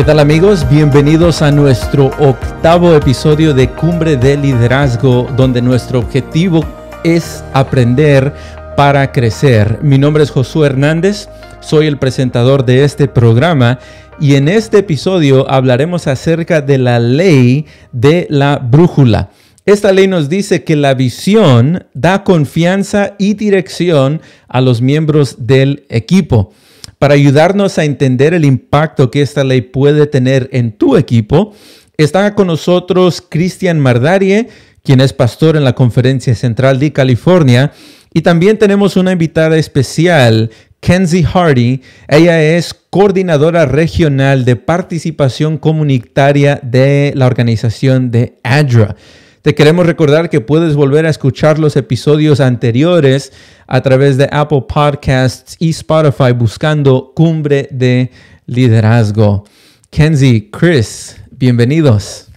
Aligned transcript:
¿Qué 0.00 0.06
tal 0.06 0.18
amigos? 0.18 0.66
Bienvenidos 0.70 1.42
a 1.42 1.50
nuestro 1.50 2.06
octavo 2.18 2.94
episodio 2.94 3.52
de 3.52 3.68
Cumbre 3.68 4.16
de 4.16 4.38
Liderazgo, 4.38 5.28
donde 5.36 5.60
nuestro 5.60 5.98
objetivo 5.98 6.64
es 7.04 7.44
aprender 7.52 8.32
para 8.78 9.12
crecer. 9.12 9.78
Mi 9.82 9.98
nombre 9.98 10.22
es 10.22 10.30
Josué 10.30 10.68
Hernández, 10.68 11.28
soy 11.60 11.86
el 11.86 11.98
presentador 11.98 12.64
de 12.64 12.84
este 12.84 13.08
programa 13.08 13.78
y 14.18 14.36
en 14.36 14.48
este 14.48 14.78
episodio 14.78 15.46
hablaremos 15.50 16.06
acerca 16.06 16.62
de 16.62 16.78
la 16.78 16.98
ley 16.98 17.66
de 17.92 18.26
la 18.30 18.56
brújula. 18.56 19.28
Esta 19.66 19.92
ley 19.92 20.08
nos 20.08 20.30
dice 20.30 20.64
que 20.64 20.76
la 20.76 20.94
visión 20.94 21.84
da 21.92 22.24
confianza 22.24 23.16
y 23.18 23.34
dirección 23.34 24.22
a 24.48 24.62
los 24.62 24.80
miembros 24.80 25.46
del 25.46 25.84
equipo. 25.90 26.54
Para 27.00 27.14
ayudarnos 27.14 27.78
a 27.78 27.84
entender 27.84 28.34
el 28.34 28.44
impacto 28.44 29.10
que 29.10 29.22
esta 29.22 29.42
ley 29.42 29.62
puede 29.62 30.06
tener 30.06 30.50
en 30.52 30.70
tu 30.70 30.98
equipo, 30.98 31.54
está 31.96 32.34
con 32.34 32.48
nosotros 32.48 33.24
Cristian 33.26 33.80
Mardarie, 33.80 34.48
quien 34.84 35.00
es 35.00 35.14
pastor 35.14 35.56
en 35.56 35.64
la 35.64 35.72
Conferencia 35.72 36.34
Central 36.34 36.78
de 36.78 36.92
California. 36.92 37.72
Y 38.12 38.20
también 38.20 38.58
tenemos 38.58 38.98
una 38.98 39.12
invitada 39.12 39.56
especial, 39.56 40.50
Kenzie 40.80 41.24
Hardy. 41.24 41.80
Ella 42.06 42.42
es 42.42 42.74
coordinadora 42.74 43.64
regional 43.64 44.44
de 44.44 44.56
participación 44.56 45.56
comunitaria 45.56 46.60
de 46.62 47.14
la 47.16 47.24
organización 47.24 48.10
de 48.10 48.34
ADRA. 48.42 48.94
Te 49.42 49.54
queremos 49.54 49.86
recordar 49.86 50.28
que 50.28 50.42
puedes 50.42 50.76
volver 50.76 51.06
a 51.06 51.08
escuchar 51.08 51.58
los 51.58 51.74
episodios 51.74 52.40
anteriores 52.40 53.32
a 53.66 53.80
través 53.80 54.18
de 54.18 54.28
Apple 54.30 54.64
Podcasts 54.68 55.56
y 55.58 55.70
Spotify 55.70 56.32
buscando 56.32 57.12
Cumbre 57.16 57.66
de 57.70 58.10
Liderazgo. 58.44 59.44
Kenzie, 59.88 60.50
Chris, 60.50 61.16
bienvenidos. 61.30 62.28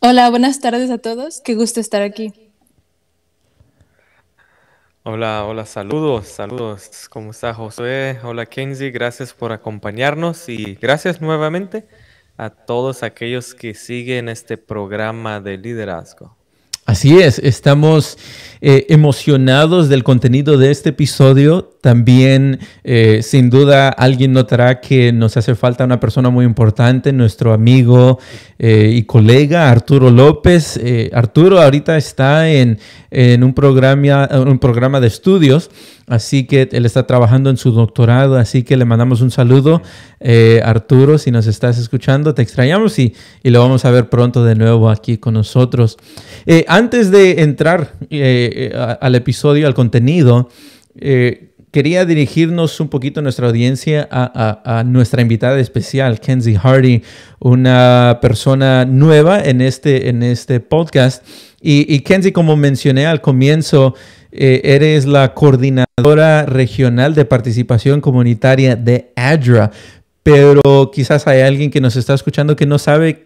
Hola, 0.00 0.30
buenas 0.30 0.58
tardes 0.58 0.90
a 0.90 0.98
todos. 0.98 1.40
Qué 1.44 1.54
gusto 1.54 1.78
estar 1.78 2.02
aquí. 2.02 2.32
Hola, 5.04 5.44
hola, 5.44 5.64
saludos, 5.64 6.26
saludos. 6.26 7.08
¿Cómo 7.08 7.30
está 7.30 7.54
Josué? 7.54 8.18
Hola 8.24 8.46
Kenzie, 8.46 8.90
gracias 8.90 9.32
por 9.32 9.52
acompañarnos 9.52 10.48
y 10.48 10.74
gracias 10.74 11.20
nuevamente 11.20 11.86
a 12.36 12.50
todos 12.50 13.02
aquellos 13.02 13.54
que 13.54 13.74
siguen 13.74 14.28
este 14.28 14.56
programa 14.56 15.40
de 15.40 15.56
liderazgo. 15.56 16.36
Así 16.86 17.18
es, 17.18 17.38
estamos 17.38 18.18
eh, 18.66 18.86
emocionados 18.88 19.90
del 19.90 20.04
contenido 20.04 20.56
de 20.56 20.70
este 20.70 20.88
episodio. 20.88 21.70
También, 21.82 22.60
eh, 22.82 23.20
sin 23.22 23.50
duda, 23.50 23.90
alguien 23.90 24.32
notará 24.32 24.80
que 24.80 25.12
nos 25.12 25.36
hace 25.36 25.54
falta 25.54 25.84
una 25.84 26.00
persona 26.00 26.30
muy 26.30 26.46
importante, 26.46 27.12
nuestro 27.12 27.52
amigo 27.52 28.18
eh, 28.58 28.90
y 28.94 29.02
colega 29.02 29.70
Arturo 29.70 30.10
López. 30.10 30.80
Arturo 31.12 31.60
ahorita 31.60 31.98
está 31.98 32.48
en, 32.50 32.78
un, 33.10 33.52
programa, 33.52 34.30
un 34.32 34.58
programa 34.58 34.98
de 34.98 35.08
estudios, 35.08 35.70
así 36.06 36.46
que 36.46 36.70
él 36.72 36.86
está 36.86 37.06
trabajando 37.06 37.50
en 37.50 37.58
su 37.58 37.70
doctorado, 37.70 38.36
así 38.36 38.62
que 38.62 38.78
le 38.78 38.86
mandamos 38.86 39.20
un 39.20 39.30
saludo. 39.30 39.82
Arturo, 40.62 41.18
si 41.18 41.30
nos 41.30 41.46
estás 41.46 41.76
escuchando, 41.76 42.32
te 42.32 42.40
extrañamos 42.40 42.98
y, 42.98 43.14
y, 43.42 43.50
lo 43.50 43.60
vamos 43.60 43.84
a 43.84 43.90
ver 43.90 44.08
pronto 44.08 44.42
de 44.42 44.54
nuevo 44.54 44.88
aquí 44.88 45.18
con 45.18 45.34
nosotros. 45.34 45.98
Antes 46.74 47.12
de 47.12 47.42
entrar 47.42 47.92
eh, 48.10 48.72
al 49.00 49.14
episodio, 49.14 49.68
al 49.68 49.74
contenido, 49.74 50.48
eh, 50.96 51.50
quería 51.70 52.04
dirigirnos 52.04 52.80
un 52.80 52.88
poquito 52.88 53.20
a 53.20 53.22
nuestra 53.22 53.46
audiencia, 53.46 54.08
a, 54.10 54.82
nuestra 54.84 55.22
invitada 55.22 55.60
especial, 55.60 56.18
Kenzie 56.18 56.58
Hardy, 56.58 57.02
una 57.38 58.18
persona 58.20 58.84
nueva 58.86 59.40
en 59.40 59.60
este, 59.60 60.08
en 60.08 60.24
este 60.24 60.58
podcast. 60.58 61.24
Y, 61.60 62.00
Kenzie, 62.00 62.32
como 62.32 62.56
mencioné 62.56 63.06
al 63.06 63.20
comienzo, 63.20 63.94
eh, 64.32 64.60
eres 64.64 65.06
la 65.06 65.32
coordinadora 65.32 66.44
regional 66.44 67.14
de 67.14 67.24
participación 67.24 68.00
comunitaria 68.00 68.74
de 68.74 69.12
ADRA 69.14 69.70
pero 70.24 70.90
quizás 70.90 71.26
hay 71.26 71.42
alguien 71.42 71.70
que 71.70 71.82
nos 71.82 71.96
está 71.96 72.14
escuchando 72.14 72.56
que 72.56 72.64
no 72.64 72.78
sabe 72.78 73.22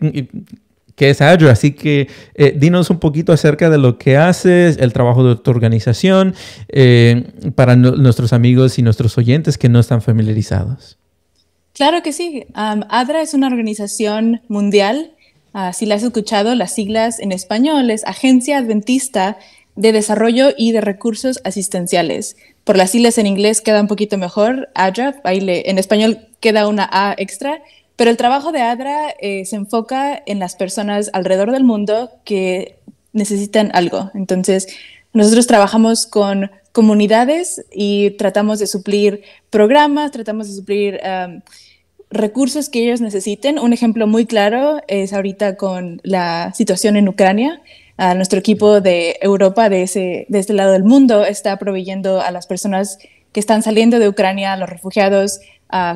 que 0.99 1.11
es 1.11 1.23
Adra. 1.23 1.53
Así 1.53 1.73
que 1.73 2.09
eh, 2.35 2.53
dinos 2.55 2.91
un 2.91 2.99
poquito 2.99 3.33
acerca 3.33 3.71
de 3.71 3.79
lo 3.79 3.97
que 3.97 4.19
haces, 4.19 4.77
el 4.79 4.93
trabajo 4.93 5.25
de 5.25 5.37
tu 5.37 5.51
organización, 5.51 6.35
eh, 6.69 7.25
para 7.55 7.77
nuestros 7.77 8.35
amigos 8.35 8.79
y 8.79 8.83
nuestros 8.83 9.17
oyentes 9.17 9.57
que 9.57 9.69
no 9.69 9.79
están 9.79 10.03
familiarizados. 10.03 10.99
Claro 11.73 12.03
que 12.03 12.13
sí. 12.13 12.45
ADRA 12.55 13.23
es 13.23 13.33
una 13.33 13.47
organización 13.47 14.43
mundial. 14.49 15.13
Ah, 15.55 15.73
si 15.73 15.87
la 15.87 15.95
has 15.95 16.03
escuchado, 16.03 16.57
las 16.57 16.75
siglas 16.75 17.21
en 17.21 17.31
español 17.31 17.91
es 17.91 18.05
Agencia 18.05 18.59
Adventista 18.59 19.39
de 19.77 19.93
Desarrollo 19.93 20.49
y 20.57 20.73
de 20.73 20.81
Recursos 20.81 21.41
Asistenciales. 21.45 22.37
Por 22.65 22.77
las 22.77 22.91
siglas 22.91 23.17
en 23.17 23.29
inglés 23.29 23.61
queda 23.61 23.81
un 23.81 23.87
poquito 23.87 24.19
mejor, 24.19 24.69
ADRA, 24.75 25.21
ahí 25.23 25.39
en 25.49 25.79
español 25.79 26.27
queda 26.41 26.67
una 26.67 26.89
A 26.91 27.15
extra, 27.17 27.63
pero 27.99 28.13
el 28.13 28.17
trabajo 28.17 28.53
de 28.53 28.61
ADRA 28.61 29.11
eh, 29.19 29.45
se 29.45 29.57
enfoca 29.57 30.23
en 30.25 30.39
las 30.39 30.55
personas 30.55 31.11
alrededor 31.13 31.51
del 31.51 31.65
mundo 31.65 32.13
que 32.23 32.79
necesitan 33.13 33.73
algo. 33.75 34.13
Entonces, 34.15 34.69
nosotros 35.13 35.49
trabajamos 35.49 36.07
con 36.07 36.53
comunidades 36.71 37.67
y 37.73 38.11
tratamos 38.13 38.61
de 38.61 38.69
suplir 38.69 39.23
programas, 39.51 40.13
tratamos 40.13 40.47
de 40.47 40.55
suplir 40.55 41.01
recursos 42.09 42.69
que 42.69 42.85
ellos 42.85 43.01
necesiten. 43.01 43.59
Un 43.59 43.73
ejemplo 43.73 44.07
muy 44.07 44.27
claro 44.27 44.81
es 44.87 45.13
ahorita 45.13 45.57
con 45.57 46.01
la 46.05 46.53
situación 46.55 46.97
en 46.97 47.09
Ucrania. 47.09 47.63
nuestro 48.15 48.39
equipo 48.39 48.81
de 48.81 49.17
Europa, 49.21 49.69
de, 49.69 49.83
ese, 49.83 50.27
de 50.29 50.39
este 50.39 50.53
lado 50.53 50.71
del 50.71 50.85
mundo, 50.85 51.25
está 51.25 51.57
proveyendo 51.57 52.21
a 52.21 52.31
las 52.31 52.47
personas 52.47 52.99
que 53.33 53.41
están 53.41 53.65
saliendo 53.65 53.99
de 53.99 54.09
Ucrania, 54.09 54.53
a 54.53 54.57
los 54.57 54.69
refugiados, 54.69 55.41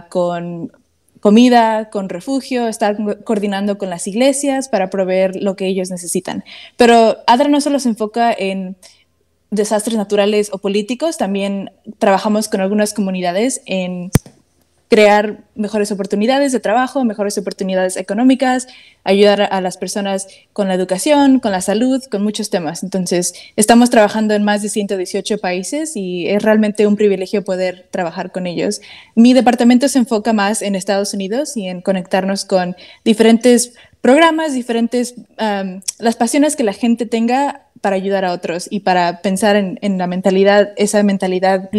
con 0.08 0.72
comida, 1.22 1.88
con 1.88 2.08
refugio, 2.08 2.66
estar 2.66 2.96
coordinando 3.22 3.78
con 3.78 3.88
las 3.88 4.08
iglesias 4.08 4.68
para 4.68 4.90
proveer 4.90 5.36
lo 5.36 5.54
que 5.54 5.68
ellos 5.68 5.88
necesitan. 5.88 6.42
Pero 6.76 7.18
ADRA 7.28 7.48
no 7.48 7.60
solo 7.60 7.78
se 7.78 7.90
enfoca 7.90 8.34
en 8.36 8.74
desastres 9.52 9.96
naturales 9.96 10.50
o 10.52 10.58
políticos, 10.58 11.18
también 11.18 11.70
trabajamos 11.98 12.48
con 12.48 12.60
algunas 12.60 12.92
comunidades 12.92 13.62
en 13.66 14.10
crear 14.92 15.38
mejores 15.54 15.90
oportunidades 15.90 16.52
de 16.52 16.60
trabajo, 16.60 17.02
mejores 17.02 17.38
oportunidades 17.38 17.96
económicas, 17.96 18.68
ayudar 19.04 19.48
a 19.50 19.62
las 19.62 19.78
personas 19.78 20.28
con 20.52 20.68
la 20.68 20.74
educación, 20.74 21.40
con 21.40 21.50
la 21.50 21.62
salud, 21.62 22.02
con 22.10 22.22
muchos 22.22 22.50
temas. 22.50 22.82
Entonces, 22.82 23.32
estamos 23.56 23.88
trabajando 23.88 24.34
en 24.34 24.44
más 24.44 24.60
de 24.60 24.68
118 24.68 25.38
países 25.38 25.96
y 25.96 26.28
es 26.28 26.42
realmente 26.42 26.86
un 26.86 26.96
privilegio 26.96 27.42
poder 27.42 27.88
trabajar 27.90 28.32
con 28.32 28.46
ellos. 28.46 28.82
Mi 29.14 29.32
departamento 29.32 29.88
se 29.88 29.98
enfoca 29.98 30.34
más 30.34 30.60
en 30.60 30.74
Estados 30.74 31.14
Unidos 31.14 31.56
y 31.56 31.68
en 31.68 31.80
conectarnos 31.80 32.44
con 32.44 32.76
diferentes 33.02 33.72
programas, 34.02 34.52
diferentes, 34.52 35.14
las 35.38 36.16
pasiones 36.16 36.54
que 36.54 36.64
la 36.64 36.74
gente 36.74 37.06
tenga 37.06 37.62
para 37.80 37.96
ayudar 37.96 38.26
a 38.26 38.32
otros 38.32 38.68
y 38.70 38.80
para 38.80 39.22
pensar 39.22 39.56
en, 39.56 39.96
la 39.96 40.06
mentalidad, 40.06 40.74
esa 40.76 41.02
mentalidad 41.02 41.70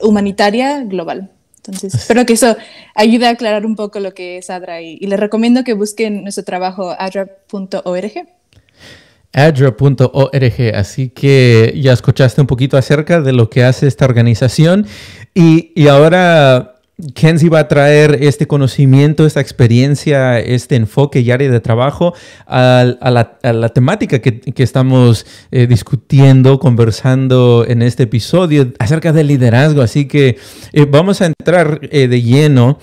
humanitaria 0.00 0.82
global. 0.82 1.30
Entonces, 1.66 1.94
espero 2.00 2.24
que 2.26 2.34
eso 2.34 2.56
ayude 2.94 3.26
a 3.26 3.30
aclarar 3.30 3.66
un 3.66 3.76
poco 3.76 4.00
lo 4.00 4.14
que 4.14 4.38
es 4.38 4.50
ADRA 4.50 4.82
y, 4.82 4.98
les 4.98 5.20
recomiendo 5.20 5.64
que 5.64 5.74
busquen 5.74 6.22
nuestro 6.22 6.44
trabajo 6.44 6.94
adra.org. 6.98 8.12
Adra.org, 9.32 10.74
así 10.74 11.08
que 11.10 11.74
ya 11.76 11.92
escuchaste 11.92 12.40
un 12.40 12.46
poquito 12.46 12.78
acerca 12.78 13.20
de 13.20 13.32
lo 13.32 13.50
que 13.50 13.64
hace 13.64 13.86
esta 13.86 14.06
organización 14.06 14.86
y, 15.34 15.72
y 15.74 15.88
ahora 15.88 16.75
Kenzie 17.14 17.50
va 17.50 17.58
a 17.58 17.68
traer 17.68 18.18
este 18.22 18.46
conocimiento, 18.46 19.26
esta 19.26 19.40
experiencia, 19.42 20.40
este 20.40 20.76
enfoque 20.76 21.20
y 21.20 21.30
área 21.30 21.50
de 21.50 21.60
trabajo 21.60 22.14
a, 22.46 22.86
la, 23.02 23.68
temática 23.74 24.20
que, 24.20 24.40
estamos 24.56 25.26
eh, 25.50 25.66
discutiendo, 25.66 26.58
conversando 26.58 27.66
en 27.68 27.82
este 27.82 28.04
episodio 28.04 28.72
acerca 28.78 29.12
del 29.12 29.26
liderazgo. 29.26 29.82
Así 29.82 30.08
que 30.08 30.38
eh, 30.72 30.86
vamos 30.88 31.20
a 31.20 31.26
entrar 31.26 31.80
eh, 31.82 32.08
de 32.08 32.22
lleno 32.22 32.78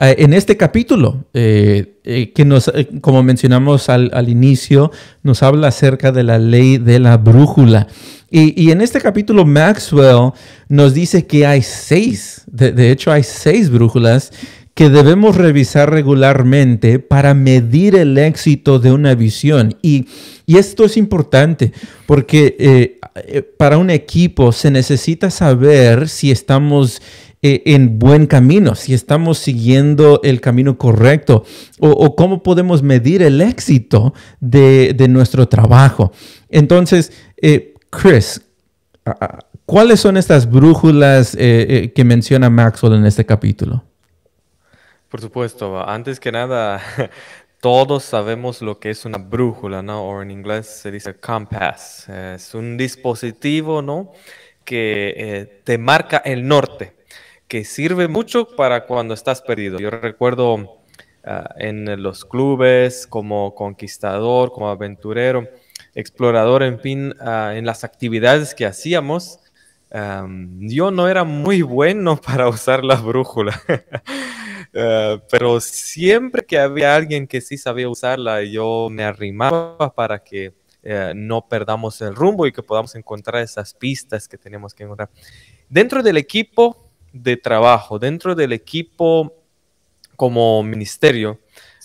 en 0.00 0.32
este 0.32 0.56
capítulo, 0.56 1.24
que 1.32 2.44
nos, 2.46 2.70
como 3.00 3.22
mencionamos 3.22 3.88
al, 3.88 4.28
inicio, 4.28 4.92
nos 5.22 5.42
habla 5.42 5.68
acerca 5.68 6.12
de 6.12 6.22
la 6.22 6.38
ley 6.38 6.78
de 6.78 6.98
la 7.00 7.16
brújula. 7.16 7.88
Y, 8.30 8.70
en 8.70 8.82
este 8.82 9.00
capítulo 9.00 9.46
Maxwell 9.46 10.32
nos 10.68 10.92
dice 10.92 11.26
que 11.26 11.46
hay 11.46 11.62
seis, 11.62 12.42
de, 12.46 12.90
hecho 12.90 13.10
hay 13.10 13.22
seis 13.22 13.70
brújulas 13.70 14.32
que 14.74 14.90
debemos 14.90 15.36
revisar 15.36 15.90
regularmente 15.90 16.98
para 16.98 17.32
medir 17.32 17.96
el 17.96 18.18
éxito 18.18 18.78
de 18.78 18.92
una 18.92 19.14
visión. 19.14 19.76
Y, 19.82 20.06
esto 20.46 20.84
es 20.84 20.96
importante 20.96 21.72
porque 22.06 22.56
eh, 22.58 23.00
eh, 23.26 23.42
para 23.42 23.76
un 23.76 23.90
equipo 23.90 24.52
se 24.52 24.70
necesita 24.70 25.30
saber 25.30 26.08
si 26.08 26.30
estamos 26.30 27.02
eh, 27.40 27.62
en 27.66 28.00
buen 28.00 28.26
camino, 28.26 28.74
si 28.74 28.94
estamos 28.94 29.38
siguiendo 29.38 30.18
el 30.24 30.40
camino 30.40 30.76
correcto 30.76 31.44
o, 31.78 32.16
cómo 32.16 32.42
podemos 32.42 32.82
medir 32.82 33.22
el 33.22 33.40
éxito 33.40 34.12
de, 34.40 35.06
nuestro 35.08 35.46
trabajo. 35.46 36.10
Entonces, 36.48 37.12
eh, 37.36 37.74
Chris, 37.90 38.42
¿cuáles 39.66 40.00
son 40.00 40.16
estas 40.16 40.50
brújulas 40.50 41.36
eh, 41.38 41.92
que 41.94 42.02
menciona 42.02 42.50
Maxwell 42.50 42.94
en 42.94 43.06
este 43.06 43.24
capítulo? 43.24 43.84
Por 45.08 45.20
supuesto, 45.20 45.88
antes 45.88 46.18
que 46.18 46.32
nada, 46.32 46.82
todos 47.60 48.02
sabemos 48.02 48.62
lo 48.62 48.80
que 48.80 48.90
es 48.90 49.04
una 49.04 49.18
brújula, 49.18 49.80
¿no? 49.80 50.02
O 50.02 50.22
en 50.22 50.32
inglés 50.32 50.66
se 50.66 50.90
dice 50.90 51.14
compass. 51.14 52.08
Es 52.08 52.52
un 52.56 52.76
dispositivo, 52.76 53.80
¿no? 53.80 54.10
Que 54.64 55.62
te 55.62 55.78
marca 55.78 56.16
el 56.18 56.46
norte, 56.48 56.97
que 57.48 57.64
sirve 57.64 58.08
mucho 58.08 58.46
para 58.46 58.86
cuando 58.86 59.14
estás 59.14 59.40
perdido. 59.40 59.78
Yo 59.78 59.90
recuerdo 59.90 60.82
ah, 61.24 61.54
en 61.56 62.02
los 62.02 62.24
clubes 62.24 63.06
como 63.06 63.54
conquistador, 63.54 64.52
como 64.52 64.68
aventurero, 64.68 65.48
explorador, 65.94 66.62
en 66.62 66.78
fin, 66.78 67.14
ah, 67.20 67.54
en 67.56 67.64
las 67.64 67.84
actividades 67.84 68.54
que 68.54 68.66
hacíamos, 68.66 69.40
yo 69.90 70.90
no 70.90 71.08
era 71.08 71.24
muy 71.24 71.62
bueno 71.62 72.16
para 72.20 72.48
usar 72.48 72.84
la 72.84 72.96
brújula. 72.96 73.60
Eh, 74.74 75.18
pero 75.30 75.60
siempre 75.60 76.44
que 76.44 76.58
había 76.58 76.94
alguien 76.94 77.26
que 77.26 77.40
sí 77.40 77.56
sabía 77.56 77.88
usarla, 77.88 78.42
yo 78.44 78.88
me 78.90 79.02
arrimaba 79.04 79.94
para 79.94 80.22
que 80.22 80.52
eh, 80.82 81.12
no 81.16 81.48
perdamos 81.48 82.00
el 82.02 82.14
rumbo 82.14 82.46
y 82.46 82.52
que 82.52 82.62
podamos 82.62 82.94
encontrar 82.94 83.42
esas 83.42 83.72
pistas 83.72 84.28
que 84.28 84.36
tenemos 84.36 84.74
que 84.74 84.84
encontrar. 84.84 85.08
Dentro 85.70 86.02
del 86.02 86.18
equipo 86.18 86.87
de 87.22 87.36
trabajo, 87.36 87.98
dentro 87.98 88.34
del 88.34 88.52
equipo 88.52 89.34
como 90.16 90.62
ministerio, 90.62 91.38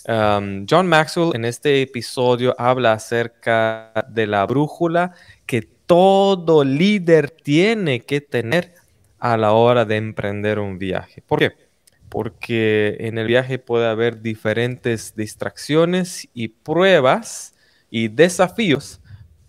John 0.06 0.86
Maxwell 0.86 1.34
en 1.34 1.46
este 1.46 1.80
episodio 1.80 2.54
habla 2.58 2.92
acerca 2.92 3.92
de 4.10 4.26
la 4.26 4.44
brújula 4.44 5.14
que 5.46 5.62
todo 5.62 6.62
líder 6.62 7.30
tiene 7.30 8.00
que 8.00 8.20
tener 8.20 8.74
a 9.18 9.38
la 9.38 9.52
hora 9.52 9.86
de 9.86 9.96
emprender 9.96 10.58
un 10.58 10.78
viaje. 10.78 11.22
¿Por 11.26 11.38
qué? 11.38 11.64
porque 12.14 12.96
en 13.00 13.18
el 13.18 13.26
viaje 13.26 13.58
puede 13.58 13.88
haber 13.88 14.22
diferentes 14.22 15.16
distracciones 15.16 16.28
y 16.32 16.46
pruebas 16.46 17.56
y 17.90 18.06
desafíos, 18.06 19.00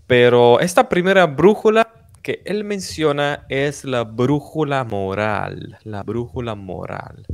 pero 0.07 0.59
esta 0.59 0.89
primera 0.89 1.27
brújula 1.27 2.04
que 2.25 2.41
él 2.43 2.63
menciona 2.63 3.45
es 3.49 3.85
la 3.85 4.03
brújula 4.03 4.83
moral, 4.83 5.77
la 5.83 6.01
brújula 6.01 6.55
moral. 6.55 7.27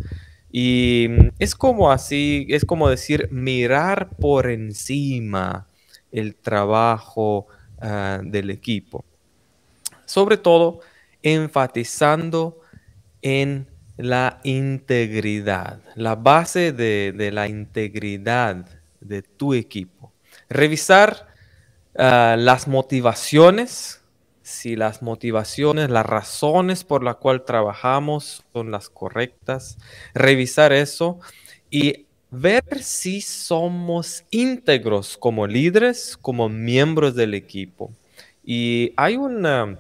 Y 0.52 1.08
es 1.40 1.56
como 1.56 1.94
así, 1.94 2.46
es 2.50 2.66
como 2.66 2.90
decir, 2.90 3.30
mirar 3.32 4.10
por 4.18 4.50
encima 4.50 5.66
el 6.12 6.36
trabajo 6.36 7.48
ah, 7.80 8.20
del 8.22 8.50
equipo. 8.50 9.06
Sobre 10.04 10.36
todo, 10.36 10.82
enfatizando 11.24 12.60
en 13.22 13.68
la 13.96 14.42
integridad, 14.44 15.80
la 15.96 16.16
base 16.16 16.74
de, 16.74 17.30
la 17.32 17.48
integridad 17.48 18.66
de 19.00 19.22
tu 19.22 19.54
equipo. 19.54 20.12
Revisar 20.50 21.30
ah, 21.98 22.36
las 22.38 22.68
motivaciones, 22.68 24.01
si 24.52 24.76
las 24.76 25.02
motivaciones, 25.02 25.90
las 25.90 26.06
razones 26.06 26.84
por 26.84 27.04
las 27.04 27.16
cuales 27.18 27.46
trabajamos 27.46 28.44
son 28.54 28.72
las 28.72 28.90
correctas. 28.90 29.78
Revisar 30.14 30.74
eso 30.74 31.20
y 31.70 32.06
ver 32.30 32.82
si 32.82 33.22
somos 33.22 34.24
íntegros 34.30 35.18
como 35.18 35.48
líderes, 35.48 36.18
como 36.18 36.50
miembros 36.50 37.16
del 37.16 37.34
equipo. 37.34 37.92
Y 38.44 38.94
hay 38.98 39.18
una 39.18 39.80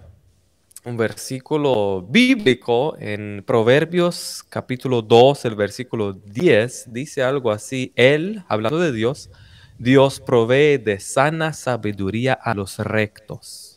un 0.83 0.97
versículo 0.97 2.01
bíblico 2.09 2.95
en 3.00 3.44
Proverbios 3.45 4.44
capítulo 4.50 5.01
2, 5.01 5.45
el 5.45 5.56
versículo 5.56 6.13
10, 6.13 6.91
dice 6.91 7.21
algo 7.21 7.51
así, 7.51 7.91
Él, 7.95 8.44
hablando 8.47 8.79
de 8.79 8.91
Dios, 8.91 9.29
Dios 9.77 10.19
provee 10.19 10.77
de 10.77 11.00
sana 11.00 11.53
sabiduría 11.53 12.33
a 12.33 12.53
los 12.56 12.79
rectos. 12.79 13.70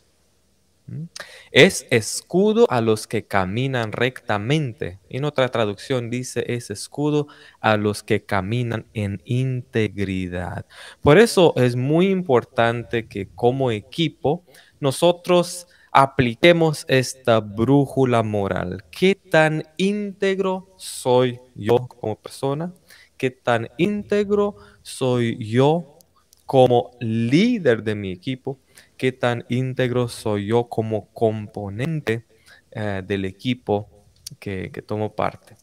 Es 1.51 1.87
escudo 1.91 2.67
a 2.69 2.81
los 2.81 3.07
que 3.07 3.27
caminan 3.27 3.93
rectamente. 3.93 5.01
En 5.09 5.25
otra 5.25 5.49
traducción 5.49 6.11
dice, 6.11 6.45
es 6.49 6.71
escudo 6.71 7.29
a 7.61 7.77
los 7.77 8.03
que 8.03 8.25
caminan 8.25 8.87
en 8.93 9.23
integridad. 9.25 10.67
Por 11.01 11.19
eso 11.19 11.55
es 11.57 11.77
muy 11.77 12.09
importante 12.09 13.09
que 13.09 13.29
como 13.35 13.71
equipo 13.71 14.45
nosotros 14.81 15.67
apliquemos 15.91 16.85
esta 16.89 17.41
brújula 17.41 18.23
moral. 18.23 18.85
¿Qué 18.91 19.15
tan 19.15 19.63
íntegro 19.77 20.75
soy 20.77 21.41
yo 21.55 21.87
como 21.87 22.17
persona? 22.17 22.75
¿Qué 23.17 23.31
tan 23.31 23.69
íntegro 23.79 24.57
soy 24.83 25.39
yo 25.39 25.94
como 26.47 26.91
líder 27.01 27.83
de 27.83 27.95
mi 27.95 28.13
equipo? 28.13 28.59
¿Qué 28.97 29.13
tan 29.13 29.45
íntegro 29.49 30.09
soy 30.09 30.47
yo 30.47 30.69
como 30.69 31.09
componente 31.13 32.25
eh, 32.71 33.03
del 33.07 33.25
equipo 33.25 33.89
que, 34.39 34.71
tomo 34.87 35.15
parte? 35.15 35.57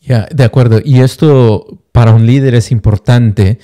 Ya, 0.00 0.26
de 0.30 0.44
acuerdo. 0.44 0.80
Y 0.84 1.00
esto 1.00 1.82
para 1.92 2.12
un 2.12 2.26
líder 2.26 2.54
es 2.54 2.70
importante 2.70 3.58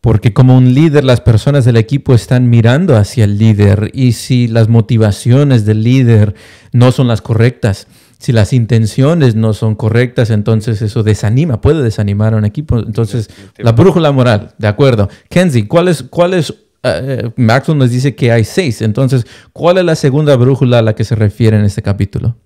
porque 0.00 0.32
como 0.32 0.56
un 0.56 0.74
líder 0.74 1.04
las 1.04 1.20
personas 1.20 1.64
del 1.64 1.76
equipo 1.76 2.14
están 2.14 2.50
mirando 2.50 2.96
hacia 2.96 3.24
el 3.24 3.38
líder 3.38 3.90
y 3.94 4.12
si 4.12 4.48
las 4.48 4.68
motivaciones 4.68 5.64
del 5.64 5.84
líder 5.84 6.34
no 6.72 6.90
son 6.90 7.06
las 7.06 7.22
correctas, 7.22 7.86
si 8.22 8.30
las 8.30 8.52
intenciones 8.52 9.34
no 9.34 9.52
son 9.52 9.74
correctas, 9.74 10.30
entonces 10.30 10.80
eso 10.80 11.02
desanima, 11.02 11.60
puede 11.60 11.82
desanimar 11.82 12.34
a 12.34 12.36
un 12.36 12.44
equipo. 12.44 12.78
Entonces, 12.78 13.28
la 13.58 13.72
brújula 13.72 14.12
moral, 14.12 14.54
de 14.58 14.68
acuerdo. 14.68 15.08
Kenzie, 15.28 15.66
¿cuál 15.66 15.88
es, 15.88 16.04
cuál 16.04 16.34
es 16.34 16.50
uh, 16.50 17.30
Maxwell 17.34 17.78
nos 17.78 17.90
dice 17.90 18.14
que 18.14 18.30
hay 18.30 18.44
seis, 18.44 18.80
entonces, 18.80 19.26
¿cuál 19.52 19.78
es 19.78 19.84
la 19.84 19.96
segunda 19.96 20.36
brújula 20.36 20.78
a 20.78 20.82
la 20.82 20.94
que 20.94 21.02
se 21.02 21.16
refiere 21.16 21.56
en 21.56 21.64
este 21.64 21.82
capítulo? 21.82 22.36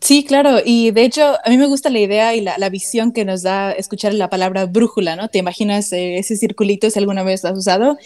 Sí, 0.00 0.24
claro, 0.24 0.60
y 0.64 0.92
de 0.92 1.02
hecho 1.04 1.36
a 1.44 1.50
mí 1.50 1.58
me 1.58 1.66
gusta 1.66 1.90
la 1.90 1.98
idea 1.98 2.34
y 2.34 2.40
la, 2.40 2.68
visión 2.70 3.12
que 3.12 3.26
nos 3.26 3.42
da 3.42 3.72
escuchar 3.72 4.14
la 4.14 4.30
palabra 4.30 4.64
brújula, 4.64 5.14
¿no? 5.14 5.28
Te 5.28 5.36
imaginas 5.36 5.92
eh, 5.92 6.16
ese 6.16 6.36
circulito 6.36 6.88
si 6.88 6.98
alguna 6.98 7.22
vez 7.22 7.44
lo 7.44 7.50
has 7.50 7.58
usado, 7.58 7.98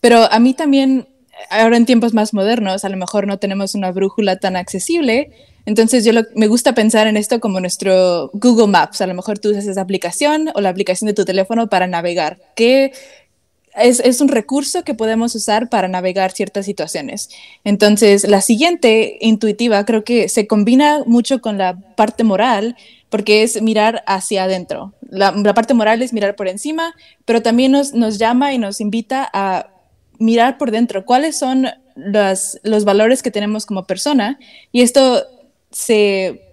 pero 0.00 0.32
a 0.32 0.38
mí 0.38 0.54
también, 0.54 1.08
ahora 1.50 1.76
en 1.76 1.84
tiempos 1.84 2.14
más 2.14 2.32
modernos, 2.32 2.86
a 2.86 2.88
lo 2.88 2.96
mejor 2.96 3.26
no 3.26 3.38
tenemos 3.38 3.74
una 3.74 3.92
brújula 3.92 4.36
tan 4.36 4.56
accesible, 4.56 5.30
entonces 5.66 6.04
yo 6.04 6.12
me 6.34 6.46
gusta 6.46 6.74
pensar 6.74 7.06
en 7.06 7.16
esto 7.16 7.40
como 7.40 7.60
nuestro 7.60 8.30
Google 8.32 8.68
Maps, 8.68 9.00
a 9.00 9.06
lo 9.06 9.14
mejor 9.14 9.38
tú 9.38 9.50
usas 9.50 9.66
esa 9.66 9.80
aplicación 9.80 10.50
o 10.54 10.60
la 10.60 10.68
aplicación 10.68 11.06
de 11.06 11.14
tu 11.14 11.24
teléfono 11.24 11.68
para 11.68 11.86
navegar. 11.86 12.38
¿Qué, 12.56 12.92
es, 13.74 14.20
un 14.20 14.28
recurso 14.28 14.84
que 14.84 14.94
podemos 14.94 15.34
usar 15.34 15.68
para 15.68 15.88
navegar 15.88 16.32
ciertas 16.32 16.66
situaciones. 16.66 17.30
Entonces, 17.64 18.28
la 18.28 18.40
siguiente, 18.40 19.18
intuitiva, 19.20 19.84
creo 19.84 20.04
que 20.04 20.28
se 20.28 20.46
combina 20.46 21.02
mucho 21.06 21.40
con 21.40 21.58
la 21.58 21.78
parte 21.96 22.24
moral, 22.24 22.76
porque 23.08 23.42
es 23.42 23.60
mirar 23.62 24.02
hacia 24.06 24.44
adentro. 24.44 24.92
La, 25.10 25.32
parte 25.54 25.74
moral 25.74 26.02
es 26.02 26.12
mirar 26.12 26.36
por 26.36 26.48
encima, 26.48 26.94
pero 27.24 27.42
también 27.42 27.72
nos, 27.72 27.92
nos 27.92 28.18
llama 28.18 28.52
y 28.52 28.58
nos 28.58 28.80
invita 28.80 29.28
a 29.32 29.68
mirar 30.18 30.58
por 30.58 30.70
dentro. 30.70 31.04
¿Cuáles 31.04 31.38
son 31.38 31.68
los 31.94 32.84
valores 32.84 33.22
que 33.22 33.30
tenemos 33.30 33.66
como 33.66 33.84
persona? 33.84 34.38
Y 34.70 34.82
esto 34.82 35.26
se 35.72 36.52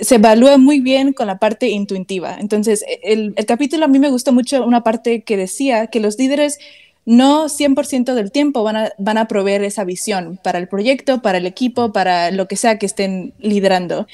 se 0.00 0.16
evalúa 0.16 0.58
muy 0.58 0.80
bien 0.80 1.12
con 1.12 1.26
la 1.26 1.38
parte 1.38 1.68
intuitiva. 1.68 2.36
Entonces, 2.40 2.84
e, 2.88 3.00
el, 3.12 3.34
capítulo 3.46 3.84
a 3.84 3.88
mí 3.88 3.98
me 3.98 4.10
gustó 4.10 4.32
mucho 4.32 4.64
una 4.64 4.82
parte 4.82 5.22
que 5.22 5.36
decía 5.36 5.88
que 5.88 6.00
los 6.00 6.18
líderes 6.18 6.58
no 7.04 7.48
100% 7.48 8.12
del 8.12 8.30
tiempo 8.30 8.62
van 8.62 8.76
a, 8.76 8.92
van 8.98 9.16
a 9.16 9.28
proveer 9.28 9.64
esa 9.64 9.84
visión 9.84 10.38
para 10.42 10.58
el 10.58 10.68
proyecto, 10.68 11.22
para 11.22 11.38
el 11.38 11.46
equipo, 11.46 11.90
para 11.90 12.30
lo 12.30 12.46
que 12.48 12.56
sea 12.56 12.78
que 12.78 12.84
estén 12.84 13.32
liderando. 13.38 14.06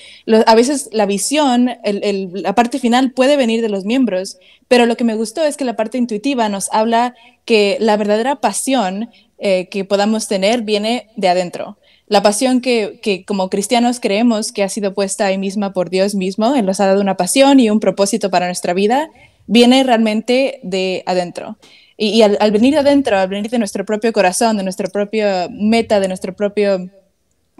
a 0.46 0.54
veces 0.54 0.90
la 0.92 1.04
visión, 1.04 1.70
la 1.82 2.54
parte 2.54 2.78
final 2.78 3.10
puede 3.10 3.36
venir 3.36 3.62
de 3.62 3.68
los 3.68 3.84
miembros, 3.84 4.38
pero 4.68 4.86
lo 4.86 4.96
que 4.96 5.02
me 5.02 5.16
gustó 5.16 5.42
es 5.42 5.56
que 5.56 5.64
la 5.64 5.74
parte 5.74 5.98
intuitiva 5.98 6.48
nos 6.48 6.72
habla 6.72 7.16
que 7.44 7.78
la 7.80 7.96
verdadera 7.96 8.36
pasión 8.36 9.10
eh, 9.38 9.68
que 9.70 9.84
podamos 9.84 10.28
tener 10.28 10.62
viene 10.62 11.08
de 11.16 11.28
adentro 11.28 11.76
la 12.06 12.22
pasión 12.22 12.60
que, 12.60 13.24
como 13.26 13.48
cristianos 13.48 13.98
creemos 13.98 14.52
que 14.52 14.62
ha 14.62 14.68
sido 14.68 14.92
puesta 14.94 15.26
ahí 15.26 15.38
misma 15.38 15.72
por 15.72 15.88
Dios 15.88 16.14
mismo, 16.14 16.54
Él 16.54 16.66
nos 16.66 16.80
ha 16.80 16.86
dado 16.86 17.00
una 17.00 17.16
pasión 17.16 17.60
y 17.60 17.70
un 17.70 17.80
propósito 17.80 18.30
para 18.30 18.46
nuestra 18.46 18.74
vida, 18.74 19.10
viene 19.46 19.82
realmente 19.84 20.60
de 20.62 21.02
adentro. 21.06 21.56
Y, 21.96 22.22
al, 22.22 22.50
venir 22.50 22.74
de 22.74 22.80
adentro, 22.80 23.16
al 23.16 23.28
venir 23.28 23.50
de 23.50 23.58
nuestro 23.58 23.84
propio 23.84 24.12
corazón, 24.12 24.56
de 24.56 24.64
nuestra 24.64 24.88
propia 24.88 25.48
meta, 25.50 26.00
de 26.00 26.08
nuestro 26.08 26.34
propio 26.34 26.90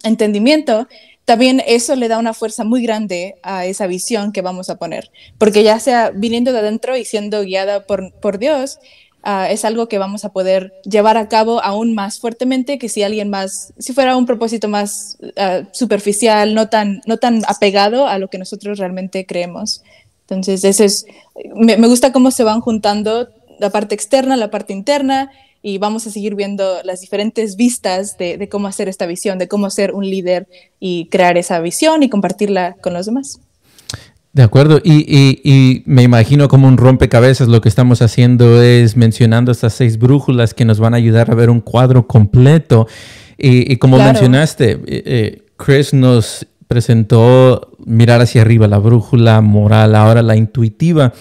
entendimiento, 0.02 0.88
también 1.24 1.62
eso 1.66 1.96
le 1.96 2.08
da 2.08 2.18
una 2.18 2.34
fuerza 2.34 2.64
muy 2.64 2.82
grande 2.82 3.36
a 3.42 3.64
esa 3.64 3.86
visión 3.86 4.32
que 4.32 4.42
vamos 4.42 4.68
a 4.68 4.76
poner, 4.76 5.10
porque 5.38 5.62
ya 5.62 5.78
sea 5.78 6.10
viniendo 6.10 6.52
de 6.52 6.58
adentro 6.58 6.96
y 6.96 7.04
siendo 7.06 7.42
guiada 7.44 7.86
por, 7.86 8.12
por 8.20 8.38
Dios, 8.38 8.78
ah, 9.24 9.48
es 9.50 9.64
algo 9.64 9.88
que 9.88 9.98
vamos 9.98 10.24
a 10.24 10.32
poder 10.32 10.72
llevar 10.84 11.16
a 11.16 11.28
cabo 11.28 11.62
aún 11.62 11.94
más 11.94 12.20
fuertemente 12.20 12.78
que 12.78 12.88
si 12.88 13.02
alguien 13.02 13.30
más, 13.30 13.72
si 13.78 13.92
fuera 13.92 14.16
un 14.16 14.26
propósito 14.26 14.68
más 14.68 15.18
ah, 15.36 15.62
superficial, 15.72 16.54
no 16.54 16.68
tan, 16.68 17.00
no 17.06 17.16
tan 17.16 17.42
apegado 17.46 18.06
a 18.06 18.18
lo 18.18 18.28
que 18.28 18.38
nosotros 18.38 18.78
realmente 18.78 19.26
creemos. 19.26 19.82
Entonces, 20.22 20.64
ese 20.64 20.84
es, 20.84 21.06
me, 21.54 21.76
me 21.76 21.88
gusta 21.88 22.12
cómo 22.12 22.30
se 22.30 22.44
van 22.44 22.60
juntando 22.60 23.28
la 23.58 23.70
parte 23.70 23.94
externa, 23.94 24.36
la 24.36 24.50
parte 24.50 24.72
interna, 24.72 25.30
y 25.66 25.78
vamos 25.78 26.06
a 26.06 26.10
seguir 26.10 26.34
viendo 26.34 26.82
las 26.84 27.00
diferentes 27.00 27.56
vistas 27.56 28.18
de, 28.18 28.48
cómo 28.50 28.68
hacer 28.68 28.86
esta 28.90 29.06
visión, 29.06 29.38
de 29.38 29.48
cómo 29.48 29.70
ser 29.70 29.94
un 29.94 30.04
líder 30.04 30.46
y 30.78 31.06
crear 31.06 31.38
esa 31.38 31.58
visión 31.60 32.02
y 32.02 32.10
compartirla 32.10 32.76
con 32.82 32.92
los 32.92 33.06
demás. 33.06 33.40
De 34.34 34.42
acuerdo, 34.42 34.80
y, 34.82 35.84
me 35.86 36.02
imagino 36.02 36.48
como 36.48 36.66
un 36.66 36.76
rompecabezas 36.76 37.46
lo 37.46 37.60
que 37.60 37.68
estamos 37.68 38.02
haciendo 38.02 38.60
es 38.60 38.96
mencionando 38.96 39.52
estas 39.52 39.74
seis 39.74 39.96
brújulas 39.96 40.54
que 40.54 40.64
nos 40.64 40.80
van 40.80 40.92
a 40.92 40.96
ayudar 40.96 41.30
a 41.30 41.36
ver 41.36 41.50
un 41.50 41.60
cuadro 41.60 42.08
completo. 42.08 42.88
Y, 43.38 43.76
como 43.76 43.96
mencionaste, 43.96 44.72
eh, 44.72 44.78
eh, 44.86 45.42
Chris 45.56 45.94
nos 45.94 46.48
presentó 46.66 47.76
mirar 47.86 48.22
hacia 48.22 48.42
arriba, 48.42 48.66
la 48.66 48.78
brújula 48.78 49.40
moral, 49.40 49.94
ahora 49.94 50.20
la 50.20 50.34
intuitiva. 50.34 51.12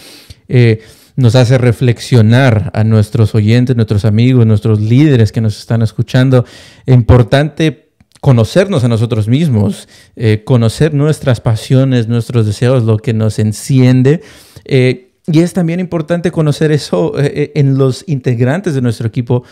Eh, 0.48 0.82
nos 1.16 1.36
hace 1.36 1.60
reflexionar 1.60 2.72
a 2.74 2.84
nuestros 2.84 3.36
oyentes, 3.36 3.76
nuestros 3.76 4.06
amigos, 4.06 4.48
nuestros 4.48 4.82
líderes 4.82 5.32
que 5.32 5.42
nos 5.42 5.60
están 5.60 5.84
escuchando. 5.84 6.46
Es 6.88 6.96
importante 6.96 7.83
conocernos 8.24 8.86
a 8.86 8.88
nosotros 8.88 9.28
mismos, 9.28 9.90
eh, 10.16 10.46
conocer 10.46 10.94
nuestras 10.94 11.42
pasiones, 11.42 12.08
nuestros 12.08 12.46
deseos, 12.46 12.84
lo 12.84 12.98
que 12.98 13.14
nos 13.14 13.38
enciende. 13.38 14.22
Eh, 14.64 15.12
y 15.28 15.42
es 15.42 15.52
también 15.52 15.82
importante 15.82 16.32
conocer 16.32 16.72
eso 16.72 17.20
eh, 17.20 17.52
en 17.56 17.78
los 17.78 18.08
integrantes 18.08 18.76
de 18.76 18.82
nuestro 18.82 19.10
equipo 19.10 19.44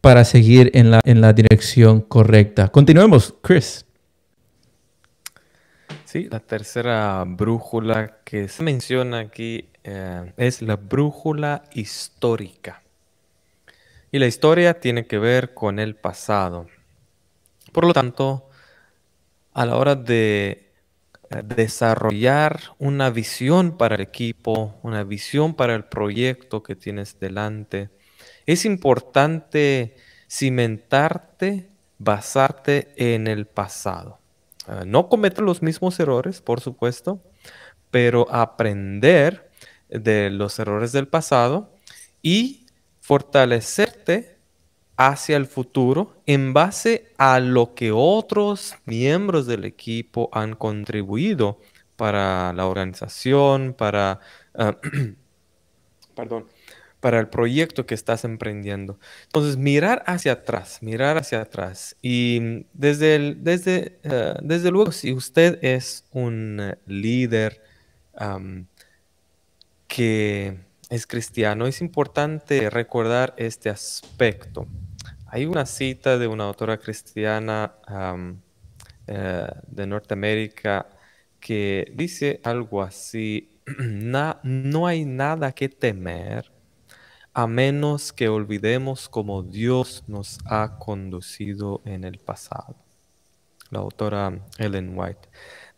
para 0.00 0.24
seguir 0.24 0.70
en 0.74 0.92
la, 0.92 1.00
en 1.02 1.20
la 1.20 1.32
dirección 1.32 2.02
correcta. 2.02 2.68
Continuemos, 2.68 3.34
Chris. 3.42 3.84
Sí, 6.04 6.28
la 6.30 6.38
tercera 6.38 7.24
brújula 7.26 8.18
que 8.22 8.46
se 8.46 8.62
menciona 8.62 9.18
aquí 9.18 9.70
es 10.36 10.62
la 10.62 10.76
brújula 10.76 11.64
histórica. 11.74 12.80
Y 14.12 14.20
la 14.20 14.28
historia 14.28 14.78
tiene 14.78 15.08
que 15.08 15.18
ver 15.18 15.52
con 15.52 15.80
el 15.80 15.96
pasado. 15.96 16.68
Por 17.72 17.86
lo 17.86 17.92
tanto, 17.92 18.48
a 19.52 19.66
la 19.66 19.76
hora 19.76 19.94
de 19.94 20.72
eh, 21.30 21.42
desarrollar 21.44 22.60
una 22.78 23.10
visión 23.10 23.76
para 23.76 23.94
el 23.94 24.00
equipo, 24.00 24.78
una 24.82 25.04
visión 25.04 25.54
para 25.54 25.74
el 25.74 25.84
proyecto 25.84 26.62
que 26.62 26.74
tienes 26.74 27.18
delante, 27.20 27.90
es 28.46 28.64
importante 28.64 29.96
cimentarte, 30.28 31.70
basarte 31.98 32.92
en 32.96 33.26
el 33.26 33.46
pasado. 33.46 34.18
Eh, 34.66 34.84
no 34.86 35.08
cometer 35.08 35.44
los 35.44 35.62
mismos 35.62 36.00
errores, 36.00 36.40
por 36.40 36.60
supuesto, 36.60 37.22
pero 37.90 38.26
aprender 38.30 39.50
de 39.88 40.30
los 40.30 40.58
errores 40.58 40.92
del 40.92 41.08
pasado 41.08 41.72
y 42.22 42.66
fortalecerte 43.00 44.39
hacia 45.00 45.38
el 45.38 45.46
futuro 45.46 46.12
en 46.26 46.52
base 46.52 47.10
a 47.16 47.40
lo 47.40 47.74
que 47.74 47.90
otros 47.90 48.74
miembros 48.84 49.46
del 49.46 49.64
equipo 49.64 50.28
han 50.30 50.54
contribuido 50.54 51.58
para 51.96 52.52
la 52.52 52.66
organización, 52.66 53.72
para, 53.72 54.20
ah, 54.54 54.76
perdón, 56.14 56.48
para 57.00 57.18
el 57.18 57.28
proyecto 57.28 57.86
que 57.86 57.94
estás 57.94 58.26
emprendiendo. 58.26 58.98
Entonces, 59.24 59.56
mirar 59.56 60.02
hacia 60.06 60.32
atrás, 60.32 60.82
mirar 60.82 61.16
hacia 61.16 61.40
atrás. 61.40 61.96
Y 62.02 62.66
desde, 62.74 63.36
desde, 63.36 63.98
ah, 64.04 64.38
desde 64.42 64.70
luego, 64.70 64.92
si 64.92 65.14
usted 65.14 65.58
es 65.62 66.04
un 66.12 66.76
líder, 66.86 67.62
que 69.88 70.58
es 70.90 71.06
cristiano, 71.06 71.66
es 71.66 71.80
importante 71.80 72.68
recordar 72.68 73.32
este 73.38 73.70
aspecto. 73.70 74.66
Hay 75.32 75.46
una 75.46 75.64
cita 75.64 76.18
de 76.18 76.26
una 76.26 76.44
autora 76.44 76.76
cristiana 76.76 77.72
eh, 79.06 79.46
de 79.68 79.86
Norteamérica 79.86 80.88
que 81.38 81.92
dice 81.94 82.40
algo 82.42 82.82
así, 82.82 83.48
no 83.78 84.86
hay 84.88 85.04
nada 85.04 85.52
que 85.52 85.68
temer 85.68 86.50
a 87.32 87.46
menos 87.46 88.12
que 88.12 88.28
olvidemos 88.28 89.08
cómo 89.08 89.44
Dios 89.44 90.02
nos 90.08 90.40
ha 90.46 90.78
conducido 90.78 91.80
en 91.84 92.02
el 92.02 92.18
pasado. 92.18 92.74
La 93.70 93.78
autora 93.78 94.36
Ellen 94.58 94.98
White. 94.98 95.28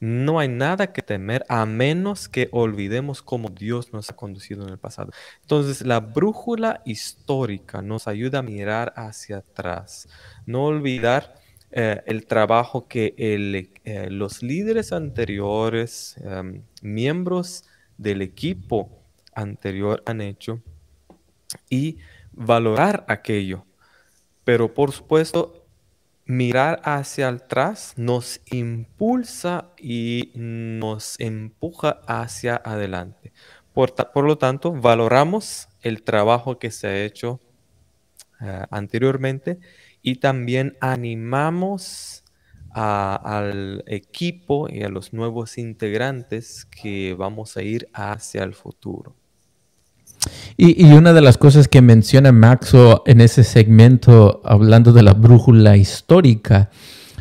No 0.03 0.41
hay 0.41 0.49
nada 0.49 0.93
que 0.93 1.01
temer 1.01 1.45
a 1.49 1.65
menos 1.65 2.29
que 2.29 2.49
olvidemos 2.51 3.23
cómo 3.23 3.51
Dios 3.51 3.93
nos 3.93 4.11
ha 4.11 4.17
conducido 4.17 4.65
en 4.65 4.71
el 4.71 4.79
pasado. 4.79 5.13
Entonces, 5.43 5.87
la 5.87 6.01
brújula 6.01 6.83
histórica 6.85 7.83
nos 7.83 8.09
ayuda 8.09 8.41
a 8.41 8.43
mirar 8.43 8.93
hacia 8.97 9.37
atrás, 9.37 10.09
no 10.45 10.65
olvidar 10.65 11.37
eh, 11.71 12.03
el 12.07 12.27
trabajo 12.27 12.89
que 12.89 13.15
eh, 13.17 14.09
los 14.11 14.43
líderes 14.43 14.93
anteriores, 14.93 16.17
em, 16.25 16.65
miembros 16.83 17.63
del 17.97 18.23
equipo 18.23 19.05
anterior 19.37 20.03
han 20.05 20.21
hecho 20.21 20.61
y 21.71 21.99
valorar 22.33 23.05
aquello. 23.07 23.67
Pero 24.43 24.75
por 24.75 24.91
supuesto, 24.91 25.62
mirar 26.25 26.81
hacia 26.85 27.29
atrás 27.29 27.95
nos 27.97 28.41
impulsa 28.47 29.73
y 29.79 30.33
nos 30.35 31.19
empuja 31.21 32.01
hacia 32.07 32.57
adelante. 32.57 33.33
Por, 33.73 34.25
lo 34.25 34.39
tanto, 34.39 34.73
valoramos 34.73 35.69
el 35.81 36.03
trabajo 36.03 36.59
que 36.59 36.71
se 36.71 36.87
ha 36.87 37.05
hecho 37.05 37.41
eh, 38.41 38.65
anteriormente 38.71 39.59
y 40.03 40.17
también 40.17 40.77
animamos 40.81 42.25
al 42.75 43.85
equipo 43.87 44.67
y 44.69 44.83
a 44.83 44.89
los 44.89 45.13
nuevos 45.13 45.59
integrantes 45.59 46.65
que 46.65 47.15
vamos 47.15 47.57
a 47.57 47.63
ir 47.63 47.89
hacia 47.93 48.45
el 48.45 48.55
futuro. 48.55 49.15
Y, 50.57 50.85
una 50.93 51.13
de 51.13 51.21
las 51.21 51.39
cosas 51.39 51.67
que 51.67 51.83
menciona 51.83 52.33
Maxo 52.33 53.03
en 53.07 53.21
ese 53.21 53.43
segmento, 53.43 54.43
hablando 54.45 54.93
de 54.93 55.03
la 55.03 55.15
brújula 55.15 55.77
histórica, 55.77 56.71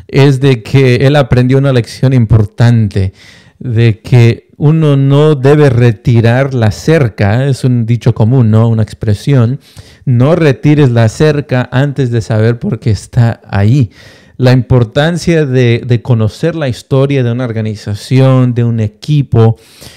es 0.06 0.40
de 0.40 0.62
que 0.62 0.96
él 0.96 1.16
aprendió 1.16 1.58
una 1.58 1.72
lección 1.72 2.12
importante, 2.12 3.12
de 3.58 4.00
que 4.00 4.48
uno 4.58 4.96
no 4.96 5.34
debe 5.34 5.70
retirar 5.70 6.52
la 6.54 6.70
cerca, 6.70 7.46
es 7.46 7.64
un 7.64 7.86
dicho 7.86 8.14
común, 8.14 8.50
¿no? 8.50 8.68
Una 8.68 8.82
expresión, 8.82 9.58
no 10.04 10.36
retires 10.36 10.90
la 10.90 11.08
cerca 11.08 11.68
antes 11.72 12.10
de 12.10 12.20
saber 12.20 12.58
por 12.58 12.78
qué 12.78 12.90
está 12.90 13.40
ahí. 13.48 13.90
La 14.36 14.52
importancia 14.52 15.46
de, 15.46 15.82
de 15.86 16.02
conocer 16.02 16.54
la 16.54 16.68
historia 16.68 17.22
de 17.22 17.32
una 17.32 17.44
organización, 17.44 18.54
de 18.54 18.64
un 18.64 18.80
equipo, 18.80 19.56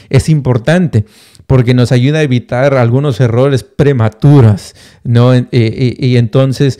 es 0.10 0.30
importante 0.30 1.06
porque 1.48 1.74
nos 1.74 1.92
ayuda 1.92 2.20
a 2.20 2.24
evitar 2.24 2.74
algunos 2.76 3.20
errores 3.20 3.64
prematuros, 3.64 4.74
¿no? 5.04 5.36
Y, 5.36 6.18
entonces, 6.18 6.80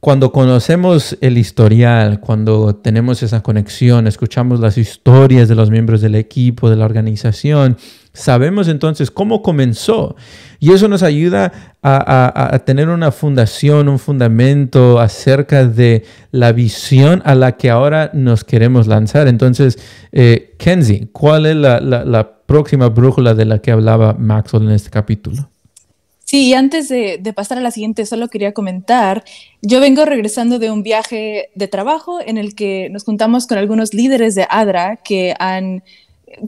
cuando 0.00 0.32
conocemos 0.32 1.16
el 1.20 1.38
historial, 1.38 2.20
cuando 2.20 2.74
tenemos 2.76 3.22
esa 3.22 3.42
conexión, 3.42 4.06
escuchamos 4.06 4.60
las 4.60 4.76
historias 4.76 5.48
de 5.48 5.54
los 5.54 5.70
miembros 5.70 6.00
del 6.00 6.14
equipo, 6.14 6.68
de 6.68 6.76
la 6.76 6.84
organización, 6.84 7.78
sabemos 8.14 8.68
entonces 8.68 9.10
cómo 9.10 9.42
comenzó. 9.42 10.16
Y 10.60 10.72
eso 10.72 10.88
nos 10.88 11.02
ayuda 11.02 11.52
a, 11.82 12.62
tener 12.64 12.88
una 12.88 13.12
fundación, 13.12 13.90
un 13.90 13.98
fundamento 13.98 14.98
acerca 14.98 15.66
de 15.66 16.04
la 16.30 16.52
visión 16.52 17.20
a 17.26 17.34
la 17.34 17.58
que 17.58 17.68
ahora 17.68 18.10
nos 18.14 18.44
queremos 18.44 18.86
lanzar. 18.86 19.28
Entonces, 19.28 19.78
eh, 20.12 20.54
Kenzie, 20.58 21.08
¿cuál 21.12 21.44
es 21.44 21.56
la, 21.56 22.30
próxima 22.46 22.88
brújula 22.88 23.34
de 23.34 23.46
la 23.46 23.58
que 23.60 23.70
hablaba 23.70 24.12
Maxwell 24.12 24.64
en 24.64 24.72
este 24.72 24.90
capítulo. 24.90 25.48
Sí, 26.24 26.48
y 26.48 26.54
antes 26.54 26.88
de, 26.88 27.32
pasar 27.34 27.58
a 27.58 27.60
la 27.60 27.70
siguiente, 27.70 28.06
solo 28.06 28.28
quería 28.28 28.52
comentar, 28.52 29.24
yo 29.62 29.80
vengo 29.80 30.04
regresando 30.04 30.58
de 30.58 30.70
un 30.70 30.82
viaje 30.82 31.50
de 31.54 31.68
trabajo 31.68 32.18
en 32.24 32.38
el 32.38 32.54
que 32.54 32.88
nos 32.90 33.04
juntamos 33.04 33.46
con 33.46 33.56
algunos 33.58 33.94
líderes 33.94 34.34
de 34.34 34.46
ADRA 34.48 34.96
que 34.96 35.34
han 35.38 35.82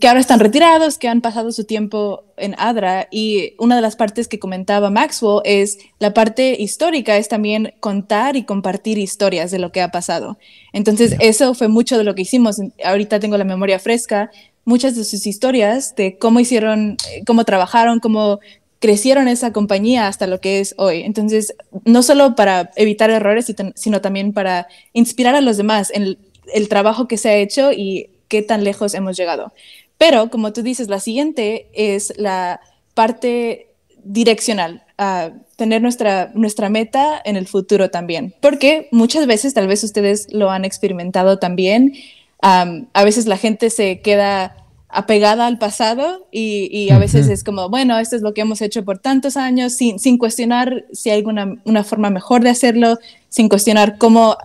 que 0.01 0.09
ahora 0.09 0.21
están 0.21 0.41
retirados, 0.41 0.99
que 0.99 1.09
han 1.09 1.21
pasado 1.21 1.53
su 1.53 1.65
tiempo 1.65 2.25
en 2.37 2.55
ADRA. 2.59 3.09
Y 3.11 3.55
una 3.59 3.77
de 3.77 3.83
las 3.83 3.97
partes 3.97 4.29
que 4.29 4.39
comentaba 4.39 4.91
Maxwell 4.91 5.41
es 5.45 5.79
la 5.99 6.15
parte 6.15 6.61
histórica, 6.61 7.17
es 7.17 7.29
también 7.29 7.75
contar 7.81 8.37
y 8.37 8.45
compartir 8.45 8.99
historias 8.99 9.51
de 9.51 9.59
lo 9.59 9.73
que 9.73 9.83
ha 9.83 9.91
pasado. 9.91 10.39
Entonces, 10.73 11.17
eso 11.21 11.55
fue 11.55 11.69
mucho 11.69 11.99
de 11.99 12.05
lo 12.05 12.15
que 12.15 12.23
hicimos. 12.23 12.61
Ahorita 12.85 13.21
tengo 13.21 13.37
la 13.39 13.45
memoria 13.45 13.79
fresca, 13.79 14.31
muchas 14.65 14.97
de 14.97 15.05
sus 15.05 15.27
historias 15.27 15.95
de 15.97 16.19
cómo 16.19 16.41
hicieron, 16.41 16.97
cómo 17.27 17.45
trabajaron, 17.45 18.01
cómo 18.01 18.41
crecieron 18.79 19.29
esa 19.29 19.53
compañía 19.53 20.07
hasta 20.07 20.27
lo 20.27 20.41
que 20.41 20.61
es 20.61 20.75
hoy. 20.77 21.03
Entonces, 21.03 21.55
no 21.85 22.03
solo 22.03 22.35
para 22.35 22.71
evitar 22.77 23.11
errores, 23.11 23.53
sino 23.75 24.01
también 24.01 24.33
para 24.33 24.69
inspirar 24.93 25.35
a 25.35 25.41
los 25.41 25.57
demás 25.57 25.91
en 25.95 26.19
el 26.53 26.69
trabajo 26.69 27.09
que 27.09 27.17
se 27.17 27.29
ha 27.29 27.37
hecho 27.37 27.73
y 27.73 28.11
qué 28.29 28.43
tan 28.43 28.65
lejos 28.65 28.95
hemos 28.95 29.17
llegado. 29.17 29.53
Pero, 29.99 30.31
como 30.31 30.53
tú 30.53 30.63
dices, 30.63 30.89
la 30.89 31.01
siguiente 31.01 31.69
es 31.73 32.13
la 32.17 32.61
parte 32.95 33.69
direccional, 34.05 34.85
a 34.99 35.31
tener 35.57 35.83
nuestra, 35.83 36.31
nuestra 36.35 36.69
meta 36.69 37.21
en 37.25 37.37
el 37.37 37.47
futuro 37.47 37.91
también. 37.91 38.35
Porque 38.41 38.89
muchas 38.93 39.27
veces, 39.27 39.55
tal 39.55 39.69
vez 39.69 39.83
ustedes 39.85 40.29
lo 40.33 40.51
han 40.51 40.65
experimentado 40.65 41.39
también, 41.39 41.95
a 42.41 43.05
veces 43.05 43.27
la 43.27 43.37
gente 43.37 43.71
se 43.71 44.01
queda 44.01 44.57
apegada 44.89 45.47
al 45.47 45.59
pasado 45.59 46.29
y, 46.31 46.91
a 46.91 46.99
veces 46.99 47.29
es 47.29 47.43
como, 47.43 47.69
bueno, 47.69 47.99
esto 47.99 48.17
es 48.17 48.23
lo 48.23 48.35
que 48.35 48.43
hemos 48.43 48.63
hecho 48.63 48.85
por 48.85 48.99
tantos 48.99 49.37
años, 49.37 49.75
sin, 49.75 49.99
sin 49.99 50.17
cuestionar 50.17 50.85
si 50.93 51.11
hay 51.11 51.19
alguna 51.19 51.57
una 51.65 51.83
forma 51.83 52.11
mejor 52.11 52.43
de 52.43 52.51
hacerlo, 52.51 52.99
sin 53.29 53.49
cuestionar 53.49 53.99
cómo 53.99 54.37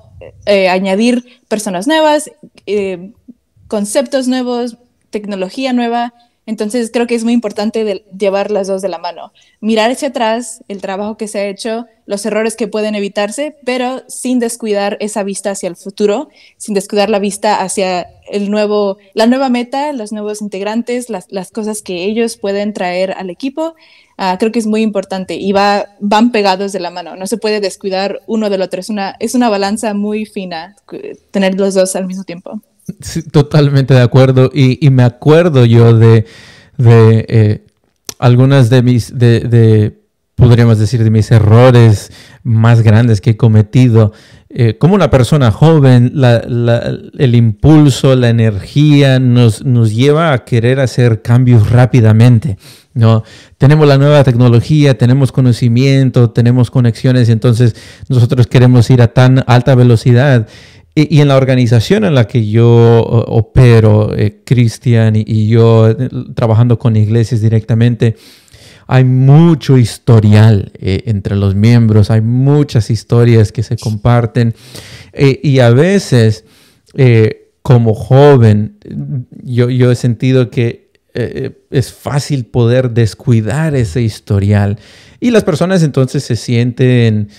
eh, 0.46 0.70
añadir 0.70 1.42
personas 1.48 1.88
nuevas, 1.88 2.32
eh, 2.66 3.12
conceptos 3.72 4.28
nuevos, 4.28 4.76
tecnología 5.12 5.72
nueva. 5.72 6.14
Entonces 6.46 6.90
creo 6.92 7.08
que 7.08 7.16
es 7.16 7.24
muy 7.24 7.32
importante 7.32 8.04
llevar 8.18 8.52
las 8.52 8.68
dos 8.68 8.82
de 8.82 8.90
la 8.90 8.98
mano. 8.98 9.32
Mirar 9.62 9.90
hacia 9.90 10.10
atrás 10.10 10.62
el 10.68 10.82
trabajo 10.82 11.16
que 11.16 11.30
se 11.30 11.40
ha 11.40 11.46
hecho, 11.46 11.86
los 12.06 12.26
errores 12.26 12.58
que 12.58 12.68
pueden 12.68 12.96
evitarse, 12.96 13.56
pero 13.64 14.04
sin 14.10 14.40
descuidar 14.40 14.98
esa 15.00 15.24
vista 15.24 15.52
hacia 15.52 15.70
el 15.70 15.78
futuro, 15.78 16.28
sin 16.58 16.74
descuidar 16.74 17.10
la 17.10 17.20
vista 17.20 17.62
hacia 17.62 18.10
el 18.30 18.52
nuevo, 18.52 18.98
la 19.14 19.26
nueva 19.26 19.48
meta, 19.48 19.94
los 19.94 20.12
nuevos 20.12 20.42
integrantes, 20.42 21.10
las, 21.10 21.52
cosas 21.52 21.82
que 21.82 22.04
ellos 22.04 22.36
pueden 22.36 22.74
traer 22.74 23.14
al 23.14 23.30
equipo. 23.30 23.76
Ah, 24.18 24.36
creo 24.38 24.52
que 24.52 24.60
es 24.60 24.68
muy 24.68 24.82
importante 24.82 25.36
y 25.36 25.54
va, 25.54 25.96
van 26.02 26.34
pegados 26.34 26.74
de 26.74 26.82
la 26.82 26.92
mano. 26.92 27.16
No 27.16 27.26
se 27.26 27.38
puede 27.38 27.62
descuidar 27.62 28.20
uno 28.28 28.50
del 28.50 28.64
otro. 28.64 28.82
Es 28.82 28.90
es 29.20 29.34
una 29.34 29.48
balanza 29.48 29.94
muy 29.94 30.26
fina 30.26 30.76
tener 31.32 31.58
los 31.58 31.74
dos 31.74 31.96
al 31.96 32.08
mismo 32.08 32.26
tiempo 32.26 32.62
totalmente 33.32 33.94
de 33.94 34.02
acuerdo. 34.02 34.50
Y, 34.54 34.90
me 34.90 35.04
acuerdo 35.04 35.66
yo 35.66 35.98
de, 35.98 36.26
de 36.78 37.26
eh, 37.28 37.66
algunas 38.20 38.70
de 38.70 38.84
mis, 38.84 39.18
de, 39.18 39.98
podríamos 40.36 40.80
decir, 40.80 41.04
de 41.04 41.10
mis 41.10 41.32
errores 41.32 42.12
más 42.44 42.82
grandes 42.82 43.22
que 43.22 43.32
he 43.32 43.38
cometido. 43.38 44.14
Eh, 44.50 44.78
como 44.78 44.96
una 44.96 45.10
persona 45.10 45.50
joven, 45.52 46.14
el 46.16 47.36
impulso, 47.36 48.16
la 48.16 48.30
energía 48.30 49.20
nos, 49.20 49.64
nos 49.64 49.94
lleva 49.94 50.34
a 50.34 50.44
querer 50.44 50.80
hacer 50.82 51.22
cambios 51.22 51.70
rápidamente. 51.70 52.58
¿no? 52.94 53.24
Tenemos 53.58 53.88
la 53.88 53.98
nueva 53.98 54.24
tecnología, 54.24 54.98
tenemos 54.98 55.32
conocimiento, 55.32 56.32
tenemos 56.32 56.70
conexiones, 56.70 57.30
entonces 57.30 57.76
nosotros 58.10 58.48
queremos 58.48 58.90
ir 58.90 59.02
a 59.02 59.08
tan 59.08 59.44
alta 59.48 59.76
velocidad 59.76 60.48
y, 60.94 61.22
en 61.22 61.28
la 61.30 61.38
organización 61.38 62.04
en 62.04 62.16
la 62.16 62.28
que 62.28 62.50
yo 62.50 63.02
opero, 63.02 64.14
eh, 64.16 64.42
Cristian 64.44 65.16
y, 65.16 65.48
yo, 65.48 65.90
eh, 65.90 66.10
trabajando 66.36 66.78
con 66.78 66.98
iglesias 66.98 67.40
directamente, 67.40 68.18
hay 68.88 69.06
mucho 69.06 69.78
historial 69.78 70.74
eh, 70.76 71.04
entre 71.06 71.38
los 71.38 71.56
miembros, 71.56 72.12
hay 72.12 72.20
muchas 72.20 72.90
historias 72.90 73.54
que 73.54 73.64
se 73.64 73.78
comparten 73.78 74.54
y 75.14 75.60
a 75.60 75.70
veces 75.70 76.44
como 77.62 77.94
joven 77.94 78.78
yo, 79.44 79.70
he 79.92 79.96
sentido 79.96 80.50
que 80.50 80.90
es 81.14 81.94
fácil 81.94 82.46
poder 82.46 82.92
descuidar 82.92 83.76
ese 83.76 84.02
historial. 84.02 84.78
Y 85.22 85.32
las 85.32 85.44
personas 85.44 85.84
entonces 85.84 86.24
se 86.24 86.36
sienten 86.36 87.30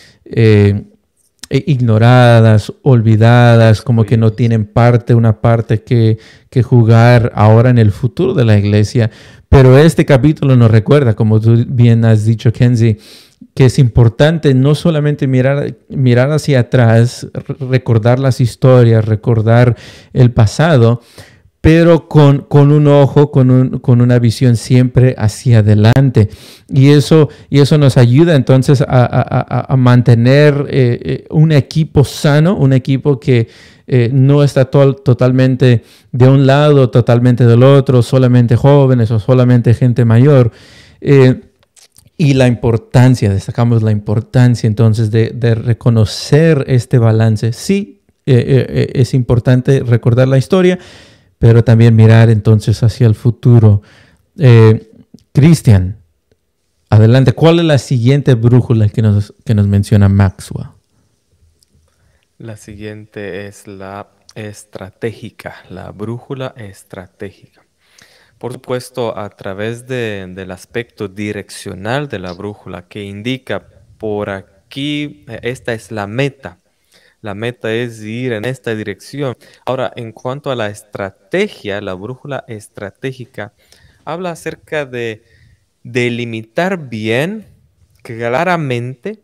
e 1.53 1.63
ignoradas, 1.67 2.73
olvidadas, 2.81 3.83
como 3.83 4.05
que 4.05 4.17
no 4.17 4.33
tienen 4.33 4.65
parte, 4.65 5.15
una 5.15 5.43
parte 5.43 5.83
que, 5.83 6.17
que 6.49 6.63
jugar 6.63 7.31
ahora 7.35 7.69
en 7.69 7.77
el 7.77 7.93
futuro 7.93 8.33
de 8.33 8.47
la 8.47 8.57
iglesia. 8.57 9.11
Pero 9.51 9.77
este 9.77 10.07
capítulo 10.07 10.57
nos 10.57 10.71
recuerda, 10.71 11.13
como 11.13 11.39
tú 11.39 11.63
bien 11.69 12.07
has 12.07 12.25
dicho, 12.25 12.55
Kenzie, 12.55 12.97
que 13.53 13.67
es 13.67 13.79
importante 13.79 14.55
no 14.55 14.75
solamente 14.75 15.27
mirar, 15.27 15.77
mirar 15.91 16.31
hacia 16.33 16.61
atrás, 16.61 17.29
recordar 17.61 18.19
las 18.19 18.41
historias, 18.41 19.05
recordar 19.05 19.77
el 20.15 20.31
pasado, 20.31 21.03
pero 21.63 22.09
con, 22.09 22.41
con 22.41 22.73
un 22.73 22.89
ojo, 22.89 23.31
con, 23.31 23.49
un, 23.53 23.79
con, 23.79 24.01
una 24.01 24.19
visión 24.19 24.57
siempre 24.57 25.15
hacia 25.17 25.61
adelante. 25.61 26.29
Y 26.69 26.91
eso, 26.91 27.29
y 27.51 27.61
eso 27.61 27.79
nos 27.79 27.97
ayuda 27.97 28.35
entonces 28.35 28.83
a, 28.87 29.67
a, 29.73 29.77
mantener 29.77 30.67
eh, 30.69 30.99
eh, 31.05 31.25
un 31.31 31.53
equipo 31.53 32.03
sano, 32.03 32.57
un 32.57 32.73
equipo 32.73 33.21
que 33.21 33.47
eh, 33.87 34.11
no 34.13 34.43
está 34.43 34.65
totalmente 34.65 35.85
de 36.11 36.29
un 36.29 36.49
lado, 36.49 36.91
totalmente 36.91 37.47
del 37.47 37.63
otro, 37.63 38.03
solamente 38.03 38.57
jóvenes 38.57 39.13
o 39.13 39.21
solamente 39.21 39.73
gente 39.73 40.05
mayor. 40.05 40.51
y 42.19 42.35
la 42.35 42.49
importancia, 42.49 43.31
destacamos 43.31 43.85
la 43.85 43.93
importancia 43.93 44.67
entonces 44.67 45.13
de 45.13 45.55
reconocer 45.55 46.65
este 46.67 46.99
balance. 46.99 47.53
Sí, 47.53 48.01
es 48.27 49.15
importante 49.15 49.81
recordar 49.81 50.27
la 50.27 50.39
historia, 50.39 50.79
pero 51.43 51.65
también 51.65 51.97
mirar 51.97 52.31
entonces 52.31 52.85
hacia 52.85 53.05
el 53.05 53.17
futuro. 53.17 53.83
Eh, 54.39 54.93
Cristian, 55.33 55.99
adelante, 56.89 57.33
¿cuál 57.33 57.59
es 57.59 57.65
la 57.65 57.79
siguiente 57.79 58.35
brújula 58.35 58.89
que 58.89 59.03
nos, 59.03 59.35
que 59.45 59.53
nos 59.53 59.67
menciona 59.67 60.09
Maxwell? 60.09 60.69
La 62.39 62.57
siguiente 62.57 63.49
es 63.49 63.67
la 63.67 64.07
estratégica, 64.37 65.57
la 65.69 65.91
brújula 65.91 66.55
estratégica. 66.57 67.67
Por 68.39 68.53
supuesto, 68.53 69.19
a 69.19 69.29
través 69.31 69.89
del 69.89 70.49
aspecto 70.53 71.09
direccional 71.09 72.09
de 72.09 72.21
la 72.21 72.35
brújula 72.35 72.87
que 72.87 73.03
indica 73.03 73.67
por 73.99 74.31
aquí, 74.31 75.25
eh, 75.27 75.41
esta 75.43 75.73
es 75.73 75.91
la 75.91 76.07
meta, 76.07 76.59
la 77.23 77.35
meta 77.35 77.73
es 77.73 78.03
ir 78.03 78.33
en 78.33 78.45
esta 78.45 78.75
dirección. 78.75 79.37
Ahora, 79.65 79.93
en 79.95 80.13
cuanto 80.13 80.51
a 80.51 80.57
la 80.57 80.69
estrategia, 80.69 81.81
la 81.81 81.95
brújula 81.95 82.45
estratégica 82.49 83.53
habla 84.05 84.33
acerca 84.33 84.85
de 84.85 85.23
delimitar 85.85 86.89
bien, 86.89 87.47
claramente, 88.03 89.23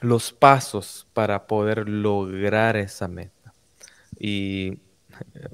los 0.00 0.32
pasos 0.32 1.08
para 1.12 1.48
poder 1.48 1.88
lograr 1.88 2.76
esa 2.76 3.08
meta. 3.08 3.52
Y 4.16 4.78
eh, 5.34 5.48